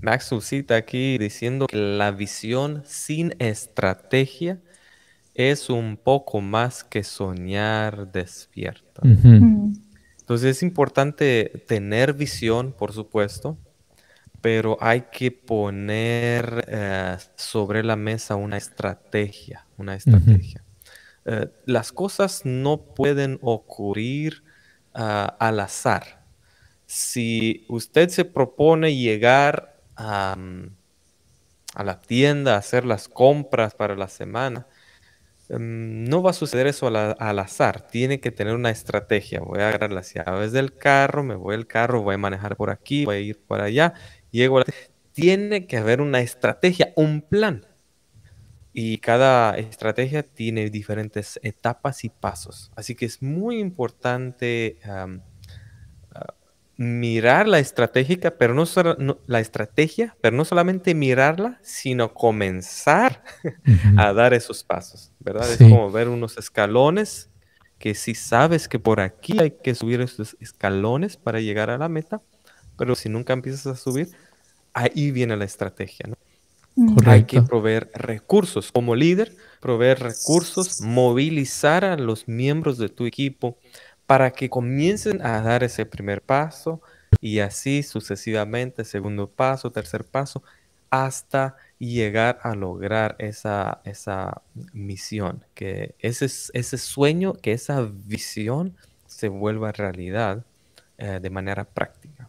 Max 0.00 0.32
cita 0.42 0.76
aquí 0.76 1.18
diciendo 1.18 1.66
que 1.66 1.76
la 1.76 2.12
visión 2.12 2.84
sin 2.86 3.34
estrategia 3.40 4.60
es 5.34 5.70
un 5.70 5.96
poco 5.96 6.40
más 6.40 6.84
que 6.84 7.02
soñar 7.02 8.12
despierto. 8.12 9.02
Entonces 10.32 10.56
es 10.56 10.62
importante 10.62 11.62
tener 11.66 12.14
visión, 12.14 12.72
por 12.72 12.94
supuesto, 12.94 13.58
pero 14.40 14.78
hay 14.80 15.02
que 15.12 15.30
poner 15.30 16.64
eh, 16.68 17.18
sobre 17.36 17.84
la 17.84 17.96
mesa 17.96 18.36
una 18.36 18.56
estrategia, 18.56 19.66
una 19.76 19.94
estrategia. 19.94 20.64
Eh, 21.26 21.50
las 21.66 21.92
cosas 21.92 22.46
no 22.46 22.80
pueden 22.80 23.40
ocurrir 23.42 24.42
ah, 24.94 25.36
al 25.38 25.60
azar. 25.60 26.24
Si 26.86 27.66
usted 27.68 28.08
se 28.08 28.24
propone 28.24 28.96
llegar 28.96 29.82
a, 29.96 30.34
a 31.74 31.84
la 31.84 32.00
tienda 32.00 32.54
a 32.54 32.58
hacer 32.58 32.86
las 32.86 33.06
compras 33.06 33.74
para 33.74 33.96
la 33.96 34.08
semana, 34.08 34.66
Em, 35.52 36.04
no 36.04 36.22
va 36.22 36.30
a 36.30 36.32
suceder 36.32 36.66
eso 36.66 36.86
al, 36.86 37.38
azar, 37.38 37.86
tiene 37.86 38.20
que 38.20 38.30
tener 38.30 38.54
una 38.54 38.70
estrategia. 38.70 39.40
Voy 39.40 39.60
a 39.60 39.68
agarrar 39.68 39.92
las 39.92 40.14
llaves 40.14 40.52
del 40.52 40.74
carro, 40.74 41.22
me 41.22 41.34
voy 41.34 41.54
al 41.54 41.66
carro, 41.66 42.02
voy 42.02 42.14
a 42.14 42.18
manejar 42.18 42.56
por 42.56 42.70
aquí, 42.70 43.04
voy 43.04 43.16
a 43.16 43.20
ir 43.20 43.38
por 43.38 43.60
allá, 43.60 43.92
llego 44.30 44.60
a 44.60 44.64
Tiene 45.12 45.66
que 45.66 45.76
haber 45.76 46.00
una 46.00 46.20
estrategia, 46.20 46.94
un 46.96 47.20
plan. 47.20 47.66
Y 48.72 48.96
cada 48.98 49.54
estrategia 49.58 50.22
tiene 50.22 50.70
diferentes 50.70 51.38
etapas 51.42 52.04
y 52.04 52.08
pasos. 52.08 52.72
Así 52.74 52.94
que 52.94 53.04
es 53.04 53.20
muy 53.20 53.58
importante 53.58 54.78
mirar 56.76 57.46
la 57.48 57.58
estratégica, 57.58 58.32
pero 58.32 58.54
no, 58.54 59.18
la 59.26 59.40
estrategia, 59.40 60.16
pero 60.20 60.36
no 60.36 60.44
solamente 60.44 60.94
mirarla, 60.94 61.58
sino 61.62 62.14
comenzar 62.14 63.22
a 63.96 64.12
dar 64.12 64.34
esos 64.34 64.64
pasos, 64.64 65.12
¿verdad? 65.20 65.50
Es 65.50 65.58
como 65.58 65.90
ver 65.90 66.08
unos 66.08 66.38
escalones 66.38 67.28
que 67.78 67.94
si 67.94 68.14
sabes 68.14 68.68
que 68.68 68.78
por 68.78 69.00
aquí 69.00 69.38
hay 69.40 69.52
que 69.62 69.74
subir 69.74 70.00
esos 70.00 70.36
escalones 70.40 71.16
para 71.16 71.40
llegar 71.40 71.68
a 71.70 71.78
la 71.78 71.88
meta, 71.88 72.22
pero 72.78 72.94
si 72.94 73.08
nunca 73.08 73.32
empiezas 73.32 73.66
a 73.66 73.76
subir, 73.76 74.08
ahí 74.72 75.10
viene 75.10 75.36
la 75.36 75.44
estrategia, 75.44 76.06
¿no? 76.08 76.16
Hay 77.04 77.24
que 77.24 77.42
proveer 77.42 77.90
recursos. 77.94 78.72
Como 78.72 78.94
líder, 78.96 79.36
proveer 79.60 80.00
recursos, 80.00 80.80
movilizar 80.80 81.84
a 81.84 81.96
los 81.96 82.28
miembros 82.28 82.78
de 82.78 82.88
tu 82.88 83.04
equipo 83.04 83.58
para 84.06 84.30
que 84.30 84.50
comiencen 84.50 85.24
a 85.24 85.40
dar 85.40 85.62
ese 85.62 85.86
primer 85.86 86.22
paso 86.22 86.80
y 87.20 87.38
así 87.40 87.82
sucesivamente, 87.82 88.84
segundo 88.84 89.28
paso, 89.28 89.70
tercer 89.70 90.04
paso, 90.04 90.42
hasta 90.90 91.56
llegar 91.78 92.38
a 92.42 92.54
lograr 92.54 93.16
esa, 93.18 93.80
esa 93.84 94.42
misión, 94.72 95.44
que 95.54 95.94
ese, 95.98 96.26
ese 96.26 96.78
sueño, 96.78 97.32
que 97.34 97.52
esa 97.52 97.88
visión 98.06 98.76
se 99.06 99.28
vuelva 99.28 99.72
realidad 99.72 100.44
eh, 100.98 101.18
de 101.20 101.30
manera 101.30 101.64
práctica. 101.64 102.28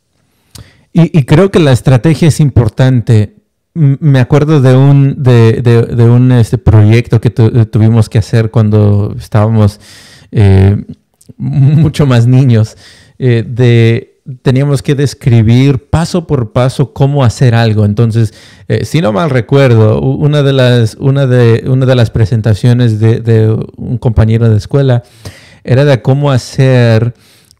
Y, 0.95 1.23
creo 1.25 1.49
que 1.49 1.57
la 1.57 1.71
estrategia 1.71 2.27
es 2.27 2.39
importante. 2.39 3.35
Me 3.73 4.19
acuerdo 4.19 4.61
de 4.61 4.75
un, 4.75 5.23
de, 5.23 6.07
un 6.07 6.31
este, 6.31 6.59
proyecto 6.59 7.19
que 7.19 7.31
tuvimos 7.31 8.09
que 8.09 8.19
hacer 8.19 8.51
cuando 8.51 9.15
estábamos 9.17 9.79
eh, 10.31 10.85
mucho 11.37 12.05
más 12.05 12.27
niños, 12.27 12.77
eh, 13.19 13.43
de 13.47 14.13
teníamos 14.41 14.81
que 14.81 14.95
describir 14.95 15.89
paso 15.89 16.25
por 16.25 16.53
paso 16.53 16.93
cómo 16.93 17.23
hacer 17.23 17.55
algo. 17.55 17.85
Entonces, 17.85 18.33
eh, 18.67 18.85
si 18.85 19.01
no 19.01 19.11
mal 19.11 19.29
recuerdo, 19.29 19.99
una 20.01 20.43
de 20.43 20.53
las, 20.53 20.95
una 20.95 21.27
de, 21.27 21.65
una 21.67 21.85
de 21.85 21.95
las 21.95 22.09
presentaciones 22.09 22.99
de, 22.99 23.53
un 23.75 23.97
compañero 23.97 24.49
de 24.49 24.57
escuela 24.57 25.03
era 25.63 25.85
de 25.85 26.01
cómo 26.01 26.31
hacer 26.31 27.13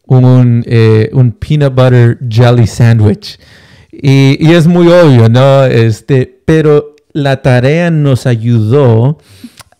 un, 0.06 0.63
eh, 0.67 1.10
un 1.13 1.32
peanut 1.32 1.76
butter 1.76 2.17
jelly 2.30 2.67
sandwich. 2.67 3.39
Y, 3.91 4.38
y, 4.39 4.54
es 4.54 4.65
muy 4.65 4.88
obvio, 4.88 5.30
¿no? 5.30 5.65
Este, 5.65 6.41
pero 6.45 6.95
la 7.13 7.41
tarea 7.41 7.91
nos 7.91 8.26
ayudó 8.26 9.19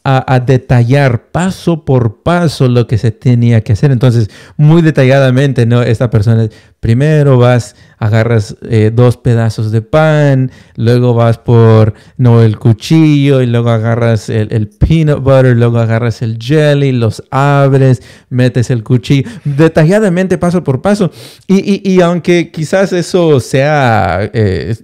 a, 0.06 0.42
detallar 0.42 1.32
paso 1.32 1.86
por 1.86 2.24
paso 2.24 2.68
lo 2.68 2.88
que 2.88 2.98
se 2.98 3.12
tenía 3.12 3.62
que 3.62 3.72
hacer. 3.72 3.90
Entonces, 3.92 4.30
muy 4.58 4.82
detalladamente, 4.82 5.66
¿no? 5.66 5.82
Esta 5.82 6.10
persona, 6.10 6.50
primero 6.82 7.38
vas, 7.38 7.78
agarras 8.00 8.58
eh, 8.70 8.92
dos 8.94 9.16
pedazos 9.16 9.72
de 9.72 9.82
pan, 9.82 10.52
luego 10.76 11.14
vas 11.14 11.38
por, 11.38 11.94
no, 12.18 12.42
el 12.42 12.60
cuchillo, 12.60 13.42
y 13.42 13.46
luego 13.46 13.70
agarras 13.70 14.28
el, 14.30 14.68
peanut 14.68 15.24
butter, 15.24 15.56
luego 15.56 15.80
agarras 15.80 16.22
el 16.22 16.38
jelly, 16.38 16.92
los 16.92 17.24
abres, 17.32 18.02
metes 18.30 18.72
el 18.72 18.84
cuchillo, 18.84 19.30
detalladamente, 19.46 20.38
paso 20.38 20.66
por 20.66 20.82
paso. 20.82 21.12
Y, 21.48 21.90
y, 21.90 22.02
aunque 22.02 22.52
quizás 22.52 22.92
eso 22.92 23.40
sea... 23.40 24.30
Eh, 24.34 24.76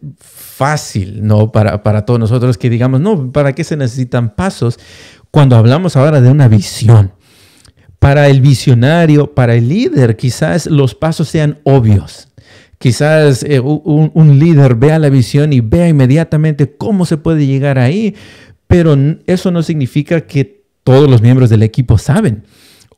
fácil, 0.59 1.25
¿no? 1.25 1.53
Para, 1.53 1.83
para 1.83 2.03
todos 2.03 2.19
nosotros 2.19 2.57
que 2.57 2.69
digamos, 2.69 2.99
no, 2.99 3.31
¿para 3.31 3.53
qué 3.53 3.63
se 3.63 3.77
necesitan 3.77 4.35
pasos? 4.35 4.77
Cuando 5.31 5.55
hablamos 5.55 5.95
ahora 5.95 6.19
de 6.19 6.29
una 6.29 6.49
visión, 6.49 7.13
para 7.97 8.27
el 8.27 8.41
visionario, 8.41 9.33
para 9.33 9.55
el 9.55 9.69
líder, 9.69 10.17
quizás 10.17 10.65
los 10.65 10.95
pasos 10.95 11.29
sean 11.29 11.59
obvios. 11.63 12.27
Quizás 12.77 13.43
eh, 13.43 13.61
un, 13.61 14.11
un, 14.13 14.37
líder 14.37 14.75
vea 14.75 14.99
la 14.99 15.09
visión 15.09 15.53
y 15.53 15.61
vea 15.61 15.87
inmediatamente 15.87 16.75
cómo 16.75 17.05
se 17.05 17.15
puede 17.15 17.47
llegar 17.47 17.79
ahí, 17.79 18.15
pero 18.67 18.97
eso 19.27 19.51
no 19.51 19.63
significa 19.63 20.27
que 20.27 20.65
todos 20.83 21.09
los 21.09 21.21
miembros 21.21 21.49
del 21.49 21.63
equipo 21.63 21.97
saben 21.97 22.43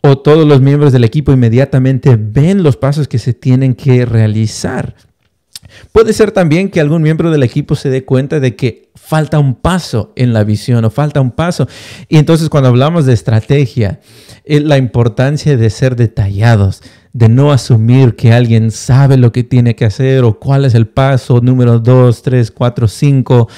o 0.01 0.17
todos 0.17 0.47
los 0.47 0.61
miembros 0.61 0.91
del 0.93 1.03
equipo 1.03 1.31
inmediatamente 1.31 2.17
ven 2.19 2.63
los 2.63 2.75
pasos 2.75 3.07
que 3.07 3.19
se 3.19 3.33
tienen 3.35 3.75
que 3.75 4.03
realizar. 4.05 4.95
Puede 5.91 6.13
ser 6.13 6.31
también 6.31 6.69
que 6.69 6.81
algún 6.81 7.01
miembro 7.01 7.31
del 7.31 7.43
equipo 7.43 7.75
se 7.75 7.89
dé 7.89 8.05
cuenta 8.05 8.39
de 8.39 8.55
que 8.55 8.89
falta 8.95 9.39
un 9.39 9.55
paso 9.55 10.13
en 10.15 10.33
la 10.33 10.43
visión 10.43 10.83
o 10.85 10.89
falta 10.89 11.21
un 11.21 11.31
paso. 11.31 11.67
Y 12.07 12.17
entonces 12.17 12.49
cuando 12.49 12.69
hablamos 12.69 13.05
de 13.05 13.13
estrategia, 13.13 13.99
eh, 14.45 14.59
la 14.59 14.77
importancia 14.77 15.57
de 15.57 15.69
ser 15.69 15.95
detallados, 15.95 16.81
de 17.13 17.29
no 17.29 17.51
asumir 17.51 18.15
que 18.15 18.33
alguien 18.33 18.71
sabe 18.71 19.17
lo 19.17 19.31
que 19.31 19.43
tiene 19.43 19.75
que 19.75 19.85
hacer 19.85 20.23
o 20.23 20.39
cuál 20.39 20.65
es 20.65 20.75
el 20.75 20.87
paso 20.87 21.41
número 21.41 21.79
2, 21.79 22.21
3, 22.21 22.51
4, 22.51 22.87
5, 22.87 23.49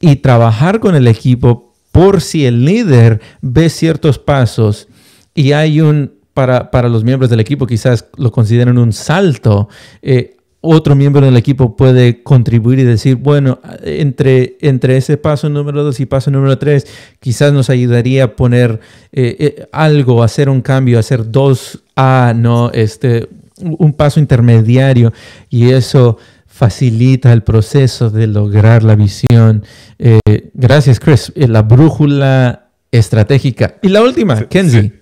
y 0.00 0.16
trabajar 0.16 0.80
con 0.80 0.94
el 0.94 1.08
equipo 1.08 1.74
por 1.96 2.20
si 2.20 2.44
el 2.44 2.64
líder 2.64 3.20
ve 3.40 3.70
ciertos 3.70 4.18
pasos 4.18 4.88
y 5.34 5.52
hay 5.52 5.80
un, 5.80 6.12
para, 6.34 6.70
para 6.70 6.88
los 6.88 7.04
miembros 7.04 7.30
del 7.30 7.40
equipo 7.40 7.66
quizás 7.66 8.04
lo 8.16 8.30
consideren 8.30 8.76
un 8.76 8.92
salto, 8.92 9.68
eh, 10.02 10.35
otro 10.66 10.94
miembro 10.94 11.24
del 11.24 11.36
equipo 11.36 11.76
puede 11.76 12.22
contribuir 12.22 12.78
y 12.80 12.84
decir, 12.84 13.16
bueno, 13.16 13.60
entre, 13.82 14.56
entre 14.60 14.96
ese 14.96 15.16
paso 15.16 15.48
número 15.48 15.84
dos 15.84 16.00
y 16.00 16.06
paso 16.06 16.30
número 16.30 16.58
tres, 16.58 16.86
quizás 17.20 17.52
nos 17.52 17.70
ayudaría 17.70 18.24
a 18.24 18.36
poner 18.36 18.80
eh, 19.12 19.36
eh, 19.38 19.66
algo, 19.72 20.22
hacer 20.22 20.48
un 20.48 20.60
cambio, 20.60 20.98
hacer 20.98 21.30
dos 21.30 21.82
A, 21.96 22.34
¿no? 22.36 22.70
Este, 22.72 23.28
un 23.58 23.92
paso 23.92 24.20
intermediario 24.20 25.12
y 25.48 25.70
eso 25.70 26.18
facilita 26.46 27.32
el 27.32 27.42
proceso 27.42 28.10
de 28.10 28.26
lograr 28.26 28.82
la 28.82 28.96
visión. 28.96 29.64
Eh, 29.98 30.20
gracias, 30.54 31.00
Chris. 31.00 31.32
La 31.34 31.62
brújula 31.62 32.68
estratégica. 32.90 33.76
Y 33.82 33.88
la 33.88 34.02
última, 34.02 34.48
Kenzie. 34.48 34.92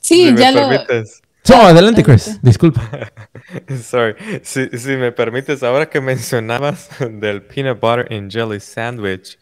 Sí, 0.00 0.34
ya 0.36 0.50
lo... 0.50 0.68
No, 1.48 1.56
adelante, 1.62 2.04
Chris. 2.04 2.38
Disculpa. 2.40 2.88
Sorry. 3.82 4.14
Si, 4.42 4.68
me 4.96 5.10
permites, 5.10 5.62
ahora 5.62 5.88
que 5.88 6.00
mencionabas 6.00 6.88
del 7.00 7.42
peanut 7.42 7.80
butter 7.80 8.06
and 8.12 8.30
jelly 8.30 8.60
sandwich, 8.60 9.38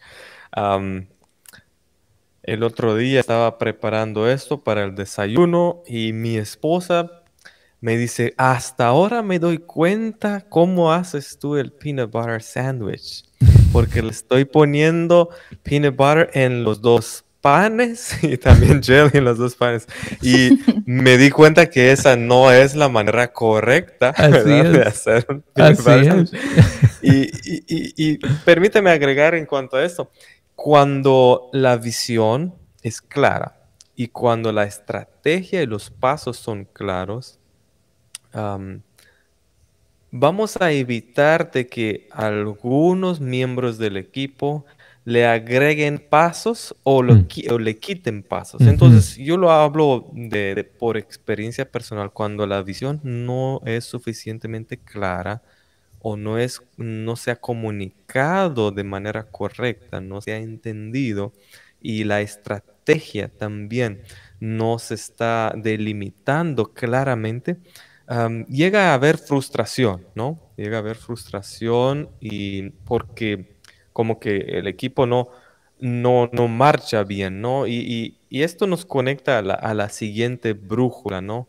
el 2.43 2.63
otro 2.63 2.95
día 2.95 3.19
estaba 3.19 3.57
preparando 3.59 4.27
esto 4.29 4.63
para 4.63 4.83
el 4.83 4.95
desayuno 4.95 5.83
y 5.85 6.11
mi 6.13 6.37
esposa 6.37 7.23
me 7.81 7.97
dice, 7.97 8.33
hasta 8.37 8.87
ahora 8.87 9.21
me 9.21 9.39
doy 9.39 9.59
cuenta 9.59 10.45
cómo 10.49 10.93
haces 10.93 11.37
tú 11.39 11.55
el 11.55 11.71
peanut 11.71 12.11
butter 12.11 12.41
sandwich, 12.41 13.23
porque 13.71 14.01
le 14.01 14.09
estoy 14.09 14.45
poniendo 14.45 15.29
peanut 15.63 15.95
butter 15.95 16.29
en 16.33 16.63
los 16.63 16.81
dos 16.81 17.25
panes 17.41 18.17
y 18.23 18.37
también 18.37 18.81
jelly 18.81 19.11
en 19.13 19.25
los 19.25 19.37
dos 19.37 19.55
panes. 19.55 19.87
Y 20.21 20.59
me 20.85 21.17
di 21.17 21.29
cuenta 21.29 21.69
que 21.69 21.91
esa 21.91 22.15
no 22.15 22.51
es 22.51 22.75
la 22.75 22.87
manera 22.87 23.33
correcta 23.33 24.13
de 24.13 24.81
hacer 24.83 25.25
un 25.29 25.43
Así 25.55 26.37
Y, 27.01 27.31
y, 27.97 28.17
permíteme 28.45 28.91
agregar 28.91 29.33
en 29.35 29.45
cuanto 29.45 29.77
a 29.77 29.83
esto, 29.83 30.11
cuando 30.55 31.49
la 31.51 31.77
visión 31.77 32.53
es 32.83 33.01
clara 33.01 33.57
y 33.95 34.09
cuando 34.09 34.51
la 34.51 34.63
estrategia 34.63 35.63
y 35.63 35.65
los 35.65 35.89
pasos 35.89 36.37
son 36.37 36.65
claros, 36.65 37.39
vamos 40.11 40.57
a 40.61 40.71
evitar 40.71 41.51
de 41.51 41.67
que 41.67 42.07
algunos 42.11 43.19
miembros 43.19 43.77
del 43.77 43.97
equipo 43.97 44.65
le 45.03 45.25
agreguen 45.25 45.97
pasos 45.97 46.75
o, 46.83 47.01
mm. 47.01 47.27
le 47.59 47.79
quiten 47.79 48.23
pasos. 48.23 48.61
Entonces, 48.61 49.17
yo 49.17 49.37
lo 49.37 49.51
hablo 49.51 50.09
de, 50.13 50.63
por 50.63 50.97
experiencia 50.97 51.69
personal, 51.69 52.11
cuando 52.11 52.45
la 52.45 52.61
visión 52.61 52.99
no 53.03 53.61
es 53.65 53.85
suficientemente 53.85 54.77
clara 54.77 55.41
o 55.99 56.17
no, 56.17 56.37
es, 56.37 56.61
no 56.77 57.15
se 57.15 57.31
ha 57.31 57.35
comunicado 57.35 58.71
de 58.71 58.83
manera 58.83 59.23
correcta, 59.23 60.01
no 60.01 60.21
se 60.21 60.33
ha 60.33 60.37
entendido 60.37 61.33
y 61.81 62.03
la 62.03 62.21
estrategia 62.21 63.29
también 63.29 64.01
no 64.39 64.79
se 64.79 64.95
está 64.95 65.53
delimitando 65.55 66.73
claramente, 66.73 67.57
llega 68.49 68.91
a 68.91 68.93
haber 68.93 69.17
frustración, 69.17 70.05
¿no? 70.15 70.39
Llega 70.57 70.77
a 70.77 70.79
haber 70.79 70.97
frustración 70.97 72.09
y 72.19 72.69
porque 72.69 73.50
como 73.93 74.19
que 74.19 74.37
el 74.37 74.67
equipo 74.67 75.05
no, 75.05 75.29
no, 75.81 76.29
no 76.31 76.47
marcha 76.47 77.03
bien, 77.03 77.41
¿no? 77.41 77.67
Y, 77.67 78.15
esto 78.29 78.65
nos 78.65 78.85
conecta 78.85 79.39
a 79.39 79.73
la, 79.73 79.89
siguiente 79.89 80.53
brújula, 80.53 81.19
¿no? 81.19 81.47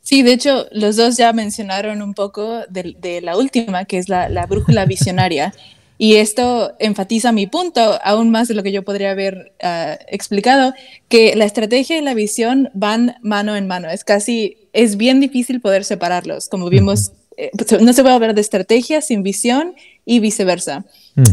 sí, 0.00 0.22
de 0.22 0.32
hecho, 0.32 0.66
los 0.70 0.94
dos 0.94 1.16
ya 1.16 1.32
mencionaron 1.32 2.02
un 2.02 2.14
poco 2.14 2.60
de, 2.68 3.20
la 3.20 3.36
última, 3.36 3.84
que 3.84 3.98
es 3.98 4.08
la, 4.08 4.46
brújula 4.48 4.84
visionaria. 4.84 5.52
Y 6.00 6.14
esto 6.14 6.76
enfatiza 6.78 7.32
mi 7.32 7.48
punto, 7.48 7.98
aún 8.04 8.30
más 8.30 8.46
de 8.46 8.54
lo 8.54 8.62
que 8.62 8.70
yo 8.70 8.84
podría 8.84 9.10
haber 9.10 9.52
ah, 9.60 9.98
explicado, 10.06 10.72
que 11.08 11.34
la 11.34 11.44
estrategia 11.44 11.98
y 11.98 12.02
la 12.02 12.14
visión 12.14 12.70
van 12.72 13.16
mano 13.20 13.56
en 13.56 13.66
mano. 13.66 13.90
Es 13.90 14.04
casi, 14.04 14.68
es 14.72 14.96
bien 14.96 15.18
difícil 15.18 15.60
poder 15.60 15.84
separarlos, 15.84 16.48
como 16.48 16.70
vimos. 16.70 17.10
Eh, 17.36 17.50
no 17.80 17.92
se 17.92 18.02
puede 18.02 18.14
hablar 18.14 18.36
de 18.36 18.40
estrategia 18.40 19.00
sin 19.00 19.24
visión 19.24 19.74
y 20.08 20.20
viceversa. 20.20 20.86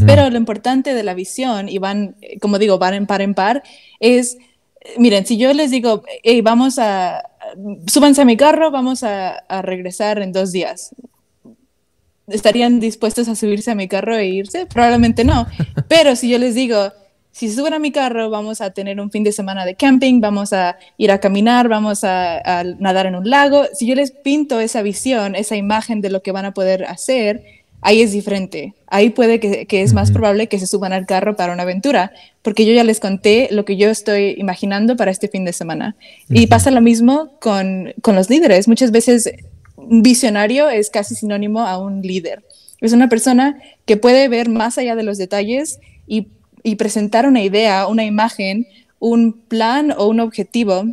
Pero 0.04 0.28
lo 0.28 0.36
importante 0.36 0.92
de 0.92 1.02
la 1.02 1.14
visión, 1.14 1.68
y 1.70 1.78
van, 1.78 2.16
como 2.42 2.58
digo, 2.58 2.78
van 2.78 2.92
en 2.92 3.06
par 3.06 3.22
en 3.22 3.34
par, 3.34 3.62
es, 4.00 4.36
miren, 4.98 5.24
si 5.24 5.38
yo 5.38 5.54
les 5.54 5.70
digo, 5.70 6.02
hey, 6.22 6.42
vamos 6.42 6.78
a, 6.78 7.22
súbanse 7.86 8.20
a 8.20 8.26
mi 8.26 8.36
carro, 8.36 8.70
vamos 8.70 9.02
a, 9.02 9.30
a 9.30 9.62
regresar 9.62 10.20
en 10.20 10.32
dos 10.32 10.52
días 10.52 10.94
estarían 12.28 12.80
dispuestos 12.80 13.28
a 13.28 13.36
subirse 13.36 13.70
a 13.70 13.76
mi 13.76 13.86
carro 13.86 14.16
e 14.16 14.26
irse? 14.26 14.66
Probablemente 14.66 15.22
no. 15.22 15.46
Pero 15.88 16.16
si 16.16 16.28
yo 16.28 16.38
les 16.38 16.56
digo, 16.56 16.92
si 17.36 17.52
suben 17.52 17.74
a 17.74 17.78
mi 17.78 17.92
carro, 17.92 18.30
vamos 18.30 18.62
a 18.62 18.70
tener 18.70 18.98
un 18.98 19.10
fin 19.10 19.22
de 19.22 19.30
semana 19.30 19.66
de 19.66 19.74
camping, 19.74 20.22
vamos 20.22 20.54
a 20.54 20.78
ir 20.96 21.10
a 21.10 21.20
caminar, 21.20 21.68
vamos 21.68 22.02
a, 22.02 22.64
nadar 22.78 23.04
en 23.04 23.14
un 23.14 23.28
lago. 23.28 23.66
Si 23.74 23.86
yo 23.86 23.94
les 23.94 24.10
pinto 24.10 24.58
esa 24.58 24.80
visión, 24.80 25.34
esa 25.34 25.54
imagen 25.54 26.00
de 26.00 26.08
lo 26.08 26.22
que 26.22 26.32
van 26.32 26.46
a 26.46 26.54
poder 26.54 26.86
hacer, 26.86 27.55
ahí 27.80 28.02
es 28.02 28.12
diferente. 28.12 28.74
Ahí 28.88 29.10
puede 29.10 29.40
que, 29.40 29.82
es 29.82 29.92
más 29.92 30.10
probable 30.10 30.48
que 30.48 30.58
se 30.58 30.66
suban 30.66 30.92
al 30.92 31.06
carro 31.06 31.36
para 31.36 31.52
una 31.52 31.62
aventura, 31.62 32.12
porque 32.42 32.64
yo 32.64 32.72
ya 32.72 32.84
les 32.84 33.00
conté 33.00 33.48
lo 33.50 33.64
que 33.64 33.76
yo 33.76 33.90
estoy 33.90 34.34
imaginando 34.38 34.96
para 34.96 35.10
este 35.10 35.28
fin 35.28 35.44
de 35.44 35.52
semana. 35.52 35.96
Y 36.28 36.46
pasa 36.46 36.70
lo 36.70 36.80
mismo 36.80 37.32
con, 37.40 37.94
con 38.02 38.14
los 38.14 38.30
líderes. 38.30 38.68
Muchas 38.68 38.90
veces 38.90 39.30
un 39.76 40.02
visionario 40.02 40.68
es 40.68 40.90
casi 40.90 41.14
sinónimo 41.14 41.60
a 41.60 41.78
un 41.78 42.02
líder. 42.02 42.44
Es 42.80 42.92
una 42.92 43.08
persona 43.08 43.60
que 43.84 43.96
puede 43.96 44.28
ver 44.28 44.48
más 44.48 44.78
allá 44.78 44.96
de 44.96 45.02
los 45.02 45.18
detalles 45.18 45.80
y, 46.06 46.28
presentar 46.76 47.28
una 47.28 47.42
idea, 47.42 47.86
una 47.86 48.04
imagen, 48.04 48.66
un 48.98 49.32
plan 49.34 49.94
o 49.96 50.08
un 50.08 50.18
objetivo 50.18 50.84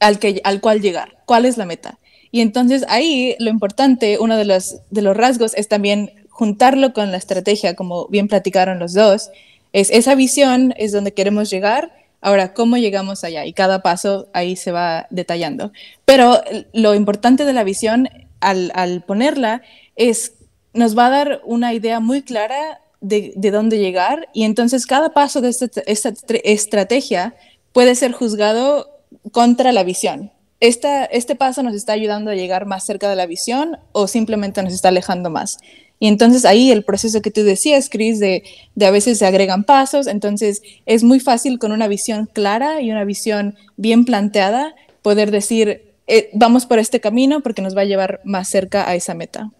al, 0.00 0.18
que, 0.18 0.42
al 0.44 0.60
cual 0.60 0.82
llegar. 0.82 1.16
¿Cuál 1.24 1.46
es 1.46 1.56
la 1.56 1.64
meta? 1.64 1.98
Y 2.32 2.40
entonces 2.40 2.84
ahí 2.88 3.36
lo 3.38 3.50
importante, 3.50 4.18
uno 4.18 4.36
de 4.36 4.44
los, 4.44 4.78
de 4.90 5.02
los 5.02 5.16
rasgos 5.16 5.54
es 5.54 5.68
también 5.68 6.10
juntarlo 6.30 6.92
con 6.92 7.12
la 7.12 7.18
estrategia, 7.18 7.76
como 7.76 8.08
bien 8.08 8.26
platicaron 8.26 8.80
los 8.80 8.94
dos. 8.94 9.30
Es 9.72 9.90
esa 9.90 10.16
visión 10.16 10.74
es 10.76 10.90
donde 10.90 11.14
queremos 11.14 11.48
llegar 11.48 11.92
Ahora, 12.24 12.54
¿cómo 12.54 12.76
llegamos 12.76 13.24
allá? 13.24 13.44
Y 13.44 13.52
cada 13.52 13.82
paso 13.82 14.28
ahí 14.32 14.54
se 14.54 14.70
va 14.70 15.08
detallando. 15.10 15.72
Pero 16.04 16.40
lo 16.72 16.94
importante 16.94 17.44
de 17.44 17.52
la 17.52 17.64
visión 17.64 18.08
al, 18.40 19.02
ponerla 19.04 19.62
es, 19.96 20.34
nos 20.72 20.96
va 20.96 21.06
a 21.06 21.10
dar 21.10 21.40
una 21.44 21.74
idea 21.74 21.98
muy 21.98 22.22
clara 22.22 22.80
de, 23.00 23.32
dónde 23.50 23.78
llegar 23.78 24.28
y 24.32 24.44
entonces 24.44 24.86
cada 24.86 25.12
paso 25.12 25.40
de 25.40 25.48
esta, 25.48 26.12
estrategia 26.44 27.34
puede 27.72 27.96
ser 27.96 28.12
juzgado 28.12 28.88
contra 29.32 29.72
la 29.72 29.82
visión. 29.82 30.30
Este 30.68 31.34
paso 31.34 31.62
nos 31.62 31.74
está 31.74 31.92
ayudando 31.92 32.30
a 32.30 32.34
llegar 32.34 32.66
más 32.66 32.84
cerca 32.84 33.10
de 33.10 33.16
la 33.16 33.26
visión 33.26 33.78
o 33.92 34.06
simplemente 34.06 34.62
nos 34.62 34.72
está 34.72 34.88
alejando 34.88 35.28
más. 35.28 35.58
Y 35.98 36.08
entonces 36.08 36.44
ahí 36.44 36.70
el 36.70 36.84
proceso 36.84 37.20
que 37.20 37.30
tú 37.30 37.42
decías, 37.42 37.88
Chris, 37.90 38.18
de, 38.18 38.42
de, 38.74 38.86
a 38.86 38.90
veces 38.90 39.18
se 39.18 39.26
agregan 39.26 39.64
pasos, 39.64 40.06
entonces 40.06 40.62
es 40.86 41.04
muy 41.04 41.20
fácil 41.20 41.58
con 41.58 41.72
una 41.72 41.88
visión 41.88 42.28
clara 42.32 42.80
y 42.80 42.90
una 42.90 43.04
visión 43.04 43.56
bien 43.76 44.04
planteada 44.04 44.74
poder 45.02 45.30
decir, 45.30 45.94
eh, 46.06 46.30
vamos 46.32 46.66
por 46.66 46.78
este 46.78 47.00
camino 47.00 47.40
porque 47.40 47.62
nos 47.62 47.76
va 47.76 47.82
a 47.82 47.86
llevar 47.86 48.20
más 48.24 48.48
cerca 48.48 48.88
a 48.88 48.94
esa 48.94 49.14
meta. 49.14 49.50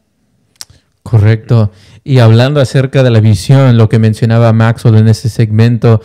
Correcto. 1.03 1.73
Y 2.05 2.19
hablando 2.19 2.61
acerca 2.61 3.03
de 3.03 3.11
la 3.11 3.21
visión, 3.21 3.77
lo 3.77 3.89
que 3.89 3.99
mencionaba 3.99 4.53
Maxwell 4.53 4.97
en 4.97 5.09
ese 5.09 5.29
segmento 5.29 6.01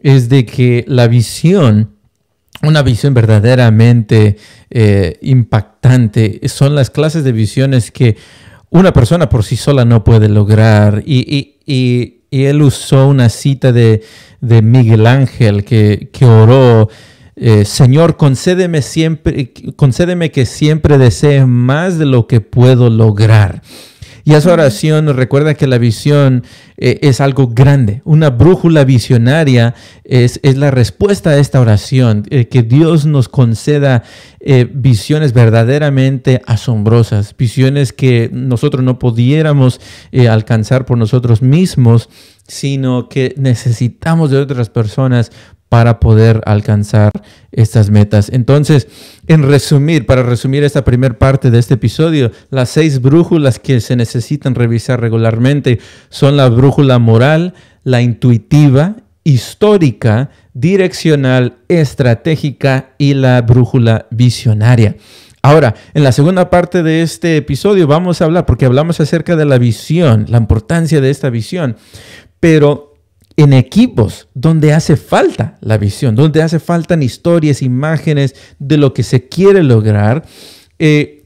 es 0.00 0.28
de 0.28 0.44
que 0.44 0.84
la 0.86 1.08
visión 1.08 1.93
una 2.66 2.82
visión 2.82 3.14
verdaderamente 3.14 4.36
eh, 4.70 5.18
impactante. 5.22 6.40
Son 6.48 6.74
las 6.74 6.90
clases 6.90 7.24
de 7.24 7.32
visiones 7.32 7.90
que 7.90 8.16
una 8.70 8.92
persona 8.92 9.28
por 9.28 9.44
sí 9.44 9.56
sola 9.56 9.84
no 9.84 10.04
puede 10.04 10.28
lograr. 10.28 11.02
Y, 11.06 11.50
él 12.30 12.62
usó 12.62 13.06
una 13.06 13.28
cita 13.28 13.70
de, 13.72 14.02
Miguel 14.40 15.06
Ángel 15.06 15.64
que, 15.64 16.10
oró, 16.22 16.88
eh, 17.36 17.64
Señor, 17.64 18.16
concédeme, 18.16 18.82
siempre, 18.82 19.52
concédeme 19.76 20.32
que 20.32 20.44
siempre 20.44 20.98
desee 20.98 21.46
más 21.46 21.96
de 21.98 22.06
lo 22.06 22.26
que 22.26 22.40
puedo 22.40 22.90
lograr. 22.90 23.62
Y 24.26 24.32
esa 24.32 24.54
oración 24.54 25.04
nos 25.04 25.16
recuerda 25.16 25.52
que 25.52 25.66
la 25.66 25.76
visión 25.76 26.44
eh, 26.78 26.98
es 27.02 27.20
algo 27.20 27.48
grande. 27.48 28.00
Una 28.04 28.30
brújula 28.30 28.84
visionaria 28.84 29.74
es, 30.02 30.40
es 30.42 30.56
la 30.56 30.70
respuesta 30.70 31.30
a 31.30 31.36
esta 31.36 31.60
oración. 31.60 32.24
Eh, 32.30 32.48
que 32.48 32.62
Dios 32.62 33.04
nos 33.04 33.28
conceda 33.28 34.02
eh, 34.40 34.66
visiones 34.72 35.34
verdaderamente 35.34 36.40
asombrosas, 36.46 37.36
visiones 37.36 37.92
que 37.92 38.30
nosotros 38.32 38.82
no 38.82 38.98
pudiéramos 38.98 39.80
alcanzar 40.30 40.86
por 40.86 40.96
nosotros 40.96 41.42
mismos, 41.42 42.08
sino 42.46 43.08
que 43.08 43.34
necesitamos 43.36 44.30
de 44.30 44.38
otras 44.38 44.70
personas 44.70 45.32
para 45.74 45.98
poder 45.98 46.40
alcanzar 46.46 47.10
estas 47.50 47.90
metas. 47.90 48.30
Entonces, 48.32 48.86
en 49.26 49.42
resumir, 49.42 50.06
para 50.06 50.22
resumir 50.22 50.62
esta 50.62 50.84
primera 50.84 51.18
parte 51.18 51.50
de 51.50 51.58
este 51.58 51.74
episodio, 51.74 52.30
las 52.50 52.70
seis 52.70 53.02
brújulas 53.02 53.58
que 53.58 53.80
se 53.80 53.96
necesitan 53.96 54.54
revisar 54.54 55.00
regularmente 55.00 55.80
son 56.10 56.36
la 56.36 56.48
brújula 56.48 57.00
moral, 57.00 57.54
la 57.82 58.02
intuitiva, 58.02 58.94
histórica, 59.24 60.30
direccional, 60.52 61.56
estratégica 61.66 62.90
y 62.96 63.14
la 63.14 63.42
brújula 63.42 64.06
visionaria. 64.12 64.94
Ahora, 65.42 65.74
en 65.92 66.04
la 66.04 66.12
segunda 66.12 66.50
parte 66.50 66.84
de 66.84 67.02
este 67.02 67.36
episodio 67.36 67.88
vamos 67.88 68.22
a 68.22 68.26
hablar, 68.26 68.46
porque 68.46 68.66
hablamos 68.66 69.00
acerca 69.00 69.34
de 69.34 69.44
la 69.44 69.58
visión, 69.58 70.26
la 70.28 70.38
importancia 70.38 71.00
de 71.00 71.10
esta 71.10 71.30
visión, 71.30 71.74
pero 72.38 72.93
en 73.36 73.52
equipos 73.52 74.28
donde 74.34 74.72
hace 74.72 74.96
falta 74.96 75.58
la 75.60 75.78
visión, 75.78 76.14
donde 76.14 76.42
hace 76.42 76.60
falta 76.60 76.94
historias, 77.02 77.62
imágenes 77.62 78.34
de 78.58 78.76
lo 78.76 78.94
que 78.94 79.02
se 79.02 79.28
quiere 79.28 79.62
lograr, 79.62 80.24
eh, 80.78 81.24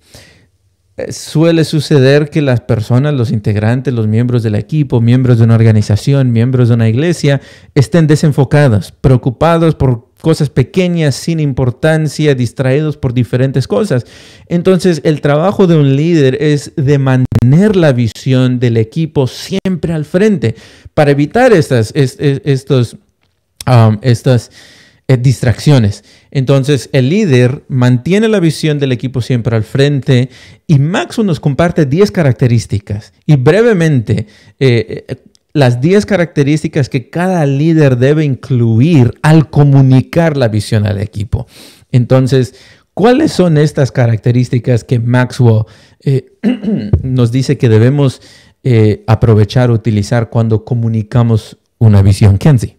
eh, 0.97 1.13
suele 1.13 1.65
suceder 1.65 2.29
que 2.29 2.43
las 2.43 2.61
personas, 2.61 3.15
los 3.15 3.31
integrantes, 3.31 3.95
los 3.95 4.09
miembros 4.09 4.43
del 4.43 4.57
equipo, 4.57 5.01
miembros 5.01 5.39
de 5.39 5.45
una 5.45 5.55
organización, 5.55 6.33
miembros 6.33 6.69
de 6.69 6.75
una 6.75 6.89
iglesia, 6.89 7.41
estén 7.75 8.07
desenfocados, 8.07 8.93
preocupados 8.93 9.75
por 9.75 10.08
cosas 10.21 10.51
pequeñas, 10.51 11.15
sin 11.15 11.41
importancia, 11.41 12.35
distraídos 12.35 12.97
por 12.97 13.15
diferentes 13.15 13.69
cosas. 13.69 14.05
Entonces, 14.47 15.01
el 15.05 15.21
trabajo 15.21 15.67
de 15.67 15.77
un 15.77 15.97
líder 15.97 16.43
es 16.43 16.73
de 16.77 16.99
mantener 16.99 17.77
la 17.77 17.93
visión 17.93 18.59
del 18.59 18.77
equipo 18.77 19.27
siempre 19.27 19.93
al 19.93 20.05
frente 20.05 20.55
para 20.95 21.11
evitar 21.11 21.53
estas, 21.53 21.93
estos, 21.95 22.97
um, 23.67 23.99
estas 24.03 24.51
eh, 25.11 25.17
distracciones. 25.17 26.05
Entonces, 26.31 26.91
el 26.93 27.09
líder 27.09 27.65
mantiene 27.69 28.29
la 28.29 28.41
visión 28.41 28.79
del 28.79 28.93
equipo 28.93 29.23
siempre 29.23 29.57
al 29.57 29.65
frente 29.65 30.29
y 30.67 30.79
Maxwell 30.79 31.27
nos 31.27 31.41
comparte 31.41 31.87
10 31.87 32.11
características. 32.11 33.15
Y 33.25 33.37
brevemente, 33.37 34.27
eh, 34.61 35.07
eh, 35.09 35.17
las 35.59 35.81
10 35.81 36.07
características 36.07 36.89
que 36.89 37.11
cada 37.11 37.45
líder 37.45 37.97
debe 37.97 38.25
incluir 38.25 39.19
al 39.23 39.51
comunicar 39.51 40.37
la 40.37 40.49
visión 40.49 40.87
al 40.87 41.01
equipo. 41.01 41.47
Entonces, 41.91 42.55
¿cuáles 42.95 43.33
son 43.33 43.59
estas 43.59 43.91
características 43.91 44.85
que 44.85 45.01
Maxwell 45.01 45.65
eh, 46.05 46.33
nos 47.03 47.33
dice 47.33 47.59
que 47.59 47.69
debemos 47.69 48.23
eh, 48.63 49.03
aprovechar, 49.07 49.71
utilizar 49.71 50.31
cuando 50.31 50.65
comunicamos 50.65 51.59
una 51.79 52.03
visión? 52.03 52.39
Kenzie. 52.39 52.77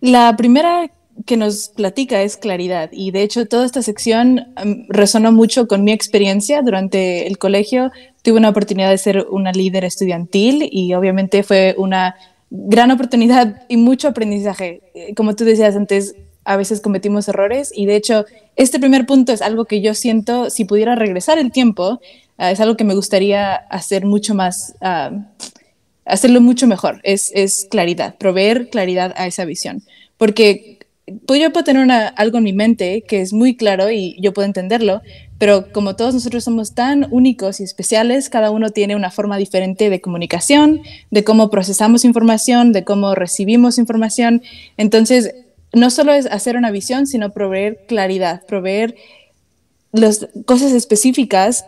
La 0.00 0.36
primera 0.36 0.90
que 1.24 1.36
nos 1.36 1.68
platica 1.68 2.22
es 2.22 2.36
claridad 2.36 2.90
y 2.92 3.10
de 3.10 3.22
hecho 3.22 3.46
toda 3.46 3.64
esta 3.64 3.82
sección 3.82 4.48
um, 4.62 4.84
resonó 4.88 5.32
mucho 5.32 5.66
con 5.66 5.82
mi 5.82 5.92
experiencia 5.92 6.60
durante 6.62 7.26
el 7.26 7.38
colegio. 7.38 7.90
Tuve 8.22 8.38
una 8.38 8.50
oportunidad 8.50 8.90
de 8.90 8.98
ser 8.98 9.26
una 9.30 9.52
líder 9.52 9.84
estudiantil 9.84 10.68
y 10.70 10.92
obviamente 10.94 11.42
fue 11.42 11.74
una 11.78 12.16
gran 12.50 12.90
oportunidad 12.90 13.62
y 13.68 13.76
mucho 13.76 14.08
aprendizaje. 14.08 14.82
Eh, 14.94 15.14
como 15.14 15.34
tú 15.34 15.44
decías 15.44 15.74
antes, 15.74 16.14
a 16.44 16.56
veces 16.56 16.80
cometimos 16.80 17.28
errores 17.28 17.72
y 17.74 17.86
de 17.86 17.96
hecho 17.96 18.24
este 18.54 18.78
primer 18.78 19.06
punto 19.06 19.32
es 19.32 19.42
algo 19.42 19.64
que 19.64 19.80
yo 19.80 19.94
siento, 19.94 20.50
si 20.50 20.64
pudiera 20.64 20.94
regresar 20.94 21.38
el 21.38 21.50
tiempo, 21.50 22.00
uh, 22.38 22.44
es 22.44 22.60
algo 22.60 22.76
que 22.76 22.84
me 22.84 22.94
gustaría 22.94 23.54
hacer 23.54 24.04
mucho 24.04 24.34
más, 24.34 24.74
uh, 24.80 25.18
hacerlo 26.04 26.40
mucho 26.40 26.66
mejor, 26.66 27.00
es, 27.04 27.32
es 27.34 27.66
claridad, 27.70 28.16
proveer 28.16 28.68
claridad 28.68 29.14
a 29.16 29.26
esa 29.26 29.44
visión. 29.44 29.82
Porque 30.18 30.75
pues 31.26 31.40
yo 31.40 31.52
puedo 31.52 31.64
tener 31.64 31.88
algo 32.16 32.38
en 32.38 32.44
mi 32.44 32.52
mente 32.52 33.04
que 33.06 33.20
es 33.20 33.32
muy 33.32 33.56
claro 33.56 33.90
y 33.90 34.16
yo 34.20 34.32
puedo 34.32 34.46
entenderlo, 34.46 35.02
pero 35.38 35.70
como 35.72 35.94
todos 35.94 36.14
nosotros 36.14 36.42
somos 36.42 36.74
tan 36.74 37.06
únicos 37.10 37.60
y 37.60 37.62
especiales, 37.62 38.28
cada 38.28 38.50
uno 38.50 38.70
tiene 38.70 38.96
una 38.96 39.10
forma 39.10 39.36
diferente 39.36 39.88
de 39.88 40.00
comunicación, 40.00 40.80
de 41.10 41.22
cómo 41.22 41.48
procesamos 41.48 42.04
información, 42.04 42.72
de 42.72 42.82
cómo 42.82 43.14
recibimos 43.14 43.78
información. 43.78 44.42
Entonces, 44.76 45.32
no 45.72 45.90
solo 45.90 46.12
es 46.12 46.26
hacer 46.26 46.56
una 46.56 46.72
visión, 46.72 47.06
sino 47.06 47.30
proveer 47.30 47.84
claridad, 47.86 48.42
proveer 48.44 48.96
las 49.92 50.26
cosas 50.44 50.72
específicas 50.72 51.66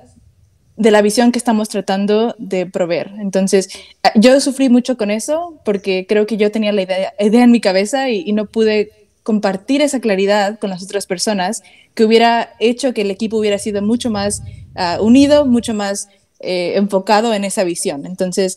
de 0.77 0.91
la 0.91 1.03
visión 1.03 1.31
que 1.31 1.39
estamos 1.39 1.69
tratando 1.69 2.35
de 2.39 2.67
proveer. 2.67 3.13
Entonces, 3.19 3.69
yo 4.17 4.41
sufrí 4.41 4.69
mucho 4.69 4.97
con 4.97 5.11
eso 5.11 5.61
porque 5.65 6.07
creo 6.09 6.27
que 6.27 6.37
yo 6.37 6.51
tenía 6.51 6.73
la 6.73 6.83
idea, 6.83 7.13
en 7.19 7.51
mi 7.51 7.61
cabeza 7.61 8.11
y 8.11 8.33
no 8.33 8.47
pude 8.47 8.98
compartir 9.29 9.83
esa 9.83 10.01
claridad 10.01 10.59
con 10.59 10.71
las 10.71 10.83
otras 10.83 11.05
personas 11.05 11.63
que 11.93 12.07
hubiera 12.07 12.55
hecho 12.61 12.95
que 12.95 13.03
el 13.03 13.11
equipo 13.11 13.37
hubiera 13.37 13.59
sido 13.59 13.83
mucho 13.83 14.09
más 14.09 14.43
ah, 14.75 14.97
unido, 15.03 15.45
mucho 15.45 15.75
más 15.75 16.09
eh, 16.41 16.73
enfocado 16.77 17.35
en 17.35 17.45
esa 17.45 17.63
visión. 17.63 18.07
Entonces, 18.07 18.57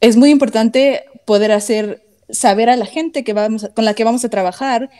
es 0.00 0.16
muy 0.16 0.30
importante 0.30 1.04
poder 1.24 1.52
hacer 1.52 2.02
saber 2.30 2.68
a 2.68 2.74
la 2.74 2.84
gente 2.84 3.22
que 3.22 3.32
vamos, 3.32 3.70
con 3.76 3.84
la 3.84 3.94
que 3.94 4.02
vamos 4.02 4.24
a 4.24 4.28
trabajar 4.28 4.90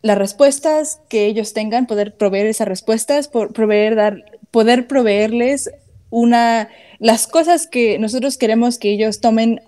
las 0.00 0.16
respuestas 0.16 1.02
que 1.10 1.26
ellos 1.26 1.52
tengan, 1.52 1.86
poder 1.86 2.16
proveer 2.16 2.46
esas 2.46 2.66
respuestas, 2.66 3.28
por 3.28 3.52
proveer, 3.52 3.96
dar, 3.96 4.24
poder 4.50 4.86
proveerles 4.86 5.70
una, 6.08 6.70
las 7.00 7.26
cosas 7.26 7.66
que 7.66 7.98
nosotros 7.98 8.38
queremos 8.38 8.78
que 8.78 8.92
ellos 8.92 9.20
tomen 9.20 9.60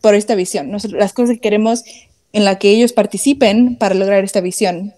por 0.00 0.14
esta 0.14 0.36
visión, 0.36 0.70
las 0.70 1.12
cosas 1.12 1.34
que 1.34 1.40
queremos 1.40 1.82
en 2.32 2.44
la 2.44 2.58
que 2.58 2.70
ellos 2.70 2.92
participen 2.92 3.76
para 3.76 3.94
lograr 3.94 4.24
esta 4.24 4.40
visión 4.40 4.94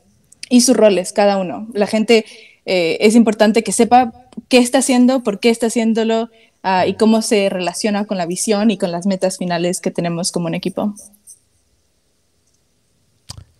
y 0.49 0.63
sus 0.63 0.77
roles, 0.77 1.13
cada 1.13 1.37
uno. 1.37 1.69
La 1.73 1.87
gente 1.87 2.25
eh, 2.67 2.99
es 3.01 3.15
importante 3.15 3.63
que 3.63 3.73
sepa 3.73 4.13
qué 4.49 4.59
está 4.59 4.79
haciendo, 4.79 5.23
por 5.23 5.41
qué 5.41 5.51
está 5.51 5.67
haciéndolo 5.67 6.31
ah, 6.63 6.87
y 6.87 6.95
cómo 6.95 7.23
se 7.23 7.49
relaciona 7.49 8.05
con 8.05 8.19
la 8.19 8.27
visión 8.27 8.71
y 8.71 8.79
con 8.79 8.93
las 8.93 9.07
metas 9.07 9.39
finales 9.39 9.81
que 9.81 9.91
tenemos 9.91 10.33
como 10.33 10.47
un 10.47 10.55
equipo. 10.55 10.95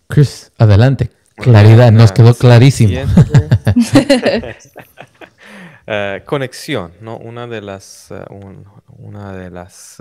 Chris, 0.07 0.51
adelante. 0.57 1.11
Claridad, 1.35 1.91
nos 1.91 2.11
quedó 2.11 2.33
clarísimo. 2.33 2.93
Eh, 5.91 6.21
conexión, 6.23 6.91
¿no? 7.01 7.17
Una 7.17 7.47
de 7.47 7.61
las, 7.61 8.11
eh, 8.11 8.23
una 8.99 9.33
de 9.33 9.49
las 9.49 9.99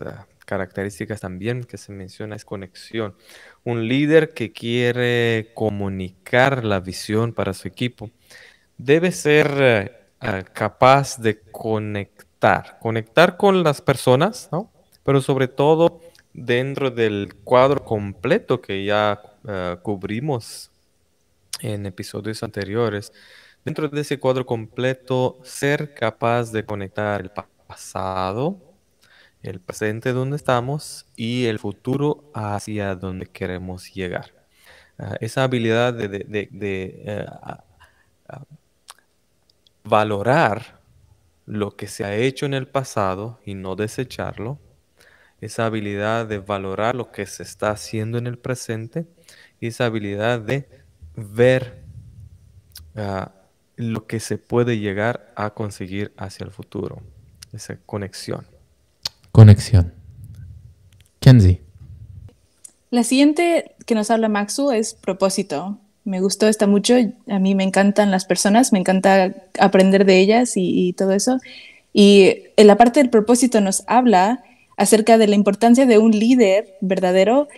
características 0.48 1.20
también 1.20 1.64
que 1.64 1.76
se 1.76 1.92
menciona 1.92 2.34
es 2.34 2.46
conexión 2.46 3.14
un 3.64 3.86
líder 3.86 4.32
que 4.32 4.50
quiere 4.50 5.52
comunicar 5.54 6.64
la 6.64 6.80
visión 6.80 7.34
para 7.34 7.52
su 7.52 7.68
equipo 7.68 8.10
debe 8.78 9.12
ser 9.12 9.54
eh, 9.58 9.98
eh, 10.22 10.44
capaz 10.52 11.18
de 11.18 11.40
conectar, 11.40 12.78
conectar 12.80 13.36
con 13.36 13.62
las 13.62 13.82
personas, 13.82 14.48
¿no? 14.50 14.72
Pero 15.02 15.20
sobre 15.20 15.48
todo 15.48 16.00
dentro 16.32 16.90
del 16.90 17.34
cuadro 17.44 17.84
completo 17.84 18.60
que 18.60 18.84
ya 18.84 19.20
eh, 19.46 19.76
cubrimos 19.82 20.70
en 21.60 21.86
episodios 21.86 22.42
anteriores, 22.42 23.12
dentro 23.64 23.88
de 23.88 24.00
ese 24.00 24.18
cuadro 24.18 24.46
completo, 24.46 25.38
ser 25.42 25.92
capaz 25.92 26.52
de 26.52 26.64
conectar 26.64 27.20
el 27.20 27.30
pasado, 27.66 28.67
el 29.42 29.60
presente 29.60 30.12
donde 30.12 30.36
estamos 30.36 31.06
y 31.16 31.46
el 31.46 31.58
futuro 31.58 32.30
hacia 32.34 32.94
donde 32.94 33.26
queremos 33.26 33.92
llegar. 33.94 34.34
Ah, 34.98 35.16
esa 35.20 35.44
habilidad 35.44 35.94
de, 35.94 36.26
eh, 36.60 37.26
valorar 39.84 40.80
lo 41.46 41.76
que 41.76 41.86
se 41.86 42.04
ha 42.04 42.14
hecho 42.14 42.46
en 42.46 42.54
el 42.54 42.68
pasado 42.68 43.40
y 43.44 43.54
no 43.54 43.76
desecharlo, 43.76 44.58
esa 45.40 45.66
habilidad 45.66 46.26
de 46.26 46.40
valorar 46.40 46.94
lo 46.96 47.10
que 47.12 47.24
se 47.26 47.44
está 47.44 47.70
haciendo 47.70 48.18
en 48.18 48.26
el 48.26 48.38
presente 48.38 49.06
y 49.60 49.68
esa 49.68 49.86
habilidad 49.86 50.40
de 50.40 50.68
ver 51.14 51.84
ah, 52.96 53.32
lo 53.76 54.06
que 54.06 54.18
se 54.20 54.36
puede 54.36 54.78
llegar 54.78 55.32
a 55.36 55.50
conseguir 55.50 56.12
hacia 56.16 56.44
el 56.44 56.50
futuro, 56.50 57.00
esa 57.52 57.78
conexión 57.86 58.57
conexión. 59.32 59.92
Kenzie. 61.20 61.62
La 62.90 63.02
siguiente 63.02 63.74
que 63.86 63.94
nos 63.94 64.10
habla 64.10 64.28
Maxu 64.28 64.70
es 64.70 64.94
propósito. 64.94 65.78
Me 66.04 66.20
gustó 66.20 66.48
esta 66.48 66.66
mucho. 66.66 66.94
A 67.28 67.38
mí 67.38 67.54
me 67.54 67.64
encantan 67.64 68.10
las 68.10 68.24
personas, 68.24 68.72
me 68.72 68.78
encanta 68.78 69.34
aprender 69.58 70.06
de 70.06 70.18
ellas 70.20 70.52
y, 70.56 70.94
todo 70.94 71.12
eso. 71.12 71.38
Y 71.92 72.44
en 72.56 72.66
la 72.66 72.76
parte 72.76 73.00
del 73.00 73.10
propósito 73.10 73.60
nos 73.60 73.84
habla 73.86 74.42
acerca 74.76 75.18
de 75.18 75.26
la 75.26 75.34
importancia 75.34 75.84
de 75.86 75.98
un 75.98 76.12
líder 76.12 76.76
verdadero, 76.80 77.48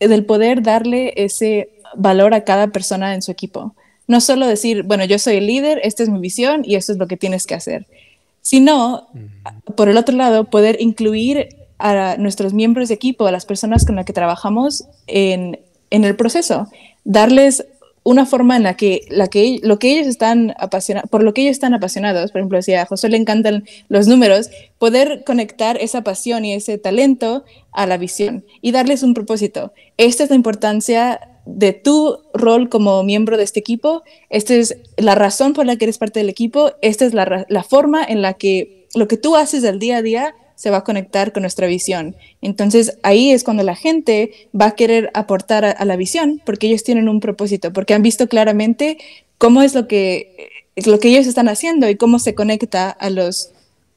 del 0.00 0.24
poder 0.24 0.62
darle 0.62 1.12
ese 1.16 1.70
valor 1.94 2.34
a 2.34 2.44
cada 2.44 2.68
persona 2.68 3.14
en 3.14 3.22
su 3.22 3.30
equipo. 3.30 3.74
No 4.08 4.20
solo 4.20 4.46
decir, 4.46 4.82
bueno, 4.82 5.04
yo 5.04 5.18
soy 5.18 5.36
el 5.36 5.46
líder, 5.46 5.80
esta 5.84 6.02
es 6.02 6.08
mi 6.08 6.18
visión 6.18 6.62
y 6.64 6.74
esto 6.74 6.92
es 6.92 6.98
lo 6.98 7.06
que 7.06 7.16
tienes 7.16 7.46
que 7.46 7.54
hacer 7.54 7.86
sino, 8.50 9.06
por 9.76 9.88
el 9.88 9.96
otro 9.96 10.16
lado, 10.16 10.50
poder 10.50 10.78
incluir 10.80 11.50
a 11.78 12.16
nuestros 12.18 12.52
miembros 12.52 12.88
de 12.88 12.96
equipo, 12.96 13.28
a 13.28 13.30
las 13.30 13.46
personas 13.46 13.86
con 13.86 13.94
las 13.94 14.04
que 14.04 14.12
trabajamos 14.12 14.86
en, 15.06 15.60
el 15.90 16.16
proceso, 16.16 16.66
darles 17.04 17.64
una 18.02 18.26
forma 18.26 18.56
en 18.56 18.64
la 18.64 18.74
que, 18.74 19.02
la 19.08 19.28
que 19.28 19.60
lo 19.62 19.78
que 19.78 19.92
ellos 19.92 20.08
están 20.08 20.52
apasionados, 20.58 21.08
por 21.08 21.22
lo 21.22 21.32
que 21.32 21.42
ellos 21.42 21.52
están 21.52 21.74
apasionados, 21.74 22.32
por 22.32 22.40
ejemplo, 22.40 22.60
si 22.60 22.74
a 22.74 22.86
José 22.86 23.08
le 23.08 23.18
encantan 23.18 23.62
los 23.86 24.08
números, 24.08 24.50
poder 24.78 25.22
conectar 25.24 25.76
esa 25.80 26.02
pasión 26.02 26.44
y 26.44 26.52
ese 26.52 26.76
talento 26.76 27.44
a 27.70 27.86
la 27.86 27.98
visión 27.98 28.44
y 28.62 28.72
darles 28.72 29.04
un 29.04 29.14
propósito. 29.14 29.72
Esta 29.96 30.24
es 30.24 30.30
la 30.30 30.34
importancia 30.34 31.20
de 31.56 31.72
tu 31.72 32.18
rol 32.32 32.68
como 32.68 33.02
miembro 33.02 33.36
de 33.36 33.44
este 33.44 33.60
equipo, 33.60 34.02
esta 34.28 34.54
es 34.54 34.76
la 34.96 35.14
razón 35.14 35.52
por 35.52 35.66
la 35.66 35.76
que 35.76 35.84
eres 35.84 35.98
parte 35.98 36.20
del 36.20 36.28
equipo, 36.28 36.72
esta 36.82 37.04
es 37.04 37.14
la, 37.14 37.64
forma 37.68 38.04
en 38.04 38.22
la 38.22 38.34
que 38.34 38.86
lo 38.94 39.08
que 39.08 39.16
tú 39.16 39.36
haces 39.36 39.62
del 39.62 39.78
día 39.78 39.98
a 39.98 40.02
día 40.02 40.34
se 40.54 40.70
va 40.70 40.78
a 40.78 40.84
conectar 40.84 41.32
con 41.32 41.42
nuestra 41.42 41.66
visión. 41.66 42.16
Entonces 42.42 42.98
ahí 43.02 43.30
es 43.30 43.44
cuando 43.44 43.62
la 43.62 43.74
gente 43.74 44.32
va 44.58 44.66
a 44.66 44.74
querer 44.74 45.10
aportar 45.14 45.64
a, 45.64 45.84
la 45.84 45.96
visión 45.96 46.40
porque 46.44 46.66
ellos 46.66 46.84
tienen 46.84 47.08
un 47.08 47.20
propósito, 47.20 47.72
porque 47.72 47.94
han 47.94 48.02
visto 48.02 48.28
claramente 48.28 48.98
cómo 49.38 49.62
es 49.62 49.74
lo 49.74 49.88
que, 49.88 50.50
lo 50.84 50.98
que 50.98 51.08
ellos 51.08 51.26
están 51.26 51.48
haciendo 51.48 51.88
y 51.88 51.96
cómo 51.96 52.18
se 52.18 52.34
conecta 52.34 52.90
a, 52.90 53.10
los, 53.10 53.50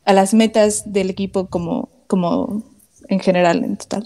a 0.05 0.13
las 0.13 0.33
metas 0.33 0.93
del 0.93 1.09
equipo 1.09 1.47
como, 1.47 1.89
como 2.07 2.63
en 3.09 3.19
general, 3.19 3.63
en 3.63 3.77
total. 3.77 4.05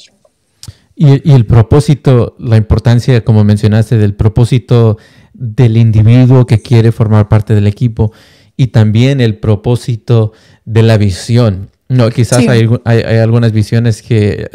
Y, 0.99 1.31
el 1.31 1.45
propósito, 1.45 2.35
la 2.39 2.57
importancia, 2.57 3.23
como 3.23 3.43
mencionaste, 3.43 3.99
del 3.99 4.15
propósito 4.15 4.97
del 5.31 5.77
individuo 5.77 6.47
que 6.47 6.59
quiere 6.59 6.91
formar 6.91 7.29
parte 7.29 7.53
del 7.53 7.67
equipo 7.67 8.11
y 8.57 8.67
también 8.67 9.21
el 9.21 9.37
propósito 9.37 10.33
de 10.65 10.81
la 10.81 10.97
visión. 10.97 11.69
No, 11.87 12.09
quizás 12.09 12.47
hay, 12.47 12.67
algunas 13.21 13.51
visiones 13.51 14.01
que 14.01 14.49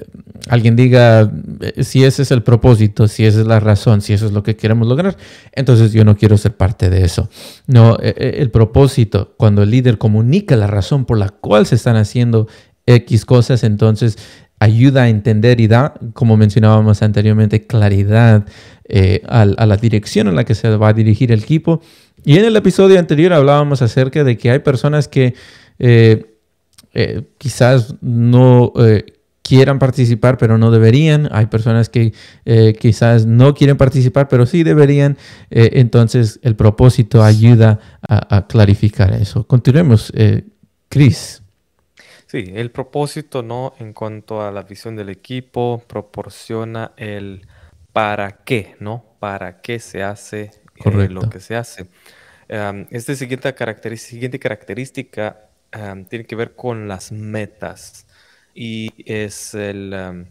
alguien 0.48 0.74
diga, 0.74 1.32
eh, 1.60 1.84
si 1.84 2.02
ese 2.02 2.22
es 2.22 2.32
el 2.32 2.42
propósito, 2.42 3.06
si 3.06 3.24
esa 3.24 3.40
es 3.40 3.46
la 3.46 3.60
razón, 3.60 4.02
si 4.02 4.12
eso 4.12 4.26
es 4.26 4.32
lo 4.32 4.42
que 4.42 4.56
queremos 4.56 4.88
lograr, 4.88 5.16
entonces 5.52 5.92
yo 5.92 6.04
no 6.04 6.16
quiero 6.16 6.36
ser 6.36 6.56
parte 6.56 6.90
de 6.90 7.04
eso. 7.04 7.30
No, 7.68 7.96
e, 8.02 8.14
e, 8.18 8.42
el 8.42 8.50
propósito, 8.50 9.34
cuando 9.38 9.62
el 9.62 9.70
líder 9.70 9.96
comunica 9.96 10.56
la 10.56 10.66
razón 10.66 11.04
por 11.04 11.18
la 11.18 11.28
cual 11.28 11.66
se 11.66 11.76
están 11.76 11.94
haciendo 11.94 12.48
X 12.84 13.24
cosas, 13.24 13.62
entonces 13.62 14.18
ayuda 14.62 15.02
a 15.02 15.08
entender 15.08 15.60
y 15.60 15.66
da, 15.66 15.94
como 16.12 16.36
mencionábamos 16.36 17.02
anteriormente, 17.02 17.66
claridad 17.66 18.46
eh, 18.84 19.20
a, 19.26 19.44
la 19.44 19.76
dirección 19.76 20.28
en 20.28 20.36
la 20.36 20.44
que 20.44 20.54
se 20.54 20.68
va 20.76 20.88
a 20.88 20.92
dirigir 20.92 21.32
el 21.32 21.42
equipo. 21.42 21.80
Y 22.24 22.38
en 22.38 22.44
el 22.44 22.54
episodio 22.54 22.98
anterior 22.98 23.32
hablábamos 23.32 23.82
acerca 23.82 24.22
de 24.22 24.36
que 24.36 24.50
hay 24.50 24.60
personas 24.60 25.08
que 25.08 25.34
eh, 25.80 26.36
eh, 26.94 27.22
quizás 27.38 27.96
no 28.00 28.72
quieran 29.42 29.80
participar, 29.80 30.38
pero 30.38 30.58
no 30.58 30.70
deberían. 30.70 31.28
Hay 31.32 31.46
personas 31.46 31.88
que 31.88 32.12
quizás 32.78 33.26
no 33.26 33.54
quieren 33.54 33.76
participar, 33.76 34.28
pero 34.28 34.46
sí 34.46 34.62
deberían. 34.62 35.16
entonces 35.50 36.38
el 36.42 36.54
propósito 36.54 37.24
ayuda 37.24 37.80
a, 38.08 38.36
a 38.36 38.46
clarificar 38.46 39.12
eso. 39.12 39.44
Continuemos. 39.44 40.12
Chris. 40.88 41.41
Sí, 42.32 42.50
el 42.54 42.70
propósito, 42.70 43.42
¿no? 43.42 43.74
En 43.78 43.92
cuanto 43.92 44.40
a 44.40 44.50
la 44.50 44.62
visión 44.62 44.96
del 44.96 45.10
equipo, 45.10 45.84
proporciona 45.86 46.92
el 46.96 47.46
para 47.92 48.42
qué, 48.42 48.74
¿no? 48.80 49.04
Para 49.18 49.60
qué 49.60 49.78
se 49.78 50.02
hace 50.02 50.50
eh, 50.82 51.08
lo 51.10 51.28
que 51.28 51.40
se 51.40 51.56
hace. 51.56 51.88
esta 52.48 53.14
siguiente, 53.16 53.52
siguiente 53.98 54.38
característica 54.38 55.50
tiene 56.08 56.24
que 56.24 56.34
ver 56.34 56.56
con 56.56 56.88
las 56.88 57.12
metas 57.12 58.06
y 58.54 58.88
es 59.04 59.52
el, 59.52 60.26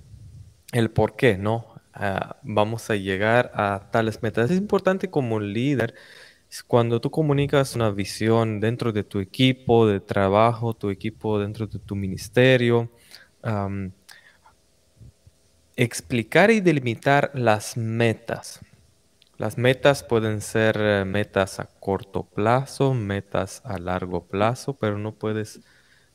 el 0.72 0.90
por 0.90 1.16
qué, 1.16 1.38
¿no? 1.38 1.72
ah, 1.94 2.38
vamos 2.42 2.90
a 2.90 2.96
llegar 2.96 3.52
a 3.54 3.90
tales 3.92 4.24
metas. 4.24 4.50
Es 4.50 4.58
importante 4.58 5.12
como 5.12 5.40
líder, 5.40 5.94
cuando 6.68 7.00
tú 7.00 7.10
comunicas 7.12 7.76
una 7.76 7.92
visión 7.92 8.60
dentro 8.60 8.92
de 8.92 9.04
tu 9.04 9.20
equipo 9.20 9.88
de 9.88 10.02
trabajo, 10.02 10.74
tu 10.74 10.90
equipo 10.90 11.40
dentro 11.40 11.68
de 11.68 11.80
tu 11.80 11.96
ministerio, 11.96 12.92
explicar 15.76 16.52
y 16.52 16.60
delimitar 16.60 17.32
las 17.34 17.78
metas. 17.78 18.60
Las 19.38 19.58
metas 19.58 20.04
pueden 20.04 20.42
ser 20.42 20.78
eh, 20.80 21.06
metas 21.06 21.60
a 21.60 21.66
corto 21.80 22.24
plazo, 22.24 22.94
metas 22.94 23.62
a 23.66 23.80
largo 23.80 24.28
plazo, 24.28 24.76
pero 24.78 25.00
no 25.00 25.14
puedes 25.16 25.62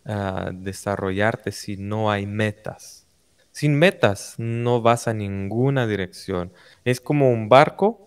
ah, 0.04 0.50
desarrollarte 0.52 1.50
si 1.50 1.76
no 1.76 2.10
hay 2.10 2.26
metas. 2.26 3.08
Sin 3.50 3.74
metas 3.76 4.34
no 4.38 4.80
vas 4.80 5.08
a 5.08 5.14
ninguna 5.14 5.88
dirección. 5.88 6.52
Es 6.84 7.00
como 7.00 7.32
un 7.32 7.48
barco 7.48 8.05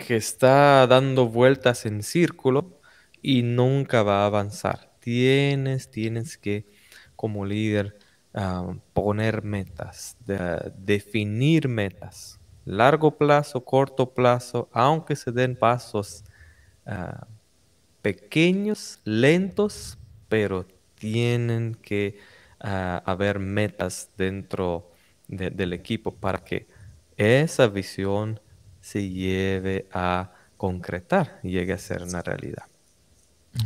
que 0.00 0.16
está 0.16 0.86
dando 0.86 1.28
vueltas 1.28 1.86
en 1.86 2.02
círculo 2.02 2.80
y 3.22 3.42
nunca 3.42 4.02
va 4.02 4.22
a 4.22 4.26
avanzar. 4.26 4.90
Tienes, 5.00 5.90
tienes 5.90 6.38
que, 6.38 6.66
como 7.16 7.44
líder, 7.44 7.98
ah, 8.34 8.74
poner 8.94 9.42
metas, 9.42 10.16
definir 10.76 11.68
metas. 11.68 12.40
Largo 12.64 13.16
plazo, 13.18 13.64
corto 13.64 14.14
plazo, 14.14 14.68
aunque 14.72 15.16
se 15.16 15.32
den 15.32 15.54
pasos 15.56 16.24
ah, 16.86 17.26
pequeños, 18.02 19.00
lentos, 19.04 19.98
pero 20.28 20.66
tienen 20.94 21.74
que 21.74 22.18
ah, 22.60 23.02
haber 23.04 23.38
metas 23.38 24.10
dentro 24.16 24.90
del 25.28 25.72
equipo 25.72 26.12
para 26.12 26.42
que 26.42 26.66
esa 27.16 27.68
visión 27.68 28.40
se 28.80 29.08
lleve 29.08 29.86
a 29.92 30.32
concretar 30.56 31.40
y 31.42 31.50
llegue 31.50 31.72
a 31.72 31.78
ser 31.78 32.02
una 32.02 32.22
realidad. 32.22 32.64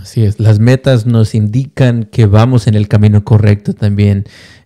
Así 0.01 0.25
es, 0.25 0.41
las 0.41 0.59
metas 0.59 1.07
nos 1.07 1.35
indican 1.35 2.05
que 2.05 2.27
vamos 2.27 2.67
en 2.67 2.75
el 2.75 2.89
camino 2.89 3.25
correcto 3.25 3.75
también. 3.75 4.25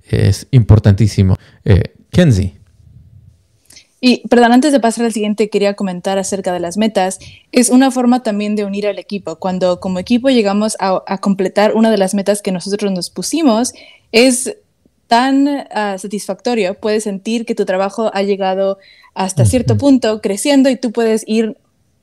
Es 0.09 0.47
importantísimo. 0.51 1.37
Eh, 1.65 1.95
Kenzie. 2.11 2.59
Y, 4.01 4.29
perdón, 4.29 4.53
antes 4.53 4.73
de 4.73 4.79
pasar 4.79 5.07
al 5.07 5.13
siguiente, 5.13 5.51
quería 5.51 5.75
comentar 5.75 6.19
acerca 6.19 6.53
de 6.53 6.61
las 6.61 6.77
metas. 6.77 7.19
Es 7.51 7.69
una 7.69 7.91
forma 7.91 8.23
también 8.23 8.55
de 8.55 8.65
unir 8.65 8.87
al 8.87 8.99
equipo. 8.99 9.37
Cuando 9.37 9.81
como 9.81 9.99
equipo 9.99 10.29
llegamos 10.29 10.77
a, 10.79 11.19
completar 11.19 11.75
una 11.75 11.91
de 11.91 11.99
las 11.99 12.15
metas 12.15 12.41
que 12.41 12.53
nosotros 12.53 12.93
nos 12.93 13.11
pusimos, 13.11 13.73
es 14.13 14.57
tan 15.09 15.49
ah, 15.73 15.97
satisfactorio. 15.99 16.75
Puedes 16.75 17.05
sentir 17.05 17.45
que 17.45 17.55
tu 17.55 17.65
trabajo 17.65 18.11
ha 18.15 18.23
llegado 18.23 18.79
hasta 19.15 19.45
cierto 19.45 19.77
punto, 19.77 20.21
creciendo, 20.21 20.71
y 20.71 20.77
tú 20.77 20.93
puedes 20.93 21.25
ir 21.27 21.57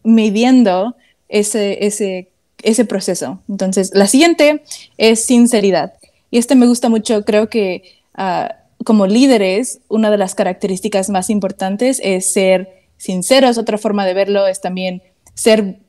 midiendo 0.04 0.96
ese, 1.30 1.86
ese, 1.86 2.28
ese 2.62 2.84
proceso. 2.84 3.40
Entonces, 3.48 3.92
la 3.94 4.08
siguiente 4.08 4.64
es 4.98 5.24
sinceridad. 5.24 5.94
Y 6.30 6.38
este 6.40 6.56
me 6.56 6.68
gusta 6.68 6.90
mucho. 6.90 7.24
Creo 7.24 7.50
que... 7.50 7.84
Uh, 8.18 8.54
como 8.84 9.08
líderes, 9.08 9.80
una 9.88 10.12
de 10.12 10.18
las 10.18 10.36
características 10.36 11.10
más 11.10 11.30
importantes 11.30 12.00
es 12.04 12.32
ser 12.32 12.70
sinceros. 12.98 13.58
Otra 13.58 13.78
forma 13.78 14.06
de 14.06 14.14
verlo 14.14 14.48
es 14.48 14.62
también 14.62 15.02
ser 15.34 15.80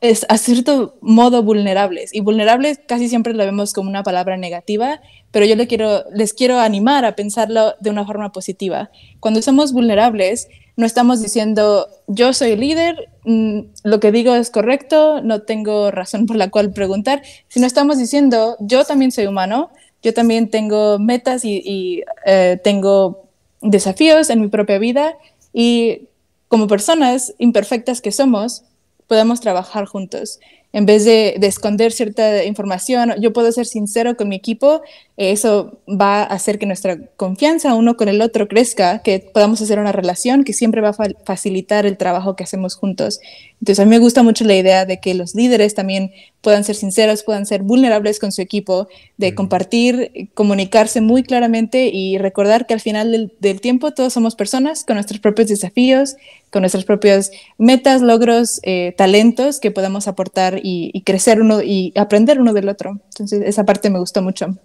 es 0.00 0.26
a 0.28 0.36
cierto 0.38 0.96
modo 1.00 1.42
vulnerables. 1.42 2.14
Y 2.14 2.20
vulnerables 2.20 2.80
casi 2.86 3.08
siempre 3.08 3.34
lo 3.34 3.44
vemos 3.44 3.72
como 3.72 3.88
una 3.88 4.02
palabra 4.02 4.36
negativa, 4.36 5.00
pero 5.30 5.46
yo 5.46 5.54
les 5.56 6.34
quiero 6.34 6.58
animar 6.58 7.04
a 7.04 7.16
pensarlo 7.16 7.74
de 7.80 7.90
una 7.90 8.04
forma 8.04 8.32
positiva. 8.32 8.90
Cuando 9.20 9.42
somos 9.42 9.72
vulnerables, 9.72 10.48
no 10.76 10.86
estamos 10.86 11.22
diciendo 11.22 11.88
yo 12.06 12.32
soy 12.32 12.56
líder, 12.56 13.10
mm, 13.24 13.60
lo 13.84 14.00
que 14.00 14.12
digo 14.12 14.34
es 14.34 14.50
correcto, 14.50 15.20
no 15.22 15.42
tengo 15.42 15.90
razón 15.90 16.26
por 16.26 16.36
la 16.36 16.50
cual 16.50 16.72
preguntar, 16.72 17.22
sino 17.48 17.66
estamos 17.66 17.98
diciendo 17.98 18.56
yo 18.60 18.84
también 18.84 19.12
soy 19.12 19.26
humano, 19.26 19.70
yo 20.02 20.14
también 20.14 20.48
tengo 20.48 20.98
metas 20.98 21.44
y, 21.44 22.02
eh, 22.24 22.58
tengo 22.64 23.24
desafíos 23.60 24.30
en 24.30 24.40
mi 24.40 24.48
propia 24.48 24.78
vida 24.78 25.16
y 25.52 26.08
como 26.48 26.66
personas 26.66 27.34
imperfectas 27.38 28.00
que 28.00 28.10
somos, 28.10 28.64
podemos 29.10 29.40
trabajar 29.40 29.86
juntos 29.86 30.38
en 30.72 30.86
vez 30.86 31.04
de, 31.04 31.34
esconder 31.42 31.90
cierta 31.90 32.44
información, 32.44 33.14
yo 33.20 33.32
puedo 33.32 33.50
ser 33.50 33.66
sincero 33.66 34.16
con 34.16 34.28
mi 34.28 34.36
equipo, 34.36 34.82
eso 35.16 35.80
va 35.88 36.22
a 36.22 36.24
hacer 36.24 36.58
que 36.58 36.66
nuestra 36.66 36.96
confianza 37.16 37.74
uno 37.74 37.96
con 37.96 38.08
el 38.08 38.22
otro 38.22 38.46
crezca, 38.46 39.00
que 39.02 39.18
podamos 39.18 39.60
hacer 39.60 39.80
una 39.80 39.92
relación 39.92 40.44
que 40.44 40.52
siempre 40.52 40.80
va 40.80 40.90
a 40.90 40.96
facilitar 41.24 41.86
el 41.86 41.96
trabajo 41.96 42.36
que 42.36 42.44
hacemos 42.44 42.76
juntos. 42.76 43.20
Entonces 43.60 43.80
a 43.80 43.84
mí 43.84 43.90
me 43.90 43.98
gusta 43.98 44.22
mucho 44.22 44.44
la 44.44 44.56
idea 44.56 44.86
de 44.86 45.00
que 45.00 45.12
los 45.14 45.34
líderes 45.34 45.74
también 45.74 46.12
puedan 46.40 46.64
ser 46.64 46.76
sinceros, 46.76 47.24
puedan 47.24 47.44
ser 47.44 47.62
vulnerables 47.62 48.18
con 48.18 48.32
su 48.32 48.40
equipo, 48.40 48.88
de 49.18 49.34
compartir, 49.34 50.30
comunicarse 50.32 51.02
muy 51.02 51.22
claramente 51.22 51.90
y 51.92 52.16
recordar 52.16 52.66
que 52.66 52.74
al 52.74 52.80
final 52.80 53.32
del 53.38 53.60
tiempo 53.60 53.90
todos 53.90 54.14
somos 54.14 54.36
personas 54.36 54.84
con 54.84 54.94
nuestros 54.94 55.20
propios 55.20 55.48
desafíos, 55.48 56.16
con 56.50 56.62
nuestras 56.62 56.84
propias 56.84 57.30
metas, 57.58 58.00
logros, 58.00 58.60
eh, 58.62 58.94
talentos 58.96 59.60
que 59.60 59.70
podemos 59.70 60.08
aportar 60.08 60.59
y, 60.62 61.02
crecer 61.04 61.40
uno 61.40 61.62
y 61.62 61.92
aprender 61.96 62.40
uno 62.40 62.52
del 62.52 62.68
otro. 62.68 63.00
Entonces, 63.08 63.42
esa 63.44 63.64
parte 63.64 63.90
me 63.90 63.98
gustó 63.98 64.22
mucho. 64.22 64.56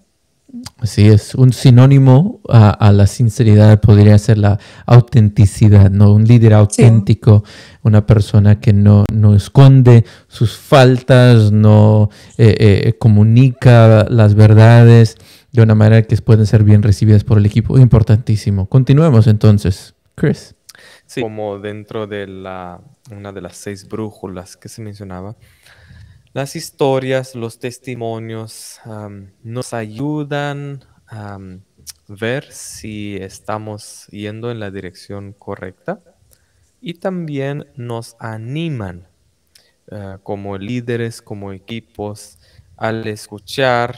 Sí, 0.83 1.07
es 1.07 1.35
un 1.35 1.51
sinónimo 1.51 2.39
a, 2.47 2.91
la 2.91 3.07
sinceridad, 3.07 3.81
podría 3.81 4.17
ser 4.17 4.37
la 4.37 4.59
autenticidad, 4.85 5.89
¿no? 5.89 6.13
Un 6.13 6.25
líder 6.25 6.53
auténtico, 6.53 7.43
una 7.81 8.05
persona 8.05 8.59
que 8.59 8.71
no, 8.71 9.05
no 9.11 9.35
esconde 9.35 10.05
sus 10.27 10.55
faltas, 10.55 11.51
no 11.51 12.09
eh, 12.37 12.55
eh, 12.59 12.93
comunica 12.97 14.05
las 14.09 14.35
verdades 14.35 15.17
de 15.51 15.61
una 15.61 15.75
manera 15.75 16.03
que 16.03 16.15
pueden 16.17 16.45
ser 16.45 16.63
bien 16.63 16.83
recibidas 16.83 17.23
por 17.23 17.37
el 17.37 17.45
equipo. 17.45 17.77
Importantísimo. 17.79 18.67
Continuemos 18.67 19.27
entonces. 19.27 19.95
Chris. 20.15 20.55
Sí, 21.05 21.21
como 21.21 21.59
dentro 21.59 22.07
de 22.07 22.27
la, 22.27 22.81
una 23.11 23.31
de 23.31 23.41
las 23.41 23.57
seis 23.57 23.87
brújulas 23.87 24.57
que 24.57 24.69
se 24.69 24.81
mencionaba, 24.81 25.35
las 26.35 26.57
historias, 26.57 27.33
los 27.33 27.59
testimonios 27.59 28.81
nos 29.41 29.73
ayudan 29.73 30.83
a 31.07 31.39
ver 32.09 32.51
si 32.51 33.15
estamos 33.15 34.07
yendo 34.07 34.51
en 34.51 34.59
la 34.59 34.69
dirección 34.69 35.31
correcta 35.31 36.01
y 36.81 36.95
también 36.95 37.67
nos 37.77 38.17
animan 38.19 39.07
eh, 39.89 40.17
como 40.23 40.57
líderes, 40.57 41.21
como 41.21 41.53
equipos, 41.53 42.37
al 42.75 43.07
escuchar 43.07 43.95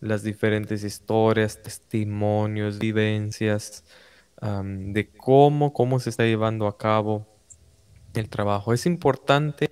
las 0.00 0.24
diferentes 0.24 0.82
historias, 0.82 1.62
testimonios, 1.62 2.80
vivencias, 2.80 3.84
de 4.42 5.08
cómo, 5.16 5.72
cómo 5.72 6.00
se 6.00 6.10
está 6.10 6.24
llevando 6.24 6.66
a 6.66 6.76
cabo 6.76 7.28
el 8.12 8.28
trabajo. 8.28 8.72
Es 8.72 8.86
importante 8.86 9.70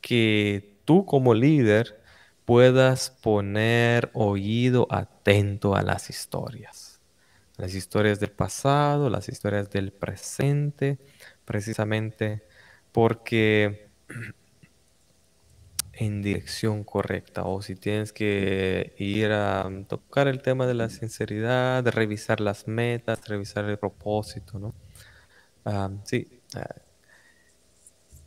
que 0.00 0.78
tú 0.84 1.04
como 1.06 1.34
líder 1.34 2.00
puedas 2.44 3.10
poner 3.10 4.10
oído 4.14 4.86
atento 4.90 5.74
a 5.74 5.82
las 5.82 6.10
historias. 6.10 7.00
Las 7.58 7.74
historias 7.74 8.20
del 8.20 8.30
pasado, 8.30 9.10
las 9.10 9.28
historias 9.28 9.70
del 9.70 9.92
presente, 9.92 10.98
precisamente 11.44 12.42
porque 12.92 13.90
en 15.92 16.22
dirección 16.22 16.84
correcta 16.84 17.42
o 17.44 17.60
si 17.60 17.74
tienes 17.74 18.12
que 18.12 18.94
ir 18.98 19.32
a 19.32 19.68
tocar 19.88 20.28
el 20.28 20.40
tema 20.40 20.66
de 20.66 20.74
la 20.74 20.88
sinceridad, 20.88 21.82
de 21.84 21.90
revisar 21.90 22.40
las 22.40 22.68
metas, 22.68 23.26
revisar 23.28 23.64
el 23.64 23.78
propósito, 23.78 24.58
¿no? 24.58 24.74
Ah, 25.64 25.90
sí, 26.04 26.40
ah, 26.56 26.66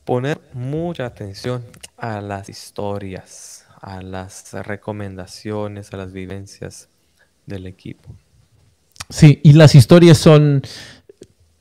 poner 0.06 0.41
mucha 0.54 1.06
atención 1.06 1.64
a 1.97 2.22
las 2.22 2.49
historias, 2.49 3.66
a 3.80 4.02
las 4.02 4.54
recomendaciones, 4.54 5.93
a 5.93 5.97
las 5.97 6.12
vivencias 6.12 6.89
del 7.45 7.68
equipo. 7.68 8.16
Sí, 9.10 9.41
y 9.43 9.54
las 9.54 9.76
historias 9.76 10.18
son 10.18 10.62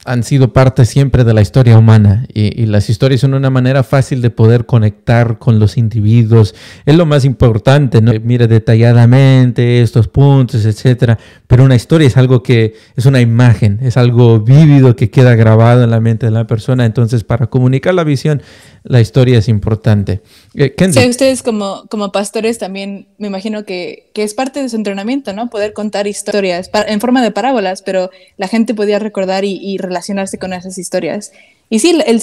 han 0.04 0.22
sido 0.22 0.52
parte 0.52 0.86
siempre 0.86 1.24
de 1.24 1.34
la 1.34 1.42
historia 1.42 1.76
humana 1.76 2.26
y, 2.32 2.66
las 2.66 2.88
historias 2.88 3.20
son 3.20 3.34
una 3.34 3.50
manera 3.50 3.82
fácil 3.82 4.22
de 4.22 4.30
poder 4.30 4.64
conectar 4.64 5.38
con 5.38 5.58
los 5.58 5.76
individuos. 5.76 6.54
Es 6.86 6.94
lo 6.94 7.04
más 7.04 7.24
importante, 7.24 8.00
¿no? 8.00 8.12
Mira 8.22 8.46
detalladamente 8.46 9.82
estos 9.82 10.08
puntos, 10.08 10.64
etcétera. 10.64 11.18
Pero 11.46 11.64
una 11.64 11.74
historia 11.74 12.06
es 12.06 12.16
algo 12.16 12.42
que 12.42 12.74
es 12.96 13.06
una 13.06 13.20
imagen, 13.20 13.78
es 13.82 13.96
algo 13.96 14.40
vívido 14.40 14.96
que 14.96 15.10
queda 15.10 15.34
grabado 15.34 15.84
en 15.84 15.90
la 15.90 16.00
mente 16.00 16.26
de 16.26 16.32
la 16.32 16.46
persona. 16.46 16.86
Entonces, 16.86 17.24
para 17.24 17.48
comunicar 17.48 17.92
la 17.92 18.04
visión, 18.04 18.40
la 18.84 19.00
historia 19.00 19.38
es 19.38 19.48
importante. 19.48 20.22
Eh, 20.54 20.74
sí, 20.92 21.08
ustedes 21.08 21.42
como, 21.42 21.86
como 21.90 22.12
pastores 22.12 22.58
también 22.58 23.08
me 23.18 23.26
imagino 23.26 23.64
que, 23.64 24.10
que, 24.14 24.22
es 24.22 24.34
parte 24.34 24.62
de 24.62 24.68
su 24.68 24.76
entrenamiento, 24.76 25.32
¿no? 25.32 25.50
Poder 25.50 25.72
contar 25.72 26.06
historias 26.06 26.70
en 26.86 27.00
forma 27.00 27.22
de 27.22 27.30
parábolas, 27.30 27.82
pero 27.82 28.10
la 28.36 28.48
gente 28.48 28.74
podía 28.74 28.98
recordar 28.98 29.44
y, 29.44 29.76
relacionarse 29.90 30.38
con 30.38 30.52
esas 30.52 30.78
historias. 30.78 31.32
Y 31.68 31.80
sí, 31.80 32.00
el, 32.06 32.20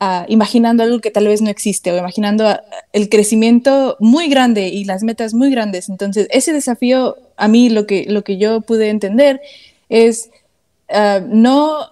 uh, 0.00 0.24
imaginando 0.28 0.82
algo 0.82 1.00
que 1.00 1.10
tal 1.10 1.26
vez 1.28 1.42
no 1.42 1.50
existe 1.50 1.92
o 1.92 1.98
imaginando 1.98 2.48
ah, 2.48 2.62
el 2.92 3.08
crecimiento 3.08 3.96
muy 4.00 4.28
grande 4.28 4.68
y 4.68 4.84
las 4.84 5.02
metas 5.02 5.34
muy 5.34 5.50
grandes. 5.50 5.88
Entonces, 5.88 6.26
ese 6.30 6.52
desafío, 6.52 7.16
a 7.36 7.48
mí 7.48 7.68
lo 7.68 7.86
que, 7.86 8.06
lo 8.08 8.24
que 8.24 8.38
yo 8.38 8.60
pude 8.62 8.88
entender 8.88 9.40
es 9.88 10.30
uh, 10.88 11.24
no, 11.28 11.90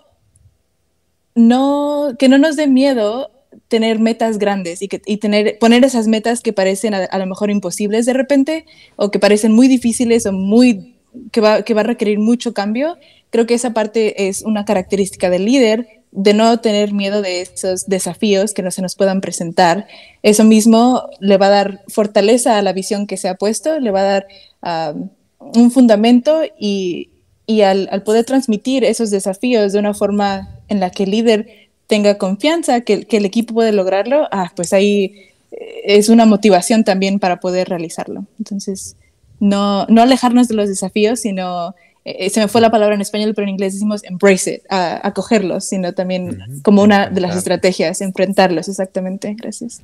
no, 1.35 2.15
que 2.19 2.29
no 2.29 2.39
nos 2.39 2.57
dé 2.57 2.67
miedo 2.67 3.31
tener 3.69 3.99
metas 3.99 4.39
grandes 4.39 4.83
y, 4.83 4.89
que, 4.89 5.03
y 5.05 5.19
tener, 5.19 5.59
poner 5.59 5.85
esas 5.85 6.07
metas 6.07 6.41
que 6.41 6.53
parecen 6.53 6.95
a, 6.95 7.19
lo 7.19 7.27
mejor 7.27 7.51
imposibles 7.51 8.07
de 8.07 8.15
repente 8.15 8.65
o 8.97 9.11
que 9.11 9.19
parecen 9.19 9.53
muy 9.53 9.69
difíciles 9.69 10.27
o 10.27 10.33
muy 10.33 10.97
que 11.33 11.41
va, 11.41 11.63
que 11.63 11.75
va 11.75 11.81
a 11.83 11.85
requerir 11.85 12.19
mucho 12.19 12.55
cambio. 12.55 12.97
Creo 13.31 13.47
que 13.47 13.55
esa 13.55 13.73
parte 13.73 14.29
es 14.29 14.43
una 14.43 14.65
característica 14.65 15.31
del 15.31 15.45
líder, 15.45 15.87
de 16.11 16.35
no 16.35 16.59
tener 16.61 16.93
miedo 16.93 17.21
de 17.21 17.43
esos 17.43 17.87
desafíos 17.87 18.55
que 18.55 18.63
no 18.63 18.71
se 18.71 18.83
nos 18.83 18.95
puedan 18.95 19.21
presentar. 19.21 19.87
Eso 20.23 20.45
mismo 20.45 21.03
le 21.21 21.37
va 21.37 21.47
a 21.47 21.51
dar 21.51 21.85
fortaleza 21.89 22.59
a 22.59 22.63
la 22.63 22.73
visión 22.73 23.07
que 23.07 23.17
se 23.17 23.29
ha 23.29 23.35
puesto, 23.35 23.79
le 23.79 23.91
va 23.91 24.01
a 24.01 24.05
dar 24.05 24.27
ah, 24.63 24.95
un 25.39 25.71
fundamento 25.71 26.43
y, 26.59 27.11
y 27.47 27.63
al, 27.63 27.89
al, 27.93 28.03
poder 28.03 28.25
transmitir 28.25 28.85
esos 28.85 29.11
desafíos 29.11 29.73
de 29.73 29.79
una 29.79 29.95
forma 29.95 30.49
en 30.69 30.81
la 30.81 30.91
que 30.91 31.05
el 31.05 31.11
líder 31.11 31.69
tenga 31.89 32.19
confianza, 32.19 32.83
que, 32.83 33.07
el 33.11 33.25
equipo 33.25 33.55
puede 33.55 33.73
lograrlo, 33.73 34.29
ah, 34.31 34.53
pues 34.55 34.73
ahí 34.73 35.15
eh, 35.51 35.81
es 35.85 36.09
una 36.09 36.27
motivación 36.27 36.85
también 36.85 37.19
para 37.19 37.41
poder 37.41 37.69
realizarlo. 37.69 38.27
Entonces, 38.39 38.97
no, 39.41 39.87
no 39.87 40.03
alejarnos 40.03 40.49
de 40.49 40.55
los 40.55 40.69
desafíos, 40.69 41.21
sino, 41.21 41.75
eh, 42.05 42.17
eh, 42.21 42.31
se 42.31 42.41
me 42.41 42.49
fue 42.49 42.61
la 42.61 42.71
palabra 42.71 42.95
en 42.95 43.01
español, 43.01 43.35
pero 43.35 43.45
en 43.45 43.51
inglés 43.51 43.75
decimos 43.75 44.05
embrace 44.05 44.55
it, 44.55 44.63
acogerlos, 44.69 45.65
sino 45.65 45.93
también 45.93 46.39
como 46.63 46.83
una 46.83 47.09
de 47.09 47.21
las 47.21 47.37
estrategias, 47.37 48.01
enfrentarlos, 48.01 48.69
exactamente. 48.69 49.35
Gracias. 49.35 49.83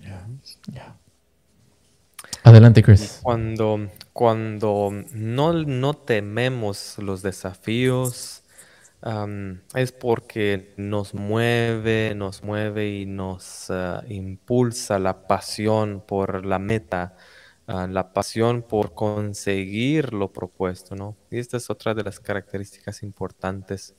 Adelante, 2.42 2.82
Chris. 2.82 3.20
Cuando, 3.22 3.88
cuando 4.12 4.90
no, 5.12 5.52
no 5.52 5.94
tememos 5.94 6.96
los 6.98 7.22
desafíos, 7.22 8.42
es 9.74 9.92
porque 9.92 10.72
nos 10.76 11.14
mueve, 11.14 12.14
nos 12.14 12.42
mueve 12.42 12.88
y 12.88 13.06
nos 13.06 13.70
ah, 13.70 14.02
impulsa 14.08 14.98
la 14.98 15.26
pasión 15.26 16.02
por 16.06 16.46
la 16.46 16.58
meta, 16.58 17.14
la 17.66 18.12
pasión 18.12 18.62
por 18.62 18.94
conseguir 18.94 20.12
lo 20.12 20.32
propuesto, 20.32 20.94
¿no? 20.96 21.16
Y 21.30 21.38
esta 21.38 21.56
es 21.56 21.70
otra 21.70 21.94
de 21.94 22.04
las 22.04 22.20
características 22.20 23.02
importantes 23.02 23.94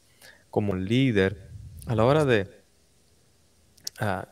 como 0.51 0.75
líder 0.75 1.49
a 1.87 1.95
la 1.95 2.05
hora 2.05 2.25
de 2.25 2.63
ah, 3.99 4.27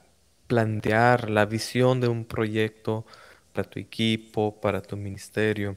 plantear 0.48 1.30
la 1.30 1.46
visión 1.46 2.00
de 2.00 2.08
un 2.10 2.26
proyecto 2.26 3.06
para 3.54 3.70
tu 3.70 3.80
equipo, 3.80 4.60
para 4.62 4.82
tu 4.82 4.98
ministerio 4.98 5.76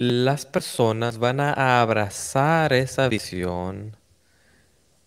las 0.00 0.46
personas 0.46 1.18
van 1.18 1.40
a 1.40 1.82
abrazar 1.82 2.72
esa 2.72 3.06
visión 3.10 3.98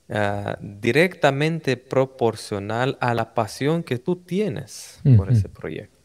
ah, 0.10 0.58
directamente 0.62 1.78
proporcional 1.78 2.97
a 3.01 3.14
la 3.14 3.34
pasión 3.34 3.84
que 3.84 3.97
tú 3.97 4.16
tienes 4.16 5.01
por 5.18 5.32
ese 5.32 5.49
proyecto. 5.49 5.97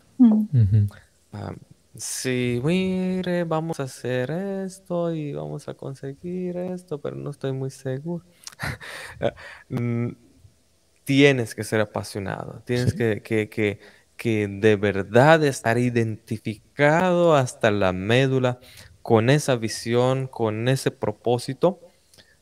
Ah, 1.32 1.54
si, 1.96 2.60
mire, 2.62 3.44
vamos 3.44 3.80
a 3.80 3.84
hacer 3.84 4.30
esto 4.30 5.12
y 5.12 5.32
vamos 5.32 5.68
a 5.68 5.74
conseguir 5.74 6.56
esto, 6.56 7.00
pero 7.00 7.16
no 7.16 7.30
estoy 7.30 7.52
muy 7.52 7.70
seguro. 7.70 8.24
Ah, 9.20 9.34
mm, 9.68 10.10
tienes 11.02 11.54
que 11.54 11.64
ser 11.64 11.80
apasionado, 11.80 12.62
tienes 12.64 12.94
que, 12.94 13.20
que 13.20 13.80
que 14.18 14.48
de 14.48 14.76
verdad 14.76 15.42
estar 15.44 15.78
identificado 15.78 17.34
hasta 17.34 17.70
la 17.70 17.92
médula 17.94 18.58
con 19.00 19.30
esa 19.30 19.56
visión, 19.56 20.26
con 20.26 20.68
ese 20.68 20.90
propósito. 20.90 21.80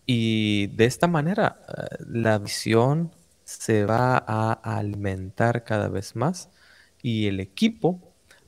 Y 0.06 0.68
de 0.68 0.84
esta 0.84 1.08
manera 1.08 1.60
eh, 1.68 1.96
la 2.08 2.38
visión 2.38 3.12
se 3.44 3.84
va 3.84 4.16
a 4.26 4.52
alimentar 4.78 5.64
cada 5.64 5.88
vez 5.88 6.16
más 6.16 6.48
y 7.02 7.26
el 7.26 7.40
equipo 7.40 8.00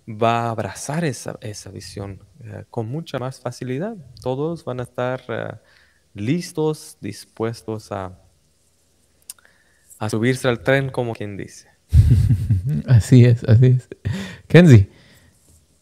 va 0.08 0.46
a 0.46 0.50
abrazar 0.50 1.04
esa, 1.04 1.36
visión 1.72 2.20
eh, 2.42 2.64
con 2.70 2.88
mucha 2.88 3.18
más 3.18 3.40
facilidad. 3.40 3.96
Todos 4.22 4.64
van 4.64 4.80
a 4.80 4.84
estar 4.84 5.22
eh, 5.28 5.54
listos, 6.14 6.96
dispuestos 7.00 7.92
a, 7.92 8.18
a 9.98 10.08
subirse 10.08 10.48
al 10.48 10.60
tren, 10.60 10.90
como 10.90 11.12
quien 11.12 11.36
dice. 11.36 11.68
Así 12.86 13.24
es, 13.24 13.44
así 13.44 13.78
es. 13.78 13.88
Kenzie. 14.46 14.90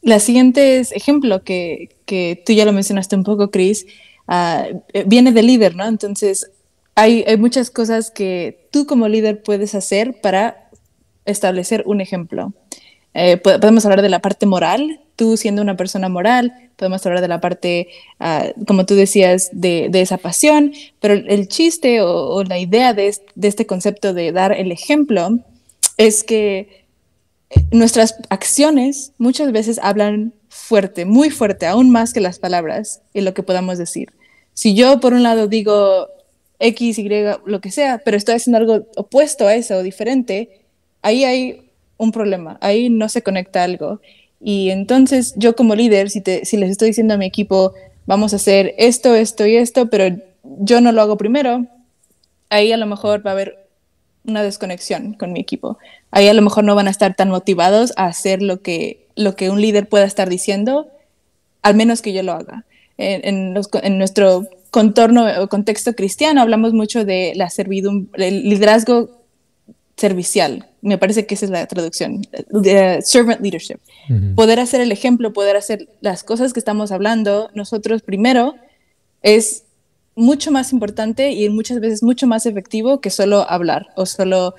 La 0.03 0.21
siguiente 0.21 0.79
es 0.79 0.93
ejemplo 0.93 1.43
que, 1.43 1.97
que 2.07 2.41
tú 2.47 2.53
ya 2.53 2.65
lo 2.65 2.73
mencionaste 2.73 3.17
un 3.17 3.25
poco, 3.25 3.51
Chris, 3.51 3.87
ah, 4.29 4.67
eh, 4.93 5.05
viene 5.07 5.33
del 5.33 5.47
líder, 5.47 5.75
¿no? 5.77 5.87
Entonces, 5.87 6.51
hay, 6.95 7.25
muchas 7.39 7.71
cosas 7.71 8.11
que 8.11 8.69
tú 8.71 8.87
como 8.87 9.09
líder 9.09 9.43
puedes 9.43 9.75
hacer 9.75 10.21
para 10.21 10.71
establecer 11.27 11.83
un 11.87 12.01
ejemplo. 12.01 12.55
Eh, 13.13 13.37
podemos 13.37 13.85
hablar 13.85 14.03
de 14.03 14.09
la 14.09 14.21
parte 14.21 14.47
moral, 14.47 15.01
tú 15.15 15.37
siendo 15.37 15.63
una 15.63 15.77
persona 15.77 16.09
moral, 16.09 16.53
podemos 16.77 17.05
hablar 17.05 17.23
de 17.23 17.29
la 17.29 17.41
parte, 17.41 17.89
ah, 18.21 18.47
como 18.67 18.87
tú 18.87 18.95
decías, 18.95 19.51
de, 19.53 19.89
de, 19.91 20.01
esa 20.01 20.19
pasión, 20.19 20.73
pero 21.01 21.15
el 21.15 21.49
chiste 21.49 22.01
o, 22.03 22.43
la 22.45 22.59
idea 22.59 22.95
de, 22.95 23.15
de, 23.35 23.49
este 23.49 23.67
concepto 23.67 24.15
de 24.15 24.33
dar 24.33 24.53
el 24.53 24.73
ejemplo 24.73 25.39
es 25.97 26.25
que 26.25 26.85
nuestras 27.71 28.17
acciones 28.29 29.13
muchas 29.19 29.53
veces 29.53 29.79
hablan 29.83 30.33
fuerte, 30.67 31.05
muy 31.05 31.31
fuerte, 31.31 31.65
aún 31.67 31.91
más 31.91 32.13
que 32.13 32.21
las 32.21 32.41
palabras 32.41 33.01
y 33.15 33.21
lo 33.21 33.35
que 33.35 33.45
podamos 33.45 33.79
decir. 33.79 34.13
Si 34.53 34.75
yo 34.75 34.99
por 34.99 35.13
un 35.13 35.23
lado 35.23 35.47
digo 35.47 36.09
X, 36.59 36.99
Y, 36.99 37.09
lo 37.45 37.61
que 37.61 37.71
sea, 37.71 38.03
pero 38.05 38.17
estoy 38.17 38.35
haciendo 38.35 38.59
algo 38.59 38.87
opuesto 38.97 39.47
a 39.47 39.55
eso 39.55 39.77
o 39.77 39.83
diferente, 39.85 40.63
ahí 41.03 41.23
hay 41.23 41.71
un 41.99 42.11
problema, 42.11 42.59
ahí 42.61 42.89
no 42.89 43.09
se 43.09 43.23
conecta 43.23 43.63
algo. 43.63 44.01
Y 44.41 44.71
entonces 44.71 45.35
yo 45.37 45.55
como 45.55 45.77
líder, 45.77 46.11
si, 46.11 46.21
si 46.43 46.57
les 46.57 46.71
estoy 46.71 46.89
diciendo 46.89 47.15
a 47.15 47.19
mi 47.19 47.27
equipo, 47.27 47.73
vamos 48.07 48.33
a 48.33 48.37
hacer 48.37 48.75
esto, 48.77 49.15
esto 49.15 49.47
y 49.47 49.57
esto, 49.57 49.89
pero 49.89 50.17
yo 50.43 50.81
no 50.81 50.91
lo 50.91 51.01
hago 51.01 51.17
primero, 51.17 51.65
ahí 52.51 52.73
a 52.73 52.77
lo 52.77 52.87
mejor 52.87 53.25
va 53.25 53.31
a 53.31 53.35
haber 53.35 53.69
una 54.27 54.43
desconexión 54.43 55.15
con 55.15 55.33
mi 55.33 55.39
equipo. 55.39 55.79
Ahí 56.11 56.27
a 56.27 56.35
lo 56.35 56.43
mejor 56.43 56.65
no 56.65 56.75
van 56.75 56.89
a 56.89 56.91
estar 56.91 57.15
tan 57.15 57.29
motivados 57.29 57.93
a 57.97 58.07
hacer 58.07 58.43
lo 58.43 58.63
que, 58.63 59.06
lo 59.17 59.35
que 59.35 59.51
un 59.51 59.61
líder 59.61 59.89
pueda 59.89 60.05
estar 60.05 60.29
diciendo, 60.29 60.89
al 61.63 61.75
menos 61.75 62.03
que 62.03 62.13
yo 62.13 62.23
lo 62.23 62.33
haga. 62.33 62.65
En, 62.99 63.53
nuestro 63.99 64.47
contorno 64.71 65.27
o 65.43 65.49
contexto 65.49 65.95
cristiano 65.95 66.41
hablamos 66.41 66.73
mucho 66.73 67.05
de 67.05 67.33
la 67.35 67.51
servidumbre, 67.51 68.29
el 68.29 68.49
liderazgo 68.49 69.11
servicial. 69.97 70.69
Me 70.83 70.99
parece 70.99 71.27
que 71.27 71.35
esa 71.35 71.47
es 71.47 71.51
la 71.51 71.67
traducción, 71.67 72.23
de 72.51 73.01
servant 73.03 73.41
leadership. 73.41 73.79
Poder 74.35 74.61
hacer 74.61 74.81
el 74.81 74.93
ejemplo, 74.93 75.33
poder 75.33 75.57
hacer 75.57 75.89
las 76.01 76.23
cosas 76.23 76.53
que 76.53 76.61
estamos 76.61 76.93
hablando 76.93 77.51
nosotros 77.55 78.03
primero 78.03 78.55
es 79.23 79.65
mucho 80.15 80.51
más 80.51 80.73
importante 80.73 81.33
y 81.33 81.49
muchas 81.51 81.81
veces 81.81 82.03
mucho 82.03 82.27
más 82.27 82.47
efectivo 82.47 83.01
que 83.01 83.11
solo 83.11 83.49
hablar 83.49 83.89
o 83.97 84.07
solo 84.07 84.55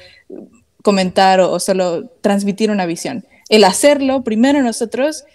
comentar 0.83 1.39
o, 1.41 1.59
solo 1.59 2.09
transmitir 2.21 2.71
una 2.71 2.85
visión. 2.85 3.25
El 3.49 3.63
hacerlo 3.63 4.23
primero 4.23 4.61
nosotros 4.61 5.25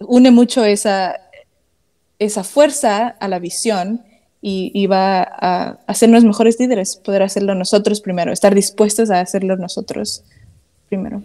une 0.00 0.30
mucho 0.30 0.64
esa, 0.64 1.20
esa 2.18 2.44
fuerza 2.44 3.08
a 3.08 3.28
la 3.28 3.38
visión 3.38 4.02
y, 4.48 4.86
va 4.86 5.22
a 5.22 5.78
hacernos 5.88 6.22
mejores 6.22 6.60
líderes, 6.60 6.94
poder 6.96 7.22
hacerlo 7.22 7.56
nosotros 7.56 8.00
primero, 8.00 8.32
estar 8.32 8.54
dispuestos 8.54 9.10
a 9.10 9.20
hacerlo 9.20 9.56
nosotros 9.56 10.22
primero. 10.88 11.22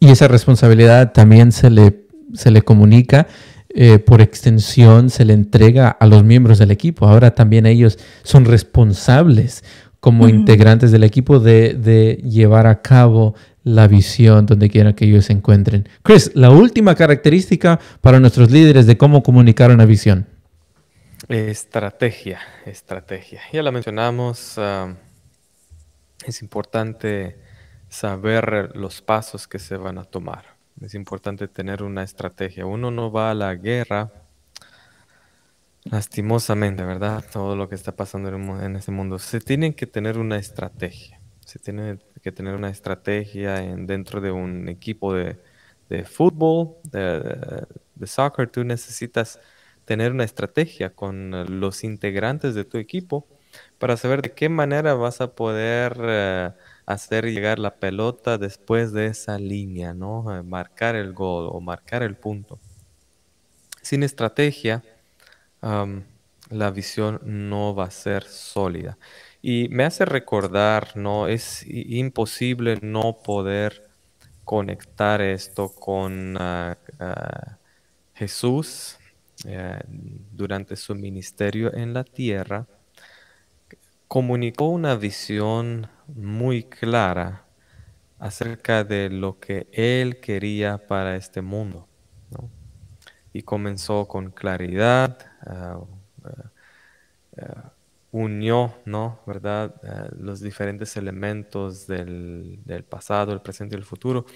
Y 0.00 0.10
esa 0.10 0.26
responsabilidad 0.26 1.12
también 1.12 1.52
se 1.52 1.70
le, 1.70 2.00
se 2.34 2.50
le 2.50 2.62
comunica 2.62 3.28
eh, 3.72 4.00
por 4.00 4.20
extensión 4.20 5.10
se 5.10 5.24
le 5.24 5.32
entrega 5.32 5.90
a 5.90 6.06
los 6.06 6.24
miembros 6.24 6.58
del 6.58 6.72
equipo. 6.72 7.06
Ahora 7.06 7.36
también 7.36 7.66
ellos 7.66 8.00
son 8.24 8.44
responsables 8.44 9.62
como 10.00 10.28
integrantes 10.28 10.90
del 10.90 11.04
equipo 11.04 11.38
de, 11.38 11.74
de, 11.74 12.20
llevar 12.24 12.66
a 12.66 12.80
cabo 12.80 13.34
la 13.62 13.88
visión 13.88 14.46
donde 14.46 14.70
quiera 14.70 14.94
que 14.94 15.04
ellos 15.04 15.26
se 15.26 15.32
encuentren. 15.32 15.88
Chris, 16.02 16.30
la 16.34 16.50
última 16.50 16.94
característica 16.94 17.78
para 18.00 18.20
nuestros 18.20 18.50
líderes 18.50 18.86
de 18.86 18.96
cómo 18.96 19.22
comunicar 19.22 19.70
una 19.70 19.84
visión. 19.84 20.26
Estrategia, 21.28 22.40
estrategia. 22.64 23.40
Ya 23.52 23.62
la 23.62 23.70
mencionamos. 23.70 24.58
Es 26.26 26.42
importante 26.42 27.38
saber 27.88 28.70
los 28.74 29.02
pasos 29.02 29.46
que 29.46 29.58
se 29.58 29.76
van 29.76 29.98
a 29.98 30.04
tomar. 30.04 30.56
Es 30.80 30.94
importante 30.94 31.46
tener 31.46 31.82
una 31.82 32.02
estrategia. 32.02 32.64
Uno 32.64 32.90
no 32.90 33.12
va 33.12 33.30
a 33.30 33.34
la 33.34 33.54
guerra 33.54 34.10
lastimosamente, 35.84 36.82
¿verdad? 36.84 37.24
Todo 37.30 37.56
lo 37.56 37.68
que 37.68 37.74
está 37.74 37.92
pasando 37.92 38.30
en 38.30 38.76
este 38.76 38.90
mundo. 38.90 39.18
Se 39.18 39.40
tiene 39.40 39.74
que 39.74 39.86
tener 39.86 40.18
una 40.18 40.38
estrategia. 40.38 41.20
Se 41.44 41.58
tiene 41.58 41.98
que 42.22 42.32
tener 42.32 42.54
una 42.54 42.70
estrategia 42.70 43.56
dentro 43.60 44.20
de 44.20 44.30
un 44.30 44.68
equipo 44.68 45.14
de, 45.14 45.36
fútbol, 46.04 46.76
de, 46.84 47.66
de, 47.94 48.06
soccer. 48.06 48.48
Tú 48.48 48.64
necesitas 48.64 49.40
tener 49.84 50.12
una 50.12 50.24
estrategia 50.24 50.90
con 50.94 51.60
los 51.60 51.82
integrantes 51.84 52.54
de 52.54 52.64
tu 52.64 52.78
equipo 52.78 53.26
para 53.78 53.96
saber 53.96 54.22
de 54.22 54.32
qué 54.32 54.48
manera 54.48 54.94
vas 54.94 55.20
a 55.20 55.34
poder 55.34 55.96
eh, 56.00 56.50
hacer 56.86 57.24
llegar 57.26 57.58
la 57.58 57.76
pelota 57.76 58.38
después 58.38 58.92
de 58.92 59.06
esa 59.06 59.38
línea, 59.38 59.94
¿no? 59.94 60.36
Eh, 60.36 60.42
marcar 60.42 60.96
el 60.96 61.12
gol 61.12 61.48
o 61.50 61.60
marcar 61.60 62.02
el 62.02 62.16
punto. 62.16 62.58
Sin 63.82 64.02
estrategia, 64.02 64.82
la 65.62 66.70
visión 66.70 67.20
no 67.24 67.74
va 67.74 67.84
a 67.84 67.90
ser 67.90 68.24
sólida. 68.24 68.98
Y 69.42 69.68
me 69.70 69.84
hace 69.84 70.04
recordar, 70.04 70.96
¿no? 70.96 71.26
Es 71.26 71.64
imposible 71.66 72.78
no 72.82 73.18
poder 73.22 73.90
conectar 74.44 75.22
esto 75.22 75.74
con 75.74 76.36
ah, 76.38 76.76
ah, 76.98 77.58
Jesús 78.14 78.98
eh, 79.46 79.78
durante 80.32 80.76
su 80.76 80.94
ministerio 80.94 81.72
en 81.72 81.94
la 81.94 82.04
tierra 82.04 82.66
comunicó 84.10 84.68
una 84.68 84.96
visión 84.96 85.88
muy 86.08 86.64
clara 86.64 87.44
acerca 88.18 88.82
de 88.82 89.08
lo 89.08 89.38
que 89.38 89.68
él 89.70 90.18
quería 90.18 90.78
para 90.88 91.14
este 91.14 91.42
mundo. 91.42 91.86
Y 93.32 93.42
comenzó 93.42 94.08
con 94.08 94.32
claridad, 94.32 95.16
ah, 95.46 95.78
unió, 98.12 98.74
¿no? 98.84 99.20
¿Verdad? 99.26 99.74
los 100.18 100.40
diferentes 100.40 100.96
elementos 100.96 101.86
del, 101.86 102.60
del, 102.64 102.84
pasado, 102.84 103.32
el 103.32 103.40
presente 103.42 103.76
y 103.76 103.78
el 103.78 103.84
futuro. 103.84 104.26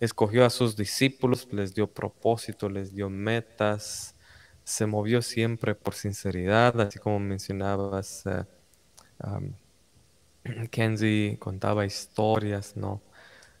Escogió 0.00 0.44
a 0.44 0.50
sus 0.50 0.76
discípulos, 0.76 1.48
les 1.52 1.74
dio 1.74 1.88
propósito, 1.92 2.68
les 2.68 2.94
dio 2.94 3.10
metas, 3.10 4.16
se 4.64 4.86
movió 4.86 5.22
siempre 5.22 5.74
por 5.74 5.94
sinceridad, 5.94 6.80
así 6.80 6.98
como 6.98 7.18
mencionabas 7.18 8.24
Kenzie 10.70 11.38
contaba 11.38 11.84
historias, 11.86 12.76
¿no? 12.76 13.02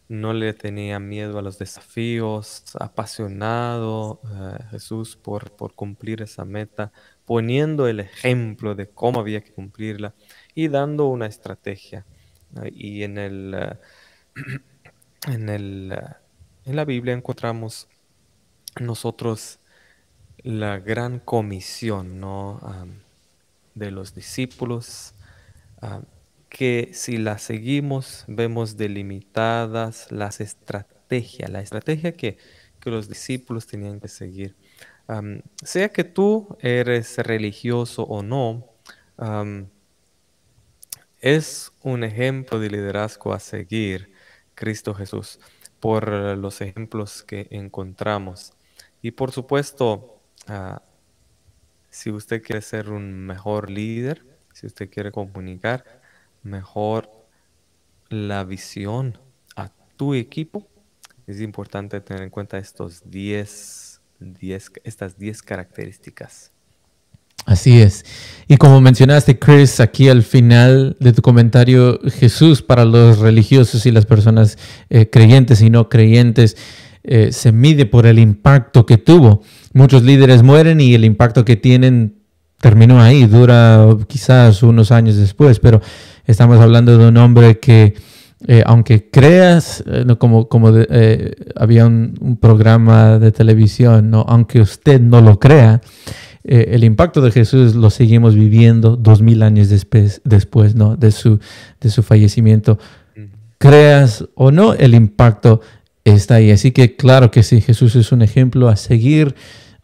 No 0.08 0.32
le 0.32 0.54
tenía 0.54 0.98
miedo 1.00 1.38
a 1.38 1.42
los 1.42 1.58
desafíos, 1.58 2.64
apasionado 2.78 4.20
eh, 4.24 4.64
Jesús 4.70 5.16
por, 5.16 5.52
por 5.52 5.74
cumplir 5.74 6.22
esa 6.22 6.44
meta, 6.44 6.92
poniendo 7.28 7.86
el 7.88 8.00
ejemplo 8.00 8.74
de 8.74 8.88
cómo 8.88 9.20
había 9.20 9.42
que 9.42 9.52
cumplirla 9.52 10.14
y 10.54 10.68
dando 10.68 11.08
una 11.08 11.26
estrategia. 11.26 12.06
Y 12.72 13.02
en 13.02 13.18
el, 13.18 13.54
eh, 13.54 13.76
en, 15.28 15.50
el, 15.50 15.92
eh, 15.92 16.14
en 16.64 16.74
la 16.74 16.86
Biblia 16.86 17.12
encontramos 17.12 17.86
nosotros 18.80 19.60
la 20.42 20.78
gran 20.78 21.18
comisión 21.18 22.18
¿no? 22.18 22.62
de 23.74 23.90
los 23.90 24.14
discípulos 24.14 25.12
que 26.48 26.92
si 26.94 27.18
la 27.18 27.36
seguimos 27.36 28.24
vemos 28.26 28.78
delimitadas 28.78 30.10
las 30.10 30.40
estrategias, 30.40 31.50
la 31.50 31.60
estrategia 31.60 32.12
que, 32.12 32.38
los 32.84 33.06
discípulos 33.06 33.66
tenían 33.66 34.00
que 34.00 34.08
seguir. 34.08 34.56
Sea 35.62 35.88
que 35.88 36.04
tú 36.04 36.56
eres 36.60 37.18
religioso 37.18 38.02
o 38.04 38.22
no, 38.22 38.66
es 41.20 41.72
un 41.82 42.04
ejemplo 42.04 42.60
de 42.60 42.70
liderazgo 42.70 43.32
a 43.32 43.40
seguir 43.40 44.12
Cristo 44.54 44.94
Jesús 44.94 45.40
por 45.80 46.08
los 46.36 46.60
ejemplos 46.60 47.22
que 47.22 47.48
encontramos. 47.50 48.52
Y 49.02 49.12
por 49.12 49.32
supuesto, 49.32 50.20
ah, 50.48 50.82
si 51.90 52.10
usted 52.10 52.42
quiere 52.42 52.62
ser 52.62 52.90
un 52.90 53.26
mejor 53.26 53.70
líder, 53.70 54.24
si 54.52 54.66
usted 54.66 54.90
quiere 54.90 55.12
comunicar 55.12 55.84
mejor 56.42 57.10
la 58.08 58.44
visión 58.44 59.18
a 59.56 59.70
tu 59.96 60.14
equipo, 60.14 60.66
es 61.26 61.40
importante 61.40 62.00
tener 62.00 62.22
en 62.22 62.30
cuenta 62.30 62.58
estos 62.58 63.08
10, 63.10 63.87
10, 64.20 64.72
estas 64.84 65.18
10 65.18 65.42
características. 65.42 66.52
Así 67.46 67.80
es. 67.80 68.04
Y 68.46 68.56
como 68.56 68.80
mencionaste, 68.80 69.38
Chris, 69.38 69.80
aquí 69.80 70.08
al 70.08 70.22
final 70.22 70.96
de 71.00 71.12
tu 71.12 71.22
comentario, 71.22 71.98
Jesús 72.10 72.62
para 72.62 72.84
los 72.84 73.20
religiosos 73.20 73.86
y 73.86 73.90
las 73.90 74.04
personas 74.04 74.58
eh, 74.90 75.08
creyentes 75.08 75.62
y 75.62 75.70
no 75.70 75.88
creyentes 75.88 76.56
eh, 77.04 77.32
se 77.32 77.52
mide 77.52 77.86
por 77.86 78.06
el 78.06 78.18
impacto 78.18 78.84
que 78.84 78.98
tuvo. 78.98 79.42
Muchos 79.72 80.02
líderes 80.02 80.42
mueren 80.42 80.80
y 80.80 80.94
el 80.94 81.04
impacto 81.04 81.44
que 81.44 81.56
tienen 81.56 82.18
terminó 82.60 83.00
ahí, 83.00 83.24
dura 83.24 83.86
quizás 84.08 84.62
unos 84.62 84.90
años 84.90 85.16
después, 85.16 85.60
pero 85.60 85.80
estamos 86.26 86.60
hablando 86.60 86.98
de 86.98 87.06
un 87.06 87.16
hombre 87.16 87.58
que, 87.60 87.94
eh, 88.46 88.62
aunque 88.66 89.10
creas, 89.10 89.82
eh, 89.86 90.04
como, 90.16 90.48
como 90.48 90.70
eh, 90.72 91.34
había 91.56 91.86
un, 91.86 92.38
programa 92.40 93.18
de 93.18 93.32
televisión, 93.32 94.10
¿no? 94.10 94.24
aunque 94.28 94.60
usted 94.60 95.00
no 95.00 95.20
lo 95.20 95.40
crea, 95.40 95.80
el 96.44 96.82
impacto 96.82 97.20
de 97.20 97.30
Jesús 97.30 97.74
lo 97.74 97.90
seguimos 97.90 98.34
viviendo 98.34 98.96
dos 98.96 99.20
mil 99.20 99.42
años 99.42 99.68
después, 99.68 100.22
después 100.24 100.74
¿no? 100.74 100.96
de, 100.96 101.10
su, 101.10 101.40
de 101.78 101.90
su 101.90 102.02
fallecimiento. 102.02 102.78
Creas 103.58 104.24
o 104.34 104.50
no, 104.50 104.72
el 104.72 104.94
impacto 104.94 105.60
está 106.04 106.36
ahí. 106.36 106.50
Así 106.50 106.70
que 106.70 106.96
claro 106.96 107.30
que 107.30 107.42
sí, 107.42 107.60
Jesús 107.60 107.96
es 107.96 108.12
un 108.12 108.22
ejemplo 108.22 108.68
a 108.68 108.76
seguir 108.76 109.34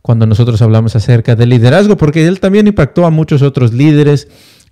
cuando 0.01 0.27
nosotros 0.27 0.63
hablamos 0.63 0.97
acerca 0.97 1.37
del 1.37 1.51
liderazgo, 1.51 1.99
porque 1.99 2.27
él 2.27 2.41
también 2.41 2.67
impactó 2.67 3.05
a 3.05 3.11
muchos 3.11 3.43
otros 3.43 3.75
líderes 3.75 4.29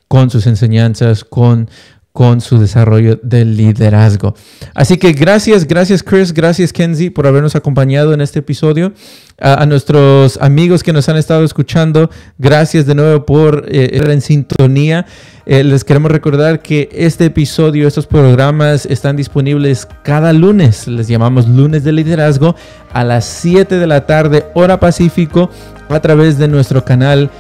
con 0.09 0.28
sus 0.28 0.47
enseñanzas, 0.47 1.24
con, 1.24 1.68
con 2.12 2.42
su 2.42 2.58
desarrollo 2.58 3.18
del 3.22 3.56
liderazgo. 3.56 4.34
Así 4.74 4.98
que 4.98 5.12
gracias, 5.12 5.66
gracias 5.66 6.02
Chris, 6.02 6.32
gracias 6.32 6.72
Kenzie 6.72 7.10
por 7.10 7.26
habernos 7.26 7.56
acompañado 7.56 8.12
en 8.12 8.20
este 8.20 8.40
episodio. 8.40 8.92
A, 9.40 9.64
nuestros 9.66 10.38
amigos 10.40 10.82
que 10.82 10.92
nos 10.92 11.08
han 11.08 11.16
estado 11.16 11.42
escuchando, 11.42 12.10
gracias 12.38 12.86
de 12.86 12.94
nuevo 12.94 13.24
por 13.26 13.64
eh, 13.68 13.90
estar 13.92 14.10
en 14.10 14.20
sintonía. 14.20 15.06
Eh, 15.46 15.64
les 15.64 15.82
queremos 15.82 16.12
recordar 16.12 16.60
que 16.60 16.88
este 16.92 17.24
episodio, 17.24 17.88
estos 17.88 18.06
programas 18.06 18.86
están 18.86 19.16
disponibles 19.16 19.88
cada 20.04 20.32
lunes. 20.32 20.86
Les 20.86 21.08
llamamos 21.08 21.48
lunes 21.48 21.82
de 21.82 21.92
liderazgo 21.92 22.54
a 22.92 23.02
las 23.02 23.24
7 23.24 23.78
de 23.78 23.86
la 23.86 24.06
tarde, 24.06 24.44
hora 24.54 24.78
Pacífico, 24.78 25.50
a 25.88 26.00
través 26.00 26.38
de 26.38 26.46
nuestro 26.46 26.84
canal 26.84 27.30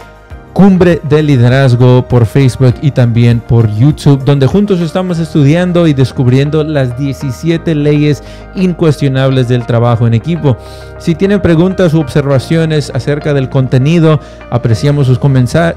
Cumbre 0.52 1.00
de 1.08 1.22
Liderazgo 1.22 2.06
por 2.06 2.26
Facebook 2.26 2.74
y 2.82 2.90
también 2.90 3.40
por 3.40 3.74
YouTube, 3.74 4.22
donde 4.24 4.46
juntos 4.46 4.80
estamos 4.80 5.18
estudiando 5.18 5.86
y 5.86 5.94
descubriendo 5.94 6.62
las 6.62 6.98
17 6.98 7.74
leyes 7.74 8.22
incuestionables 8.54 9.48
del 9.48 9.64
trabajo 9.66 10.06
en 10.06 10.12
equipo. 10.14 10.56
Si 10.98 11.14
tienen 11.14 11.40
preguntas 11.40 11.94
u 11.94 12.00
observaciones 12.00 12.90
acerca 12.94 13.32
del 13.34 13.48
contenido, 13.48 14.20
apreciamos 14.50 15.06
sus, 15.06 15.18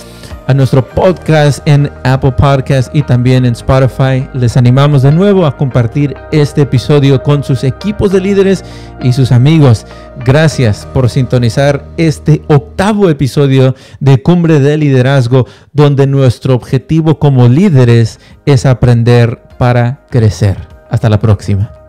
a 0.46 0.54
nuestro 0.54 0.86
podcast 0.86 1.66
en 1.66 1.90
Apple 2.04 2.32
Podcast 2.32 2.94
y 2.94 3.02
también 3.02 3.44
en 3.44 3.52
Spotify. 3.52 4.28
Les 4.34 4.56
animamos 4.56 5.02
de 5.02 5.12
nuevo 5.12 5.46
a 5.46 5.56
compartir 5.56 6.16
este 6.30 6.62
episodio 6.62 7.22
con 7.22 7.44
sus 7.44 7.64
equipos 7.64 8.12
de 8.12 8.20
líderes 8.20 8.64
y 9.02 9.12
sus 9.12 9.32
amigos. 9.32 9.86
Gracias 10.24 10.86
por 10.92 11.10
sintonizar 11.10 11.84
este 11.96 12.42
octavo 12.48 13.08
episodio 13.08 13.74
de 14.00 14.22
Cumbre 14.22 14.60
de 14.60 14.76
Liderazgo, 14.76 15.46
donde 15.72 16.06
nuestro 16.06 16.54
objetivo 16.54 17.18
como 17.18 17.48
líderes 17.48 18.20
es 18.46 18.66
aprender 18.66 19.42
para 19.58 20.06
crecer. 20.10 20.56
Hasta 20.90 21.08
la 21.08 21.18
próxima. 21.18 21.81